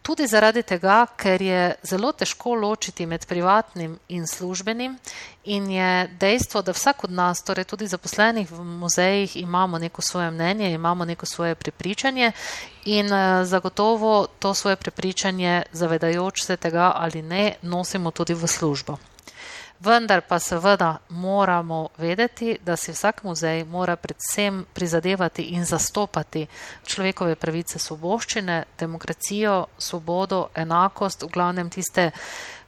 Tudi 0.04 0.28
zaradi 0.28 0.66
tega, 0.68 1.06
ker 1.16 1.42
je 1.42 1.76
zelo 1.88 2.10
težko 2.12 2.58
ločiti 2.60 3.06
med 3.08 3.24
privatnim 3.26 3.94
in 4.12 4.26
službenim, 4.28 4.98
in 5.44 5.70
je 5.72 6.08
dejstvo, 6.20 6.62
da 6.62 6.76
vsak 6.76 7.04
od 7.08 7.12
nas, 7.12 7.44
torej 7.44 7.64
tudi 7.64 7.88
zaposlenih 7.88 8.52
v 8.52 8.64
muzejih, 8.64 9.38
imamo 9.38 9.80
neko 9.80 10.02
svoje 10.02 10.32
mnenje, 10.32 10.74
imamo 10.74 11.06
neko 11.06 11.26
svoje 11.26 11.56
prepričanje 11.56 12.32
in 12.86 13.14
eh, 13.14 13.46
zagotovo 13.46 14.28
to 14.40 14.54
svoje 14.54 14.76
prepričanje, 14.76 15.64
zavedajoč 15.72 16.44
se 16.44 16.58
tega 16.58 16.92
ali 16.96 17.22
ne, 17.22 17.56
nosimo 17.62 18.12
tudi 18.12 18.34
v 18.34 18.48
službo. 18.48 18.98
Vendar 19.80 20.22
pa 20.28 20.40
seveda 20.40 20.98
moramo 21.10 21.90
vedeti, 21.98 22.58
da 22.64 22.76
si 22.76 22.92
vsak 22.92 23.24
muzej 23.24 23.66
mora 23.66 23.96
predvsem 23.96 24.66
prizadevati 24.74 25.44
in 25.58 25.66
zastopati 25.66 26.48
človekove 26.86 27.36
pravice, 27.36 27.80
svoboščine, 27.80 28.64
demokracijo, 28.80 29.66
svobodo, 29.78 30.48
enakost, 30.56 31.24
v 31.24 31.32
glavnem 31.34 31.70
tiste 31.70 32.12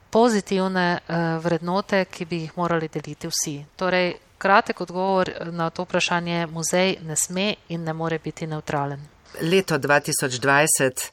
pozitivne 0.10 1.00
uh, 1.00 1.16
vrednote, 1.44 2.06
ki 2.06 2.26
bi 2.26 2.42
jih 2.44 2.58
morali 2.58 2.90
deliti 2.92 3.28
vsi. 3.28 3.56
Torej, 3.76 4.14
kratek 4.38 4.82
odgovor 4.82 5.32
na 5.52 5.70
to 5.70 5.84
vprašanje, 5.84 6.46
muzej 6.48 6.98
ne 7.04 7.16
sme 7.16 7.56
in 7.70 7.84
ne 7.84 7.94
more 7.94 8.20
biti 8.20 8.48
neutralen. 8.48 9.00
Leto 9.42 9.78
2020 9.78 11.10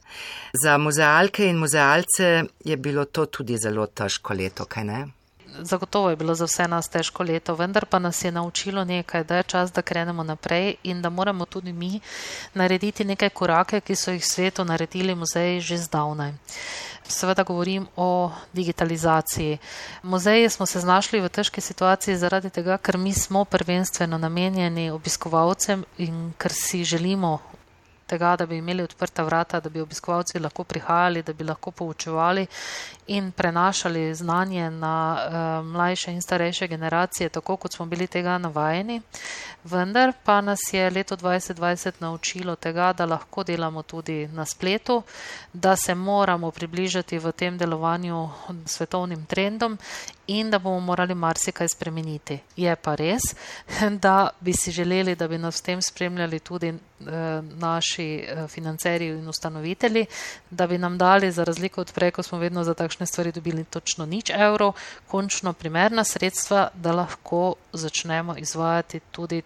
za 0.62 0.78
muzealke 0.78 1.46
in 1.48 1.58
muzealce 1.58 2.44
je 2.64 2.76
bilo 2.76 3.04
to 3.04 3.26
tudi 3.26 3.58
zelo 3.58 3.86
težko 3.86 4.34
leto, 4.34 4.64
kaj 4.64 4.84
ne? 4.84 5.06
Zagotovo 5.58 6.10
je 6.10 6.16
bilo 6.16 6.34
za 6.34 6.44
vse 6.44 6.68
nas 6.68 6.88
težko 6.88 7.22
leto, 7.22 7.54
vendar 7.54 7.86
pa 7.86 7.98
nas 7.98 8.24
je 8.24 8.32
naučilo 8.32 8.84
nekaj, 8.84 9.24
da 9.24 9.36
je 9.36 9.42
čas, 9.42 9.72
da 9.72 9.82
krenemo 9.82 10.22
naprej 10.22 10.74
in 10.82 11.02
da 11.02 11.10
moramo 11.10 11.44
tudi 11.44 11.72
mi 11.72 12.00
narediti 12.54 13.04
nekaj 13.04 13.30
korake, 13.30 13.80
ki 13.80 13.96
so 13.96 14.10
jih 14.10 14.24
svetu 14.26 14.64
naredili 14.64 15.14
muzeji 15.14 15.60
že 15.60 15.78
zdavnaj. 15.78 16.32
Seveda 17.08 17.42
govorim 17.42 17.86
o 17.96 18.30
digitalizaciji. 18.52 19.58
Muzeji 20.02 20.48
smo 20.48 20.66
se 20.66 20.80
znašli 20.80 21.20
v 21.20 21.28
težki 21.28 21.60
situaciji 21.60 22.16
zaradi 22.16 22.50
tega, 22.50 22.78
ker 22.78 22.98
mi 22.98 23.12
smo 23.12 23.44
prvenstveno 23.44 24.18
namenjeni 24.18 24.90
obiskovalcem 24.90 25.84
in 25.98 26.32
ker 26.38 26.52
si 26.52 26.84
želimo 26.84 27.38
tega, 28.12 28.34
da 28.36 28.46
bi 28.46 28.60
imeli 28.60 28.84
odprta 28.84 29.24
vrata, 29.24 29.60
da 29.60 29.70
bi 29.72 29.80
obiskovalci 29.80 30.40
lahko 30.42 30.64
prihajali, 30.68 31.22
da 31.22 31.32
bi 31.32 31.44
lahko 31.48 31.70
poučevali 31.70 32.46
in 33.06 33.32
prenašali 33.32 34.14
znanje 34.14 34.70
na 34.70 34.96
uh, 35.16 35.66
mlajše 35.66 36.12
in 36.12 36.22
starejše 36.22 36.68
generacije, 36.68 37.28
tako 37.28 37.56
kot 37.56 37.72
smo 37.72 37.86
bili 37.86 38.06
tega 38.06 38.38
navajeni. 38.38 39.00
Vendar 39.64 40.12
pa 40.24 40.40
nas 40.40 40.60
je 40.72 40.90
leto 40.90 41.16
2020 41.16 41.92
naučilo 41.98 42.56
tega, 42.56 42.92
da 42.92 43.06
lahko 43.06 43.44
delamo 43.44 43.82
tudi 43.82 44.26
na 44.26 44.44
spletu, 44.44 45.02
da 45.52 45.76
se 45.76 45.94
moramo 45.94 46.50
približati 46.50 47.18
v 47.18 47.32
tem 47.32 47.58
delovanju 47.58 48.30
svetovnim 48.66 49.26
trendom 49.26 49.78
in 50.26 50.50
da 50.50 50.58
bomo 50.58 50.80
morali 50.80 51.14
marsikaj 51.14 51.68
spremeniti. 51.68 52.38
Je 52.56 52.76
pa 52.76 52.94
res, 52.94 53.22
da 54.04 54.28
bi 54.40 54.52
si 54.52 54.70
želeli, 54.70 55.14
da 55.14 55.28
bi 55.28 55.38
nas 55.38 55.60
v 55.60 55.64
tem 55.64 55.82
spremljali 55.82 56.38
tudi 56.38 56.74
naši 57.58 58.24
eh, 58.28 58.48
financerji 58.48 59.08
in 59.08 59.28
ustanovitelji, 59.28 60.06
da 60.50 60.66
bi 60.66 60.78
nam 60.78 60.98
dali, 60.98 61.32
za 61.32 61.44
razliko 61.44 61.80
od 61.80 61.92
prej, 61.92 62.10
ko 62.10 62.22
smo 62.22 62.38
vedno 62.38 62.64
za 62.64 62.74
takšne 62.74 63.06
stvari 63.06 63.32
dobili 63.32 63.64
točno 63.64 64.06
nič 64.06 64.30
evrov, 64.30 64.72
končno 65.06 65.52
primerna 65.52 66.04
sredstva, 66.04 66.68
da 66.74 66.92
lahko 66.92 67.54
začnemo 67.72 68.36
izvajati 68.36 69.00
tudi 69.10 69.42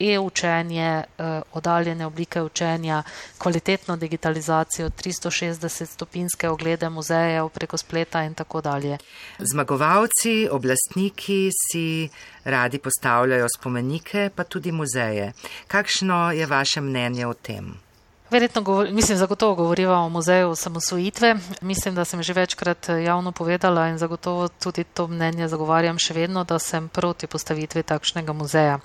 e-učenje, 0.00 1.04
eh, 1.18 1.40
oddaljene 1.52 2.06
oblike 2.06 2.42
učenja, 2.42 3.02
kvalitetno 3.38 3.96
digitalizacijo, 3.96 4.90
360 4.90 5.86
stopinske 5.86 6.48
oglede 6.48 6.88
muzejev 6.88 7.48
preko 7.48 7.76
spleta 7.76 8.22
in 8.22 8.34
tako 8.34 8.60
dalje. 8.60 8.98
Zmagovalci, 9.38 10.48
oblastniki 10.50 11.50
si 11.52 12.08
radi 12.44 12.78
postavljajo 12.78 13.46
spomenike, 13.58 14.30
pa 14.34 14.44
tudi 14.44 14.72
muzeje. 14.72 15.32
Kakšno 15.66 16.32
je 16.32 16.46
vaše 16.46 16.80
mnenje 16.80 17.26
o 17.26 17.34
tem? 17.34 17.86
Verjetno, 18.30 18.62
govor, 18.62 18.88
mislim, 18.90 19.18
zagotovo 19.18 19.54
govoriva 19.54 19.98
o 19.98 20.08
muzeju 20.08 20.48
osamosvojitve. 20.48 21.36
Mislim, 21.60 21.94
da 21.94 22.04
sem 22.04 22.22
že 22.22 22.32
večkrat 22.32 22.88
javno 22.88 23.32
povedala 23.32 23.88
in 23.88 23.98
zagotovo 23.98 24.48
tudi 24.48 24.84
to 24.84 25.06
mnenje 25.06 25.48
zagovarjam 25.48 25.98
še 25.98 26.14
vedno, 26.14 26.44
da 26.44 26.58
sem 26.58 26.88
proti 26.88 27.26
postavitvi 27.26 27.82
takšnega 27.82 28.32
muzeja 28.32 28.80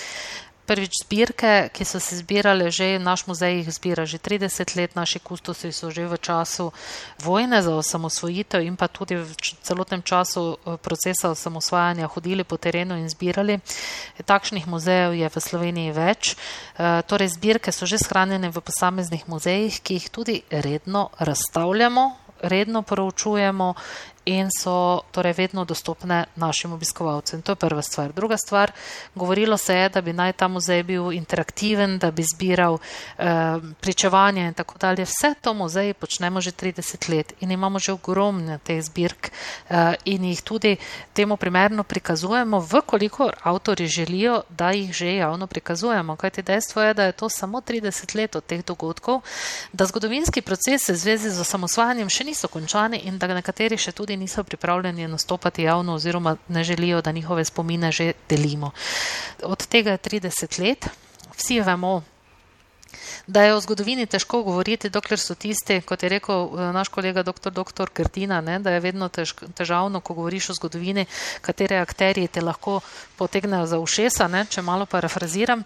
prvič 0.72 1.04
zbirke, 1.04 1.68
ki 1.76 1.84
so 1.84 2.00
se 2.00 2.16
zbirale 2.24 2.72
že, 2.72 2.96
naš 2.96 3.28
muzej 3.28 3.60
jih 3.60 3.70
zbira 3.76 4.08
že 4.08 4.24
30 4.24 4.72
let, 4.80 4.96
naši 4.96 5.20
kustosi 5.20 5.76
so 5.76 5.92
že 5.92 6.08
v 6.08 6.16
času 6.16 6.72
vojne 7.20 7.60
za 7.60 7.76
osamosvojitev 7.76 8.64
in 8.64 8.80
pa 8.80 8.88
tudi 8.88 9.20
v 9.20 9.28
celotnem 9.68 10.00
času 10.00 10.56
eh, 10.56 10.80
procesa 10.80 11.36
osamosvajanja 11.36 12.08
hodili 12.08 12.48
po 12.48 12.56
terenu 12.56 12.96
in 12.96 13.12
zbirali. 13.12 13.60
Takšnih 14.24 14.64
muzejev 14.64 15.12
je 15.12 15.28
v 15.28 15.38
Sloveniji 15.44 15.92
več. 15.92 16.40
Eh, 16.80 17.04
torej, 17.04 17.36
zbirke 17.36 17.76
so 17.76 17.84
že 17.84 18.00
shranjene 18.00 18.48
v 18.48 18.64
posameznih 18.64 19.28
muzejih, 19.28 19.76
ki 19.84 20.00
jih 20.00 20.08
tudi 20.08 20.36
redno 20.48 21.12
razstavljamo, 21.20 22.32
redno 22.42 22.82
proučujemo 22.82 23.76
in 24.26 24.50
so 24.52 25.02
torej 25.12 25.34
vedno 25.34 25.66
dostopne 25.66 26.26
našim 26.36 26.74
obiskovalcem. 26.74 27.42
To 27.42 27.52
je 27.52 27.56
prva 27.56 27.82
stvar. 27.82 28.14
Druga 28.14 28.38
stvar, 28.38 28.72
govorilo 29.16 29.58
se 29.58 29.76
je, 29.76 29.90
da 29.90 30.02
bi 30.02 30.14
naj 30.14 30.34
ta 30.34 30.48
muzej 30.48 30.84
bil 30.84 31.12
interaktiven, 31.12 31.98
da 31.98 32.12
bi 32.12 32.24
zbiral 32.24 32.78
eh, 32.78 33.26
pričevanje 33.82 34.48
in 34.48 34.54
tako 34.54 34.78
dalje. 34.78 35.06
Vse 35.06 35.34
to 35.42 35.54
muzeji 35.54 35.94
počnemo 35.94 36.42
že 36.42 36.52
30 36.52 37.10
let 37.16 37.34
in 37.40 37.52
imamo 37.52 37.80
že 37.80 37.94
ogromne 37.94 38.60
teh 38.64 38.82
zbirk 38.82 39.32
eh, 39.70 39.94
in 40.06 40.24
jih 40.24 40.42
tudi 40.42 40.78
temu 41.14 41.38
primerno 41.38 41.84
prikazujemo, 41.84 42.60
vkolikor 42.60 43.36
avtori 43.44 43.88
želijo, 43.88 44.42
da 44.50 44.72
jih 44.72 44.94
že 44.94 45.16
javno 45.16 45.48
prikazujemo. 45.48 46.16
Kajti 46.16 46.42
dejstvo 46.42 46.82
je, 46.82 46.94
da 46.94 47.04
je 47.04 47.12
to 47.12 47.30
samo 47.30 47.62
30 47.62 48.16
let 48.16 48.36
od 48.36 48.46
teh 48.46 48.66
dogodkov, 48.66 49.22
da 49.74 49.86
zgodovinski 49.86 50.42
procesi 50.42 50.92
v 50.92 50.96
zvezi 50.96 51.30
z 51.30 51.42
osamosvajanjem 51.42 52.10
še 52.10 52.24
niso 52.24 52.48
končani 52.48 52.98
in 52.98 53.18
da 53.18 53.28
nekateri 53.28 53.78
še 53.78 53.92
tudi 53.92 54.11
tudi 54.12 54.18
niso 54.18 54.44
pripravljeni 54.44 55.08
nastopati 55.08 55.64
javno 55.64 55.94
oziroma 55.94 56.36
ne 56.48 56.64
želijo, 56.64 57.02
da 57.02 57.12
njihove 57.12 57.46
spomine 57.46 57.92
že 57.92 58.12
delimo. 58.30 58.72
Od 59.44 59.68
tega 59.68 59.92
je 59.92 59.98
30 59.98 60.60
let, 60.60 60.88
vsi 61.38 61.62
vemo, 61.62 62.02
da 63.28 63.44
je 63.44 63.54
o 63.56 63.60
zgodovini 63.60 64.06
težko 64.06 64.44
govoriti, 64.44 64.90
dokler 64.90 65.20
so 65.20 65.36
tisti, 65.36 65.82
kot 65.82 66.04
je 66.04 66.10
rekel 66.10 66.36
eh, 66.36 66.74
naš 66.74 66.90
kolega 66.90 67.24
dr. 67.24 67.52
dr. 67.52 67.90
Krtina, 67.94 68.42
ne, 68.42 68.60
da 68.60 68.72
je 68.72 68.80
vedno 68.80 69.08
tež, 69.10 69.34
težavno, 69.56 70.02
ko 70.02 70.14
govoriš 70.14 70.50
o 70.50 70.54
zgodovini, 70.54 71.06
katere 71.42 71.78
akterije 71.80 72.28
te 72.28 72.42
lahko 72.42 72.82
potegnejo 73.16 73.66
za 73.66 73.80
ušesa, 73.80 74.28
ne, 74.28 74.46
če 74.46 74.62
malo 74.62 74.86
parafraziram. 74.86 75.64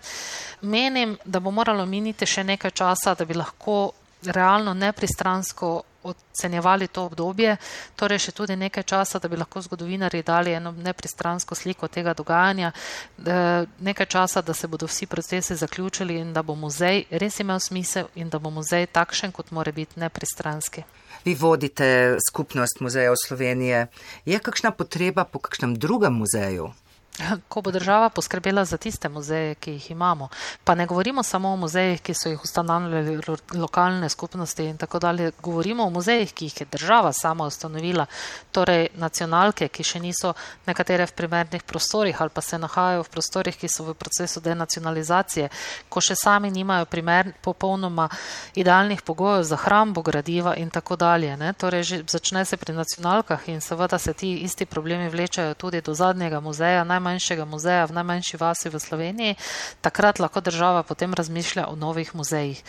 Menim, 0.62 1.18
da 1.26 1.40
bo 1.40 1.52
moralo 1.52 1.86
miniti 1.86 2.26
še 2.26 2.44
nekaj 2.44 2.72
časa, 2.72 3.16
da 3.16 3.26
bi 3.26 3.34
lahko 3.34 3.92
realno 4.22 4.74
nepristransko 4.74 5.82
ocenjevali 6.06 6.88
to 6.88 7.06
obdobje, 7.06 7.58
torej 7.96 8.20
še 8.28 8.32
tudi 8.32 8.56
nekaj 8.56 8.84
časa, 8.84 9.20
da 9.20 9.28
bi 9.28 9.38
lahko 9.38 9.62
zgodovinari 9.62 10.24
dali 10.24 10.54
eno 10.54 10.72
nepristransko 10.72 11.56
sliko 11.56 11.88
tega 11.88 12.14
dogajanja, 12.14 12.72
nekaj 13.80 14.06
časa, 14.06 14.42
da 14.42 14.54
se 14.54 14.68
bodo 14.68 14.88
vsi 14.88 15.06
procesi 15.06 15.56
zaključili 15.56 16.20
in 16.22 16.34
da 16.34 16.44
bo 16.44 16.56
muzej 16.56 17.06
res 17.12 17.40
imel 17.40 17.60
smisel 17.60 18.12
in 18.16 18.30
da 18.30 18.40
bo 18.40 18.50
muzej 18.50 18.88
takšen, 18.88 19.32
kot 19.32 19.52
mora 19.52 19.72
biti 19.72 20.00
nepristranski. 20.00 20.84
Vi 21.26 21.34
vodite 21.36 22.18
skupnost 22.30 22.80
muzejev 22.80 23.14
Slovenije. 23.28 23.88
Je 24.26 24.40
kakšna 24.40 24.72
potreba 24.72 25.24
po 25.26 25.40
kakšnem 25.40 25.76
drugem 25.76 26.14
muzeju? 26.14 26.74
Ko 27.50 27.62
bo 27.62 27.72
država 27.72 28.10
poskrbela 28.10 28.66
za 28.66 28.78
tiste 28.78 29.10
muzeje, 29.10 29.56
ki 29.56 29.72
jih 29.72 29.92
imamo, 29.92 30.30
pa 30.64 30.76
ne 30.76 30.86
govorimo 30.86 31.24
samo 31.24 31.54
o 31.54 31.56
muzejih, 31.56 32.02
ki 32.02 32.14
so 32.14 32.30
jih 32.30 32.44
ustanovili 32.44 33.20
lokalne 33.54 34.10
skupnosti 34.10 34.66
in 34.66 34.78
tako 34.78 35.00
dalje, 35.00 35.32
govorimo 35.42 35.84
o 35.84 35.90
muzejih, 35.90 36.34
ki 36.34 36.46
jih 36.46 36.62
je 36.62 36.68
država 36.72 37.14
sama 37.14 37.46
ustanovila, 37.46 38.06
torej 38.52 38.88
nacionalke, 38.96 39.68
ki 39.68 39.84
še 39.84 40.00
niso 40.00 40.34
nekatere 40.68 41.06
v 41.06 41.16
primernih 41.16 41.64
prostorih 41.64 42.22
ali 42.22 42.30
pa 42.30 42.42
se 42.42 42.58
nahajajo 42.58 43.04
v 43.04 43.10
prostorih, 43.10 43.58
ki 43.58 43.68
so 43.70 43.84
v 43.84 43.94
procesu 43.94 44.42
denacionalizacije, 44.42 45.50
ko 45.90 46.02
še 46.02 46.16
sami 46.16 46.52
nimajo 46.52 46.86
primer 46.86 47.32
popolnoma 47.42 48.10
idealnih 48.56 49.02
pogojev 49.02 49.44
za 49.44 49.56
hrambo 49.56 50.02
gradiva 50.02 50.56
in 50.56 50.70
tako 50.70 50.96
dalje. 50.96 51.38
Ne? 51.38 51.54
Torej, 51.54 51.84
že, 51.84 52.04
začne 52.08 52.46
se 52.46 52.58
pri 52.58 52.74
nacionalkah 52.74 53.50
in 53.50 53.62
seveda 53.62 54.00
se 54.00 54.14
ti 54.14 54.34
isti 54.44 54.66
problemi 54.66 55.10
vlečajo 55.10 55.54
tudi 55.54 55.82
do 55.82 55.94
zadnjega 55.94 56.40
muzeja 56.40 56.84
najmanjšega 57.06 57.46
muzeja 57.46 57.86
v 57.86 57.94
najmanjši 57.94 58.38
vasi 58.38 58.70
v 58.70 58.80
Sloveniji, 58.80 59.36
takrat 59.82 60.20
lahko 60.20 60.42
država 60.42 60.84
potem 60.84 61.14
razmišlja 61.14 61.68
o 61.68 61.76
novih 61.76 62.16
muzejih. 62.16 62.64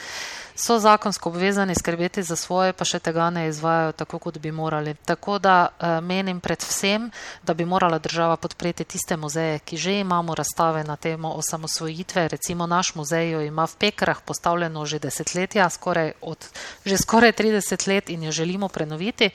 So 0.57 0.79
zakonsko 0.79 1.29
obvezani 1.29 1.75
skrbeti 1.75 2.23
za 2.23 2.37
svoje, 2.37 2.73
pa 2.73 2.85
še 2.85 2.99
tega 2.99 3.29
ne 3.31 3.49
izvajajo 3.49 3.93
tako, 3.93 4.19
kot 4.19 4.39
bi 4.39 4.53
morali. 4.53 4.95
Tako 5.05 5.39
da 5.39 5.69
eh, 5.69 6.01
menim 6.01 6.41
predvsem, 6.41 7.11
da 7.43 7.55
bi 7.55 7.65
morala 7.65 7.99
država 7.99 8.37
podpreti 8.37 8.85
tiste 8.85 9.17
muzeje, 9.17 9.59
ki 9.59 9.77
že 9.77 9.99
imamo 10.01 10.35
razstave 10.35 10.85
na 10.85 10.97
temo 10.97 11.35
osamosvojitve. 11.37 12.29
Recimo 12.29 12.67
naš 12.67 12.95
muzej 12.95 13.31
jo 13.31 13.41
ima 13.41 13.67
v 13.67 13.77
Pekrah 13.77 14.21
postavljeno 14.25 14.87
že 14.87 14.99
desetletja, 14.99 15.69
skoraj 15.71 16.13
od, 16.23 16.49
že 16.85 16.97
skoraj 16.97 17.33
30 17.33 17.89
let 17.89 18.09
in 18.11 18.23
jo 18.23 18.33
želimo 18.33 18.69
prenoviti 18.69 19.31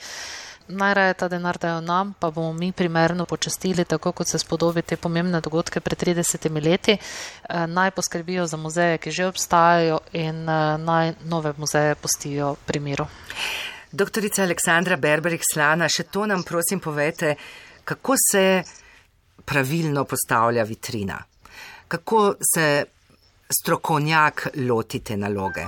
najraje 0.72 1.14
ta 1.14 1.28
denar 1.28 1.58
dajo 1.58 1.82
nam, 1.82 2.14
pa 2.20 2.32
bomo 2.32 2.54
mi 2.54 2.72
primerno 2.72 3.26
počastili, 3.26 3.86
tako 3.86 4.12
kot 4.12 4.28
se 4.28 4.40
spodobi 4.40 4.82
te 4.82 4.98
pomembne 4.98 5.42
dogodke 5.42 5.80
pred 5.80 6.00
30 6.00 6.62
leti. 6.64 6.92
Eh, 6.92 7.68
naj 7.68 7.92
poskrbijo 7.92 8.48
za 8.48 8.58
muzeje, 8.58 8.98
ki 8.98 9.12
že 9.12 9.28
obstajajo 9.28 10.00
in 10.14 10.50
eh, 10.50 10.78
naj 10.78 11.14
nove 11.24 11.54
muzeje 11.58 11.96
postijo 11.96 12.56
pri 12.66 12.80
miru. 12.80 13.08
Doktorica 13.92 14.44
Aleksandra 14.44 14.96
Berberih 14.98 15.42
Slana, 15.54 15.90
še 15.90 16.04
to 16.04 16.26
nam 16.26 16.44
prosim 16.44 16.80
povete, 16.80 17.36
kako 17.84 18.16
se 18.32 18.64
pravilno 19.46 20.06
postavlja 20.06 20.64
vitrina? 20.64 21.18
Kako 21.88 22.36
se 22.54 22.86
strokovnjak 23.52 24.48
loti 24.56 25.00
te 25.00 25.18
naloge? 25.18 25.66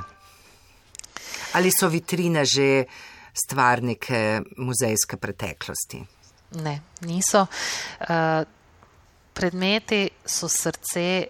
Ali 1.54 1.72
so 1.72 1.90
vitrine 1.92 2.46
že 2.46 2.86
stvar 3.34 3.82
neke 3.84 4.42
muzejske 4.58 5.18
preteklosti? 5.18 6.04
Ne, 6.64 6.80
niso. 7.02 7.46
Uh, 8.00 8.44
predmeti 9.34 10.10
so 10.26 10.50
srce 10.50 11.28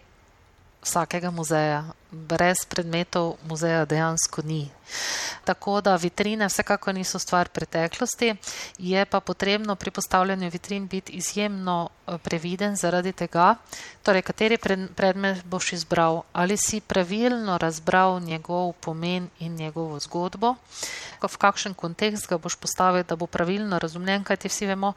vsakega 0.83 1.31
muzeja. 1.31 1.83
Brez 2.11 2.65
predmetov 2.69 3.37
muzeja 3.47 3.85
dejansko 3.85 4.43
ni. 4.45 4.67
Tako 5.43 5.81
da 5.81 5.95
vitrine 5.95 6.47
vsekako 6.47 6.91
niso 6.91 7.19
stvar 7.19 7.49
preteklosti, 7.49 8.35
je 8.77 9.05
pa 9.05 9.19
potrebno 9.19 9.75
pri 9.75 9.91
postavljanju 9.91 10.49
vitrin 10.49 10.87
biti 10.87 11.11
izjemno 11.11 11.89
eh, 12.07 12.17
previden 12.17 12.75
zaradi 12.75 13.11
tega, 13.11 13.55
torej 14.03 14.21
kateri 14.21 14.57
predmet 14.95 15.45
boš 15.45 15.73
izbral, 15.73 16.21
ali 16.33 16.57
si 16.57 16.81
pravilno 16.81 17.57
razbral 17.57 18.19
njegov 18.19 18.71
pomen 18.73 19.29
in 19.39 19.55
njegovo 19.55 19.99
zgodbo, 19.99 20.55
v 21.23 21.37
kakšen 21.37 21.73
kontekst 21.73 22.27
ga 22.27 22.37
boš 22.37 22.55
postavil, 22.55 23.03
da 23.07 23.15
bo 23.15 23.27
pravilno 23.27 23.79
razumljen, 23.79 24.23
kajti 24.23 24.51
vsi 24.51 24.65
vemo, 24.67 24.93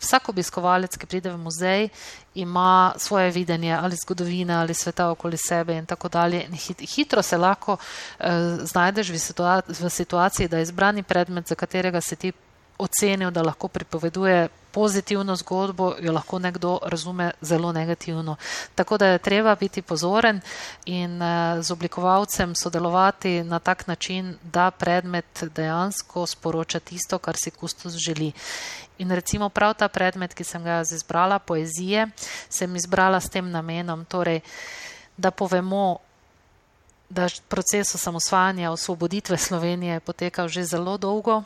vsak 0.00 0.28
obiskovalec, 0.28 0.96
ki 0.96 1.06
pride 1.06 1.32
v 1.32 1.38
muzej, 1.40 1.88
ima 2.34 2.92
svoje 2.96 3.30
videnje 3.30 3.72
ali 3.72 3.96
zgodovine 3.96 4.54
ali 4.54 4.74
sveta 4.74 5.10
okoli 5.10 5.36
sebe 5.36 5.74
in 5.76 5.86
tako 5.86 6.08
dalje. 6.08 6.46
Hitro 6.94 7.22
se 7.22 7.36
lahko 7.36 7.76
eh, 8.18 8.30
znajdeš 8.62 9.08
v 9.08 9.18
situaciji, 9.30 9.86
v 9.86 9.90
situaciji, 9.90 10.48
da 10.48 10.58
je 10.58 10.62
izbrani 10.62 11.02
predmet, 11.02 11.48
za 11.48 11.54
katerega 11.54 12.00
se 12.00 12.16
ti 12.16 12.32
ocenil, 12.78 13.30
da 13.30 13.42
lahko 13.42 13.68
pripoveduje 13.68 14.48
pozitivno 14.72 15.36
zgodbo, 15.36 15.94
jo 16.00 16.12
lahko 16.12 16.38
nekdo 16.38 16.78
razume 16.82 17.30
zelo 17.40 17.72
negativno. 17.72 18.36
Tako 18.74 18.98
da 18.98 19.06
je 19.06 19.18
treba 19.18 19.54
biti 19.54 19.82
pozoren 19.82 20.40
in 20.84 21.22
eh, 21.22 21.62
z 21.62 21.70
oblikovalcem 21.70 22.54
sodelovati 22.54 23.42
na 23.44 23.58
tak 23.58 23.86
način, 23.86 24.36
da 24.42 24.70
predmet 24.70 25.44
dejansko 25.54 26.26
sporoča 26.26 26.80
tisto, 26.80 27.18
kar 27.18 27.36
si 27.36 27.50
kustos 27.50 27.92
želi. 27.92 28.32
In 28.98 29.10
recimo 29.10 29.48
prav 29.48 29.74
ta 29.74 29.88
predmet, 29.88 30.34
ki 30.34 30.44
sem 30.44 30.64
ga 30.64 30.82
izbrala, 30.82 31.38
poezije, 31.38 32.08
sem 32.48 32.76
izbrala 32.76 33.20
s 33.20 33.30
tem 33.30 33.50
namenom, 33.50 34.04
torej, 34.04 34.40
da 35.16 35.30
povemo, 35.30 35.98
da 37.10 37.26
proces 37.48 37.94
osamosvajanja, 37.94 38.70
osvoboditve 38.70 39.38
Slovenije 39.38 39.94
je 39.94 40.00
potekal 40.00 40.48
že 40.48 40.64
zelo 40.64 40.98
dolgo, 40.98 41.42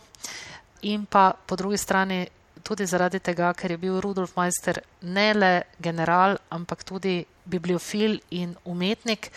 in 0.82 1.06
pa 1.06 1.32
po 1.46 1.56
drugi 1.56 1.76
strani 1.76 2.26
tudi 2.62 2.86
zaradi 2.86 3.20
tega, 3.20 3.52
ker 3.52 3.70
je 3.70 3.78
bil 3.78 4.00
Rudolf 4.00 4.36
Meister 4.36 4.80
ne 5.02 5.32
le 5.34 5.62
general, 5.78 6.36
ampak 6.50 6.84
tudi 6.84 7.24
bibliofil 7.44 8.18
in 8.30 8.54
umetnik. 8.64 9.30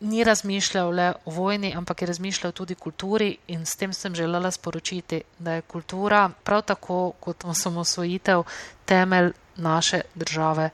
Ni 0.00 0.24
razmišljal 0.24 0.90
le 0.90 1.12
o 1.24 1.30
vojni, 1.30 1.74
ampak 1.76 2.02
je 2.02 2.06
razmišljal 2.06 2.52
tudi 2.52 2.74
o 2.74 2.82
kulturi, 2.82 3.36
in 3.48 3.66
s 3.66 3.76
tem 3.76 3.92
sem 3.92 4.14
želela 4.14 4.50
sporočiti, 4.50 5.22
da 5.38 5.58
je 5.58 5.62
kultura 5.62 6.30
prav 6.44 6.62
tako 6.62 7.12
kot 7.20 7.44
osamosvojitev 7.44 8.42
temelj 8.84 9.32
naše 9.56 10.00
države 10.14 10.70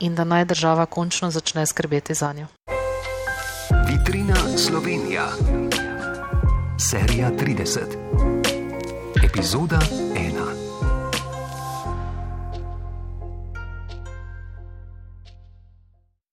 in 0.00 0.14
da 0.14 0.24
naj 0.24 0.44
država 0.44 0.86
končno 0.86 1.30
začne 1.30 1.66
skrbeti 1.66 2.14
za 2.14 2.32
njo. 2.32 2.46
Vitrina 4.14 4.58
Slovenija, 4.58 5.26
serija 6.78 7.30
30, 7.36 7.80
epizoda 9.24 9.78
1. 10.14 10.43